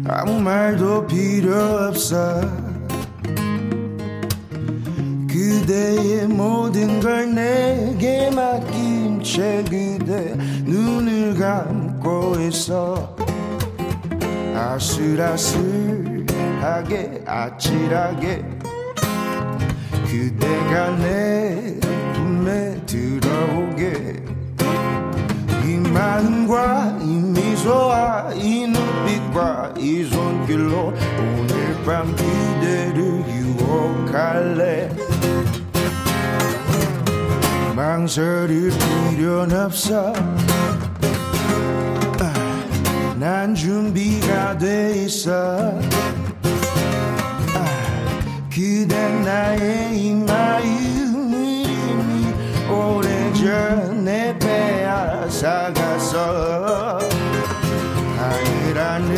아무 0.08 0.40
말도 0.40 1.06
필요 1.06 1.54
없어. 1.54 2.40
그대의 5.28 6.28
모든 6.28 7.00
걸 7.00 7.34
내게 7.34 8.30
맡긴 8.30 9.22
채 9.22 9.62
그대 9.64 10.34
눈을 10.64 11.34
감고 11.34 12.40
있어. 12.40 13.14
아슬아슬하게 14.54 15.64
아찔하게 17.26 18.53
그대가 20.14 20.90
내 20.98 21.74
품에 22.14 22.80
들어오게. 22.86 24.22
이 25.64 25.76
마음과 25.90 26.98
이 27.02 27.06
미소와 27.06 28.32
이 28.34 28.68
눈빛과 28.68 29.74
이 29.76 30.04
손길로 30.04 30.92
오늘 31.18 31.84
밤 31.84 32.14
그대를 32.14 33.24
유혹할래. 33.28 34.90
망설일 37.74 38.70
필요는 38.70 39.64
없어. 39.64 40.12
아, 42.20 42.32
난 43.18 43.52
준비가 43.52 44.56
돼 44.58 45.04
있어. 45.04 45.32
아, 45.32 45.73
그댄 48.54 49.22
나의 49.22 49.98
이 49.98 50.14
마음을 50.14 51.34
이미 51.34 52.32
오래전에 52.70 54.38
빼앗아갔어 54.38 56.20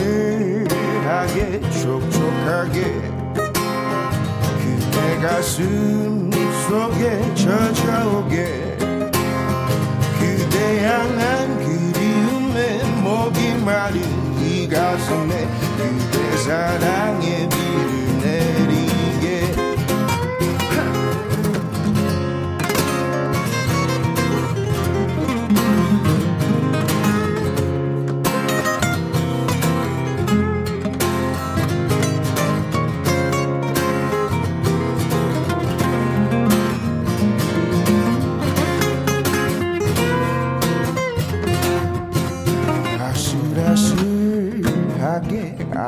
하늘하늘하게 0.08 1.60
촉촉하게 1.70 2.80
그대 4.58 5.16
가슴 5.20 6.30
속에 6.66 7.34
젖어오게 7.34 8.78
그대 10.18 10.86
향한 10.86 11.58
그리움에 11.58 12.82
목이 13.02 13.54
마른 13.66 14.00
이 14.40 14.66
가슴에 14.66 15.46
그대 15.76 16.36
사랑의 16.38 17.46
비를 17.50 18.05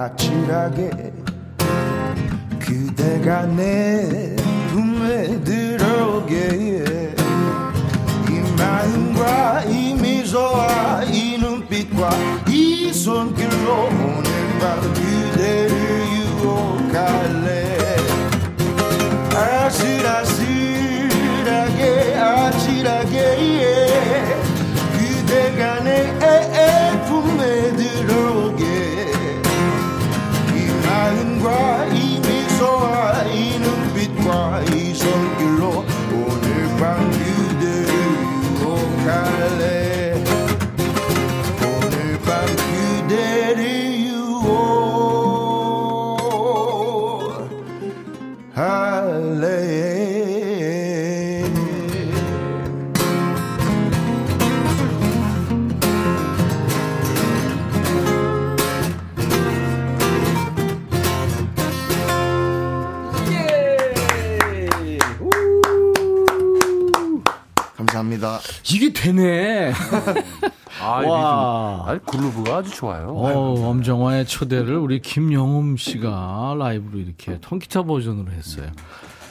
아찔하게 0.01 1.13
그대가 2.61 3.47
내 3.47 4.37
품에 4.71 5.43
들어오게 5.43 6.85
이 8.31 8.33
마음과 8.57 9.65
이 9.65 9.95
미소와 9.95 11.03
이 11.03 11.39
눈빛과 11.39 12.11
이 12.49 12.93
손길로 12.93 13.87
오늘 13.87 14.31
밤 14.61 14.81
그대를 14.95 15.73
유혹할래 16.15 17.77
아슬아슬하게 19.35 20.63
아찔하게 22.15 23.19
예. 23.63 23.67
그대가 24.93 25.83
내 25.83 26.07
품에 27.09 27.73
들어오게 27.75 28.63
이 28.95 28.98
마 31.49 31.88
되네. 69.03 69.73
아. 70.83 70.87
와. 71.07 71.85
아, 71.87 71.99
그루브가 72.07 72.57
아주 72.59 72.71
좋아요. 72.71 73.09
어, 73.09 73.69
엄정화의 73.71 74.27
초대를 74.27 74.77
우리 74.77 75.01
김영음 75.01 75.77
씨가 75.77 76.57
라이브로 76.59 76.99
이렇게 76.99 77.39
통기타 77.41 77.85
버전으로 77.85 78.31
했어요. 78.33 78.71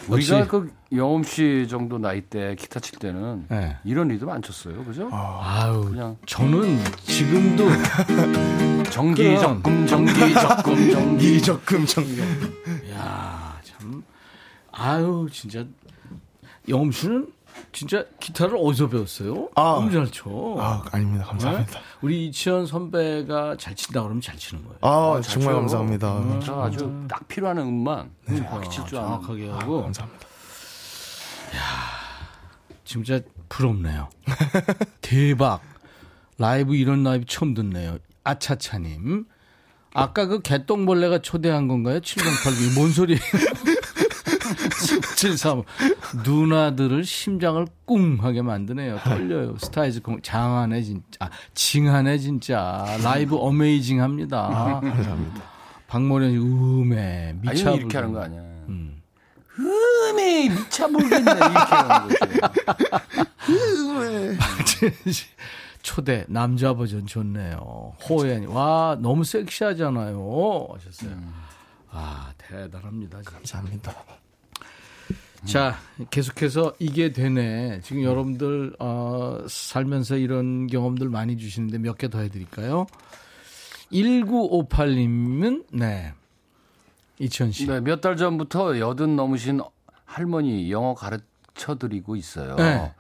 우리가 0.07 0.47
그 0.47 0.72
영엄 0.93 1.24
씨 1.24 1.68
정도 1.70 1.97
나이 1.97 2.22
때 2.22 2.55
기타 2.57 2.80
칠 2.80 2.97
때는 2.97 3.45
네. 3.49 3.76
이런 3.84 4.07
리듬 4.07 4.30
안 4.30 4.41
쳤어요, 4.41 4.84
그죠? 4.86 5.09
아유, 5.11 5.82
그냥 5.89 6.15
저는 6.26 6.80
지금도 7.03 7.65
정기 8.89 9.38
적금, 9.38 9.86
정기 9.88 10.34
적금, 10.34 10.91
정기. 10.91 11.36
이적금 11.36 11.86
정경. 11.86 12.26
야, 12.95 13.59
참 13.63 14.01
아유, 14.72 15.28
진짜 15.30 15.65
영음 16.70 16.91
씨는 16.91 17.28
진짜 17.72 18.03
기타를 18.20 18.58
어디서 18.60 18.89
배웠어요? 18.89 19.49
아. 19.55 19.62
너무 19.80 19.91
잘 19.91 20.10
쳐. 20.12 20.30
아, 20.60 20.84
아닙니다. 20.91 21.26
감사합니다. 21.26 21.72
네? 21.72 21.86
우리 22.01 22.28
이치현 22.28 22.66
선배가 22.66 23.58
잘 23.58 23.76
친다 23.76 24.01
그러면 24.01 24.22
잘 24.22 24.36
치는 24.38 24.64
거예요. 24.64 24.78
아, 24.82 25.22
잘 25.22 25.34
정말 25.34 25.53
쳐요. 25.53 25.60
감사합니다. 25.62 26.39
저 26.45 26.62
아주 26.64 27.05
딱 27.08 27.28
필요한 27.28 27.58
음만 27.60 28.12
정확히 28.28 28.70
칠줄 28.70 28.97
아는. 28.97 29.10
정확하게 29.10 29.49
하고 29.49 29.84
감사합니다. 29.84 30.28
진짜 32.86 33.20
부럽네요. 33.49 34.10
대박. 35.01 35.62
라이브 36.38 36.76
이런 36.76 37.03
라이브 37.03 37.26
처음 37.26 37.53
듣네요. 37.53 37.97
아차차님. 38.24 39.26
아까 39.93 40.26
그 40.28 40.41
개똥벌레가 40.41 41.20
초대한 41.20 41.68
건가요? 41.68 41.99
7082. 41.99 42.76
뭔 42.76 42.91
소리예요? 42.91 43.20
73. 45.18 45.64
누나들을 46.26 47.03
심장을 47.03 47.66
꿍 47.86 48.18
하게 48.22 48.41
만드네요. 48.41 48.97
떨려요. 49.03 49.58
스타이즈 49.58 50.01
콩, 50.02 50.22
장하네, 50.22 50.82
진짜. 50.84 51.18
아, 51.20 51.30
징하네, 51.53 52.18
진짜. 52.18 52.86
라이브 53.03 53.36
amazing 53.38 54.02
합니다. 54.01 54.80
감사합니다. 54.84 55.41
박모련 55.88 56.32
씨, 56.32 56.38
음에, 56.38 57.30
아니, 57.30 57.39
미쳐. 57.51 57.76
이렇게 57.76 57.97
하는 57.97 58.14
거 58.14 58.22
아니야. 58.22 58.41
음. 58.41 59.01
음에 59.60 60.49
미쳐버리겠네. 60.49 61.32
이렇게 61.32 61.51
하는 61.51 62.08
거지. 62.08 62.38
박재현 64.38 64.93
씨, 65.12 65.26
초대 65.82 66.26
남자 66.28 66.74
버전 66.74 67.05
좋네요. 67.08 67.93
호연이 68.10 68.45
와 68.47 68.97
너무 68.99 69.24
섹시하잖아요. 69.24 70.68
하셨어요. 70.74 71.18
아 71.89 72.32
대단합니다. 72.38 73.18
진짜. 73.22 73.32
감사합니다. 73.32 73.93
자 75.46 75.78
계속해서 76.10 76.74
이게 76.80 77.12
되네. 77.14 77.82
지금 77.84 78.04
여러분들 78.04 78.76
어, 78.80 79.40
살면서 79.48 80.18
이런 80.18 80.68
경험들 80.68 81.10
많이 81.10 81.38
주시는데 81.38 81.78
몇 81.78 81.98
개 81.98 82.08
더 82.10 82.20
해드릴까요? 82.20 82.88
1958님은 83.92 85.66
네 85.74 86.14
이천 87.20 87.52
씨. 87.52 87.68
네, 87.68 87.80
몇 87.82 88.02
달 88.02 88.18
전부터 88.18 88.80
여든 88.80 89.16
넘으신 89.16 89.62
할머니 90.06 90.72
영어 90.72 90.94
가르쳐 90.94 91.76
드리고 91.78 92.16
있어요. 92.16 92.56
네. 92.56 92.94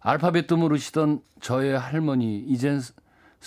알파벳도 0.00 0.56
모르시던 0.56 1.20
저의 1.40 1.78
할머니 1.78 2.38
이젠 2.38 2.80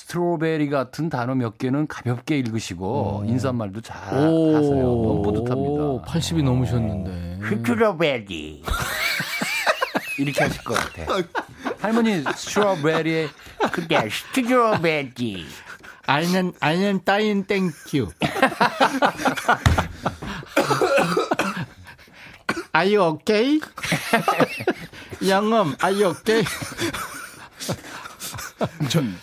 strawberry 0.01 0.69
같은 0.69 1.09
단어 1.09 1.35
몇 1.35 1.57
개는 1.59 1.85
가볍게 1.87 2.37
읽으시고 2.39 3.25
인사말도 3.27 3.81
잘 3.81 4.13
오, 4.17 4.55
하세요. 4.55 4.81
너무 4.81 5.21
뿌듯합니다. 5.21 6.11
80이 6.11 6.43
넘으셨는데. 6.43 7.39
Strawberry. 7.47 8.63
이렇게 10.17 10.43
하실 10.43 10.63
것 10.63 10.73
같아. 10.73 11.17
할머니 11.79 12.23
strawberry에 12.35 13.29
그게 13.71 14.09
strawberry. 14.09 15.45
I'm, 16.07 16.53
I'm 16.59 17.01
fine, 17.05 17.43
thank 17.43 17.80
you. 17.80 18.09
Are 22.75 22.95
you 22.95 23.01
okay? 23.13 23.59
영음, 25.27 25.75
are 25.83 25.93
you 25.93 26.07
okay? 26.07 26.43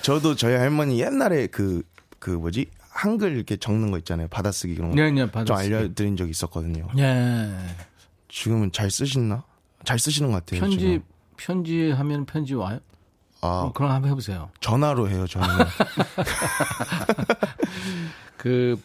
저도 0.03 0.35
저희 0.37 0.55
할머니 0.55 1.01
옛날에 1.01 1.47
그, 1.49 1.83
그 2.19 2.31
뭐지? 2.31 2.67
한글 2.91 3.37
이렇게 3.37 3.57
적는 3.57 3.91
거 3.91 3.99
있잖아요. 3.99 4.29
받아쓰기 4.29 4.75
그런 4.75 4.91
거. 4.91 4.97
네, 4.97 5.11
네, 5.11 5.21
좀 5.21 5.31
받아쓰기. 5.31 5.75
알려드린 5.75 6.17
적이 6.17 6.31
있었거든요. 6.31 6.89
예. 6.99 7.49
지금은 8.29 8.73
잘 8.73 8.91
쓰시나? 8.91 9.45
잘 9.85 9.99
쓰시는 9.99 10.31
것 10.33 10.45
같아요. 10.45 10.61
편지 10.61 10.79
지금. 10.79 11.03
편지 11.37 11.91
하면 11.93 12.27
편지 12.27 12.55
와요? 12.55 12.81
아, 13.41 13.71
그럼 13.73 13.93
한번 13.93 14.11
해보세요. 14.11 14.51
전화로 14.61 15.09
해요, 15.09 15.27
저는. 15.29 15.47
그 18.37 18.81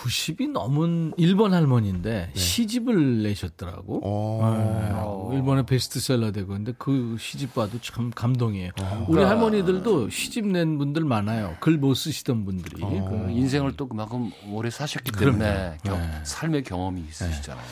90이 0.00 0.50
넘은 0.50 1.12
일본 1.18 1.52
할머니인데 1.52 2.30
시집을 2.34 3.22
내셨더라고. 3.22 4.00
어. 4.02 5.28
네, 5.30 5.36
일본의 5.36 5.66
베스트셀러 5.66 6.32
되고 6.32 6.48
근데 6.54 6.72
그 6.78 7.16
시집 7.20 7.54
봐도 7.54 7.78
참 7.82 8.10
감동이에요. 8.14 8.70
우리 9.08 9.22
할머니들도 9.22 10.08
시집 10.08 10.46
낸 10.46 10.78
분들 10.78 11.04
많아요. 11.04 11.56
글 11.60 11.80
못 11.80 11.94
쓰시던 11.94 12.44
분들이. 12.44 12.80
그 12.80 13.26
인생을 13.30 13.76
또 13.76 13.88
그만큼 13.88 14.30
오래 14.50 14.68
사셨기 14.70 15.12
때문에 15.12 15.78
경- 15.82 15.98
삶의 16.24 16.62
경험이 16.64 17.02
있으시잖아요. 17.08 17.64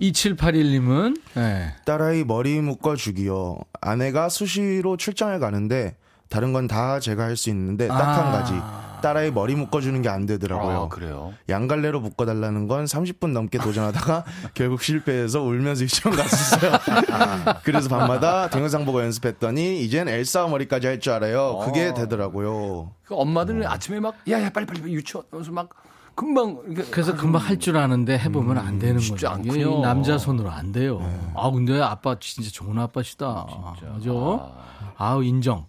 2781님은 0.00 1.20
네. 1.34 1.74
딸아이 1.84 2.24
머리 2.24 2.60
묶어 2.60 2.96
주기요. 2.96 3.58
아내가 3.80 4.28
수시로 4.28 4.96
출장을 4.96 5.38
가는데 5.38 5.96
다른 6.32 6.52
건 6.54 6.66
다 6.66 6.98
제가 6.98 7.24
할 7.24 7.36
수 7.36 7.50
있는데 7.50 7.88
딱한 7.88 8.28
아. 8.28 8.32
가지. 8.32 8.54
딸아이 9.02 9.32
머리 9.32 9.56
묶어주는 9.56 10.00
게 10.00 10.08
안 10.08 10.26
되더라고요. 10.26 10.82
아, 10.82 10.88
그래요? 10.88 11.32
양갈래로 11.48 11.98
묶어달라는 12.00 12.68
건 12.68 12.84
30분 12.84 13.32
넘게 13.32 13.58
도전하다가 13.58 14.24
결국 14.54 14.80
실패해서 14.80 15.42
울면서 15.42 15.82
유치원 15.82 16.16
갔었어요. 16.16 16.72
그래서 17.64 17.88
밤마다 17.88 18.48
동영상 18.48 18.84
보고 18.84 19.02
연습했더니 19.02 19.80
이젠 19.82 20.06
엘사 20.08 20.46
머리까지 20.46 20.86
할 20.86 21.00
줄 21.00 21.12
알아요. 21.14 21.58
그게 21.64 21.92
되더라고요. 21.94 22.92
그 23.04 23.16
엄마들은 23.16 23.66
아침에 23.66 23.98
막 23.98 24.14
야야 24.28 24.50
빨리 24.50 24.66
빨리 24.66 24.80
유치원 24.92 25.24
하면서 25.32 25.50
막 25.50 25.68
금방 26.14 26.62
그래서 26.92 27.16
금방 27.16 27.42
할 27.42 27.58
줄 27.58 27.76
아는데 27.76 28.16
해보면 28.18 28.56
안 28.58 28.78
되는 28.78 29.00
쉽지 29.00 29.24
거죠. 29.26 29.28
않군요. 29.34 29.80
남자 29.80 30.16
손으로 30.16 30.48
안 30.50 30.70
돼요. 30.70 31.00
아 31.34 31.50
근데 31.50 31.80
아빠 31.82 32.16
진짜 32.20 32.48
좋은 32.52 32.78
아빠시다. 32.78 33.46
맞아. 33.82 34.52
아우 34.96 35.24
인정. 35.24 35.66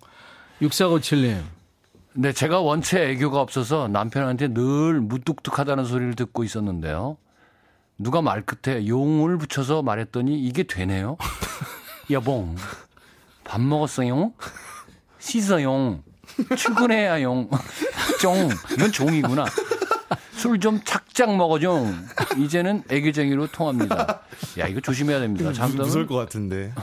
6457님. 0.61 1.41
네, 2.15 2.31
제가 2.31 2.59
원체 2.59 3.01
애교가 3.09 3.41
없어서 3.41 3.87
남편한테 3.87 4.49
늘 4.49 5.01
무뚝뚝하다는 5.01 5.85
소리를 5.85 6.15
듣고 6.15 6.43
있었는데요. 6.43 7.17
누가 7.97 8.21
말 8.21 8.43
끝에 8.45 8.87
용을 8.87 9.37
붙여서 9.37 9.81
말했더니 9.81 10.39
이게 10.39 10.63
되네요. 10.63 11.17
여봉, 12.11 12.55
밥 13.43 13.61
먹었어요? 13.61 14.33
씻어요. 15.19 15.99
출근해야요. 16.57 17.49
종, 18.21 18.49
이건 18.73 18.91
종이구나. 18.91 19.45
술 20.35 20.59
좀 20.59 20.81
착착 20.83 21.35
먹어줘. 21.37 21.85
이제는 22.37 22.83
애교쟁이로 22.89 23.47
통합니다. 23.47 24.21
야, 24.59 24.67
이거 24.67 24.81
조심해야 24.81 25.19
됩니다. 25.21 25.53
잘못하면 25.53 25.85
무서울 25.85 26.05
것 26.05 26.15
같은데. 26.15 26.73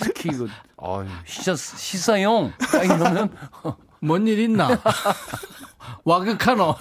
특히 0.00 0.30
이거, 0.34 0.46
어휴, 0.76 1.06
씻었, 1.24 1.56
씻어요. 1.58 2.52
딱 2.58 2.84
이러면 2.84 3.30
뭔일 4.00 4.38
있나? 4.38 4.68
와극하노. 6.04 6.74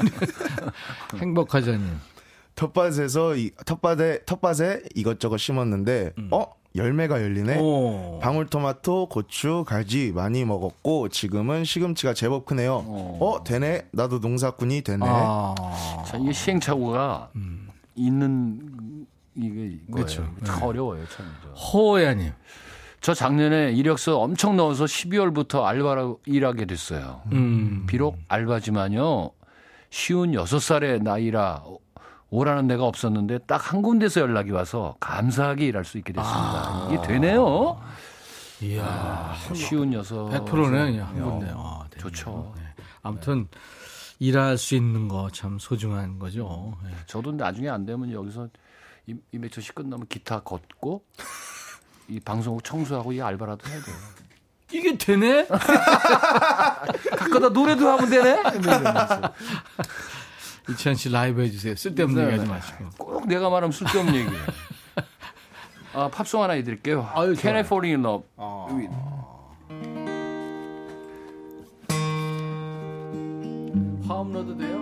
행복하자님. 1.17 1.99
텃밭에서 2.55 3.35
이, 3.35 3.51
텃밭에 3.65 4.23
텃밭에 4.25 4.83
이것저것 4.95 5.37
심었는데 5.37 6.13
어 6.31 6.45
열매가 6.75 7.21
열리네. 7.21 7.57
오. 7.59 8.19
방울토마토, 8.21 9.07
고추, 9.07 9.63
가지 9.65 10.11
많이 10.13 10.43
먹었고 10.45 11.09
지금은 11.09 11.63
시금치가 11.65 12.13
제법 12.13 12.45
크네요. 12.45 12.75
어 13.19 13.43
되네. 13.45 13.87
나도 13.91 14.19
농사꾼이 14.19 14.81
되네. 14.81 15.05
아. 15.07 15.55
자, 16.05 16.17
이게 16.17 16.31
시행착오가 16.33 17.29
있는 17.95 19.05
이게 19.35 19.49
거예요. 19.49 19.79
그렇죠. 19.93 20.33
참 20.45 20.63
어려워요, 20.63 21.05
참. 21.09 21.25
저. 21.43 21.49
호야님. 21.49 22.31
저 23.05 23.13
작년에 23.13 23.71
이력서 23.73 24.17
엄청 24.19 24.55
넣어서 24.57 24.85
12월부터 24.85 25.63
알바로 25.63 26.21
일하게 26.25 26.65
됐어요. 26.65 27.21
음. 27.33 27.83
비록 27.87 28.17
알바지만요. 28.29 29.29
쉬운 29.91 30.31
6살의 30.31 31.03
나이라 31.03 31.61
오라는 32.31 32.65
데가 32.67 32.85
없었는데 32.85 33.37
딱 33.45 33.57
한 33.71 33.83
군데서 33.83 34.21
연락이 34.21 34.49
와서 34.49 34.95
감사하게 34.99 35.67
일할 35.67 35.85
수 35.85 35.99
있게 35.99 36.13
됐습니다. 36.13 36.87
이게 36.91 37.01
되네요. 37.03 37.79
이야. 38.63 39.35
쉬운 39.53 39.93
여섯. 39.93 40.25
100%네, 40.29 40.91
그냥 40.91 41.07
한 41.07 41.21
건데. 41.21 41.51
아, 41.55 41.85
네. 41.91 41.97
좋죠. 41.99 42.53
네. 42.57 42.63
아무튼, 43.03 43.47
일할 44.17 44.57
수 44.57 44.73
있는 44.73 45.07
거 45.07 45.29
참 45.31 45.59
소중한 45.59 46.17
거죠. 46.17 46.73
네. 46.83 46.89
저도 47.05 47.33
나중에 47.33 47.69
안 47.69 47.85
되면 47.85 48.11
여기서 48.11 48.47
이- 49.05 49.13
이맥철 49.31 49.61
씨 49.61 49.71
끝나면 49.73 50.07
기타 50.07 50.39
걷고 50.39 51.03
이 52.07 52.19
방송국 52.19 52.63
청소하고 52.63 53.13
이 53.13 53.21
알바라도 53.21 53.67
해야 53.67 53.81
돼요. 53.81 53.95
이게 54.71 54.95
되네? 54.97 55.45
가끔다 57.17 57.49
노래도 57.49 57.87
하면 57.89 58.09
되네? 58.09 58.41
이치현 60.69 60.95
씨 60.95 61.09
라이브 61.09 61.41
해주세요. 61.43 61.75
쓸데없는 61.75 62.25
네. 62.25 62.31
얘기 62.31 62.39
하지 62.39 62.49
마시고. 62.49 62.85
꼭 62.97 63.27
내가 63.27 63.49
말하면 63.49 63.71
쓸데없는 63.71 64.15
얘기예요. 64.15 64.43
아, 65.93 66.09
팝송 66.09 66.41
하나 66.43 66.53
해드릴게요. 66.53 67.09
아유, 67.13 67.35
Can 67.35 67.55
I 67.55 67.63
좋아요. 67.63 67.81
Fall 67.81 67.85
in 67.85 68.03
Love? 68.05 68.27
with- 68.75 68.93
화음 74.07 74.31
넣어도 74.33 74.57
돼요? 74.57 74.77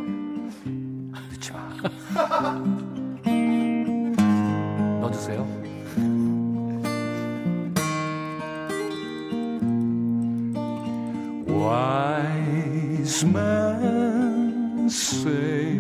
넣지 1.31 1.51
마. 1.51 1.73
넣어주세요. 5.01 5.63
Wise 11.63 13.23
men 13.23 14.89
say 14.89 15.79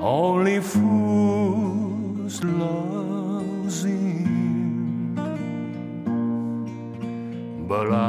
only 0.00 0.58
fools 0.60 2.42
loves 2.42 3.84
him, 3.84 5.14
but 7.68 7.86
I 7.92 8.01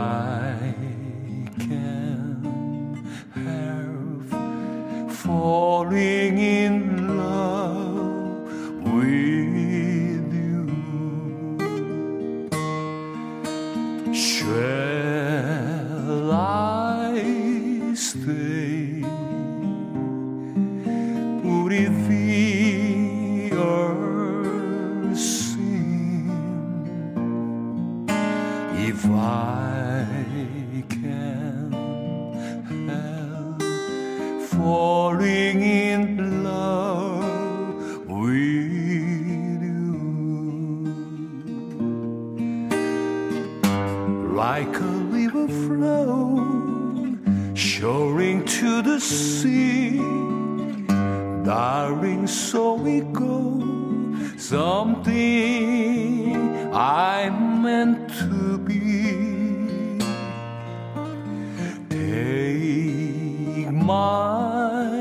my 64.13 64.93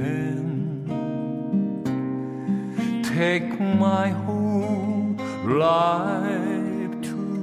hand, 0.00 0.86
take 3.04 3.50
my 3.86 4.08
whole 4.22 5.14
life 5.44 6.94
too, 7.08 7.42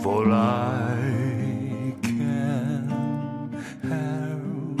for 0.00 0.22
I 0.30 1.94
can't 2.02 3.52
help 3.90 4.78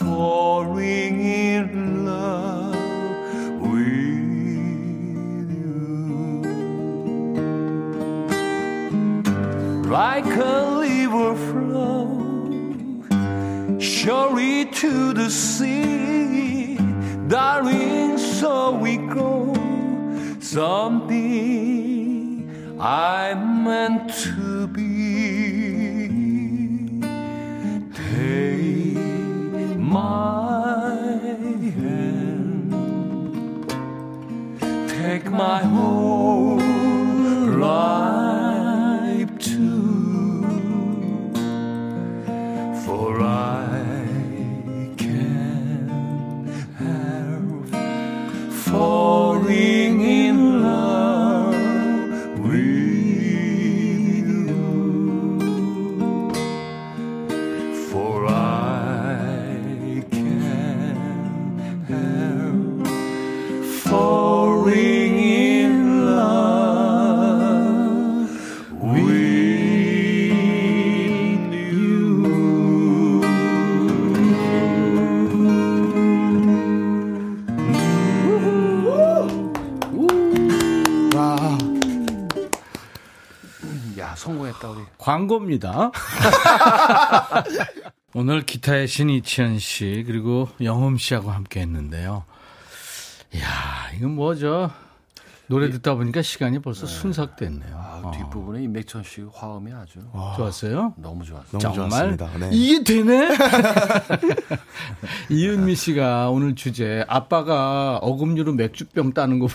falling 0.00 1.16
in 1.20 1.66
love 2.04 2.74
with 3.72 4.30
you. 5.60 5.78
Like 9.98 10.32
a 10.54 10.69
surely 14.10 14.58
to 14.66 15.12
the 15.12 15.30
sea, 15.30 16.76
darling, 17.28 18.18
so 18.18 18.72
we 18.72 18.96
go. 18.96 19.54
Something 20.40 21.30
I'm 22.80 23.62
meant 23.62 24.12
to 24.24 24.66
be. 24.66 24.90
Take 27.94 29.76
my 29.78 30.90
hand, 31.78 32.72
take 34.98 35.26
my 35.30 35.60
whole 35.62 36.49
광고입니다. 85.20 85.90
오늘 88.14 88.42
기타의 88.42 88.88
신 88.88 89.10
이치현 89.10 89.58
씨 89.58 90.04
그리고 90.06 90.48
영흠 90.62 90.96
씨하고 90.96 91.30
함께 91.30 91.60
했는데요. 91.60 92.24
이야, 93.34 93.44
이건 93.96 94.14
뭐죠? 94.14 94.70
노래 95.50 95.68
듣다 95.68 95.96
보니까 95.96 96.22
시간이 96.22 96.60
벌써 96.60 96.86
순삭됐네요. 96.86 97.74
아, 97.74 98.02
어. 98.04 98.12
뒷부분에 98.12 98.62
임백천 98.62 99.02
씨 99.02 99.24
화음이 99.34 99.72
아주 99.72 99.98
좋았어요? 100.36 100.94
너무 100.96 101.24
좋았어요. 101.24 101.58
너무 101.58 101.74
정말 101.74 101.90
좋았습니다. 101.90 102.38
네. 102.38 102.50
이게 102.52 102.84
되네? 102.84 103.28
이은미 105.28 105.74
씨가 105.74 106.30
오늘 106.30 106.54
주제 106.54 107.04
아빠가 107.08 107.96
어금니로 107.96 108.52
맥주병 108.52 109.12
따는 109.12 109.40
거 109.40 109.48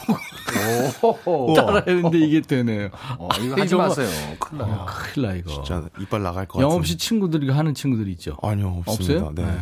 보고 1.23 1.53
따라했는데 1.53 2.17
이게 2.19 2.41
되네요. 2.41 2.89
어, 3.17 3.29
이거 3.39 3.55
하지 3.61 3.73
이거 3.73 3.77
마세요. 3.77 4.09
큰일 4.37 4.61
나요. 4.63 4.73
어, 4.73 4.85
큰일 4.85 5.27
나 5.29 5.33
이거. 5.35 5.49
진짜 5.53 5.87
이빨 6.01 6.21
나갈 6.23 6.45
것 6.45 6.57
같아요. 6.57 6.69
영업 6.71 6.85
씨 6.85 6.97
친구들이 6.97 7.49
하는 7.49 7.73
친구들 7.73 8.09
있죠? 8.09 8.35
아니요, 8.43 8.83
없습니다. 8.85 9.27
없어요? 9.27 9.33
네. 9.33 9.57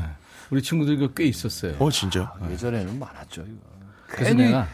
우리 0.50 0.64
친구들 0.64 0.96
이거 0.96 1.10
꽤 1.10 1.26
있었어요. 1.26 1.76
어, 1.78 1.92
진짜요? 1.92 2.28
예전에는 2.50 2.98
많았죠, 2.98 3.44
이거. 3.44 3.60
그래서 4.08 4.32
괜히 4.36 4.46
내가 4.46 4.68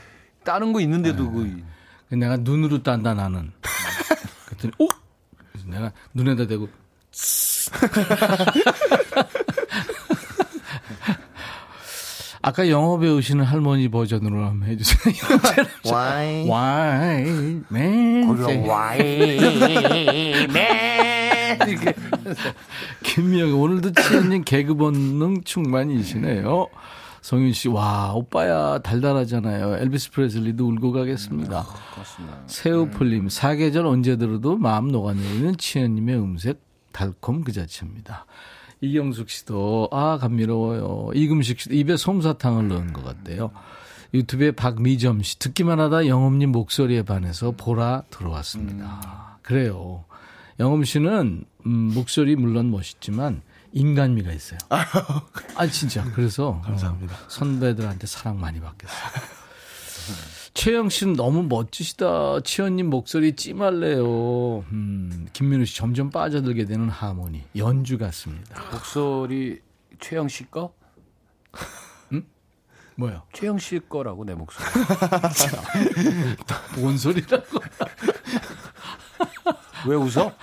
다른 0.49 0.73
거 0.73 0.81
있는데도 0.81 1.29
그 1.31 1.43
그래서 2.07 2.19
내가 2.19 2.37
눈으로 2.37 2.81
딴다 2.81 3.13
나는. 3.13 3.51
그랬더니 4.47 4.73
오! 4.79 4.87
그래서 5.51 5.67
내가 5.67 5.91
눈에다 6.15 6.47
대고 6.47 6.67
아까 12.41 12.67
영어 12.67 12.97
배우시는 12.97 13.45
할머니 13.45 13.89
버전으로 13.89 14.43
한번 14.43 14.69
해주세요. 14.69 15.13
와이. 15.85 16.49
Why, 16.49 17.61
man? 17.71 18.35
이렇게 21.67 21.93
김미영 23.03 23.61
오늘도 23.61 23.91
치현님 23.91 24.43
개그 24.45 24.73
본능 24.73 25.43
충만이시네요. 25.43 26.67
성윤 27.21 27.53
씨, 27.53 27.67
와 27.67 28.13
오빠야 28.13 28.79
달달하잖아요. 28.79 29.77
엘비스 29.77 30.11
프레슬리도 30.11 30.67
울고 30.67 30.91
가겠습니다. 30.91 31.65
그렇습니다. 31.93 32.43
새우풀님 32.47 33.29
사계절 33.29 33.85
언제 33.85 34.15
들어도 34.15 34.57
마음 34.57 34.89
녹아내리는 34.89 35.57
치현님의 35.57 36.17
음색 36.17 36.61
달콤 36.91 37.43
그 37.43 37.51
자체입니다. 37.51 38.25
이경숙 38.81 39.29
씨도 39.29 39.89
아 39.91 40.17
감미로워요. 40.19 41.11
이금식 41.13 41.59
씨도 41.59 41.75
입에 41.75 41.97
솜사탕을 41.97 42.67
넣은 42.69 42.93
것 42.93 43.03
같대요. 43.03 43.51
유튜브에 44.13 44.51
박미점 44.51 45.21
씨 45.21 45.37
듣기만 45.37 45.79
하다 45.79 46.07
영업님 46.07 46.51
목소리에 46.51 47.03
반해서 47.03 47.51
보라 47.51 48.03
들어왔습니다. 48.09 49.37
그래요. 49.41 50.05
영업 50.59 50.85
씨는 50.85 51.43
음, 51.65 51.91
목소리 51.93 52.35
물론 52.35 52.71
멋있지만 52.71 53.41
인간미가 53.71 54.31
있어요. 54.31 54.59
아 55.55 55.67
진짜 55.67 56.03
그래서 56.13 56.61
감사합니다. 56.65 57.15
어, 57.15 57.19
선배들한테 57.27 58.07
사랑 58.07 58.39
많이 58.39 58.59
받겠어요. 58.59 58.97
최영 60.53 60.89
씨는 60.89 61.13
너무 61.13 61.43
멋지시다. 61.43 62.41
치현님 62.41 62.89
목소리 62.89 63.35
찜할래요. 63.35 64.59
음, 64.71 65.27
김민우 65.31 65.65
씨 65.65 65.77
점점 65.77 66.09
빠져들게 66.09 66.65
되는 66.65 66.89
하모니. 66.89 67.43
연주 67.55 67.97
같습니다. 67.97 68.61
목소리 68.71 69.61
최영 69.99 70.27
씨 70.27 70.49
거? 70.49 70.73
뭐요? 72.95 73.23
최영 73.31 73.59
씨 73.59 73.79
거라고 73.87 74.25
내 74.25 74.33
목소리. 74.33 74.65
뭔 76.77 76.97
소리라고. 76.97 77.59
왜 79.87 79.95
웃어? 79.95 80.33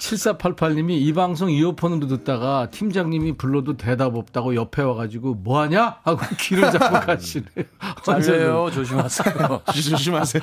7488님이 0.00 0.92
이 0.92 1.12
방송 1.12 1.50
이어폰으로 1.50 2.06
듣다가 2.06 2.70
팀장님이 2.70 3.36
불러도 3.36 3.76
대답 3.76 4.16
없다고 4.16 4.54
옆에 4.54 4.82
와가지고 4.82 5.34
뭐 5.34 5.60
하냐? 5.60 5.98
하고 6.02 6.20
귀를 6.40 6.70
잡고 6.70 7.00
가시네요. 7.06 7.64
잘려요. 8.02 8.70
조심하세요. 8.72 9.62
조심하세요. 9.72 10.42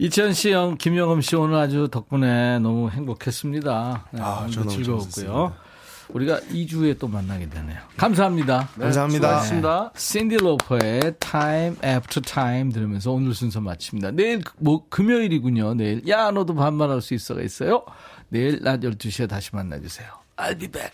이천 0.00 0.32
씨, 0.32 0.50
영, 0.52 0.76
김영음 0.76 1.20
씨 1.20 1.34
오늘 1.36 1.56
아주 1.56 1.88
덕분에 1.90 2.58
너무 2.60 2.90
행복했습니다. 2.90 4.04
네, 4.12 4.20
아, 4.20 4.40
오늘도 4.40 4.52
저 4.52 4.60
너무 4.60 4.70
즐거웠고요. 4.70 5.04
재밌었습니다. 5.08 5.67
우리가 6.10 6.40
2주에 6.40 6.98
또 6.98 7.08
만나게 7.08 7.48
되네요. 7.48 7.78
감사합니다. 7.96 8.68
감사합니다. 8.78 9.28
수고하셨습니다. 9.28 9.92
샌디 9.94 10.36
로퍼의 10.36 11.14
Time 11.20 11.76
After 11.84 12.22
Time 12.22 12.72
들으면서 12.72 13.12
오늘 13.12 13.34
순서 13.34 13.60
마칩니다. 13.60 14.12
내일 14.12 14.42
뭐 14.58 14.86
금요일이군요. 14.88 15.74
내일 15.74 16.06
야 16.08 16.30
너도 16.30 16.54
반말할 16.54 17.00
수 17.02 17.14
있어가 17.14 17.42
있어요. 17.42 17.84
내일 18.28 18.60
낮 18.62 18.80
12시에 18.80 19.28
다시 19.28 19.50
만나주세요. 19.52 20.08
I'll 20.36 20.58
be 20.58 20.68
back. 20.68 20.92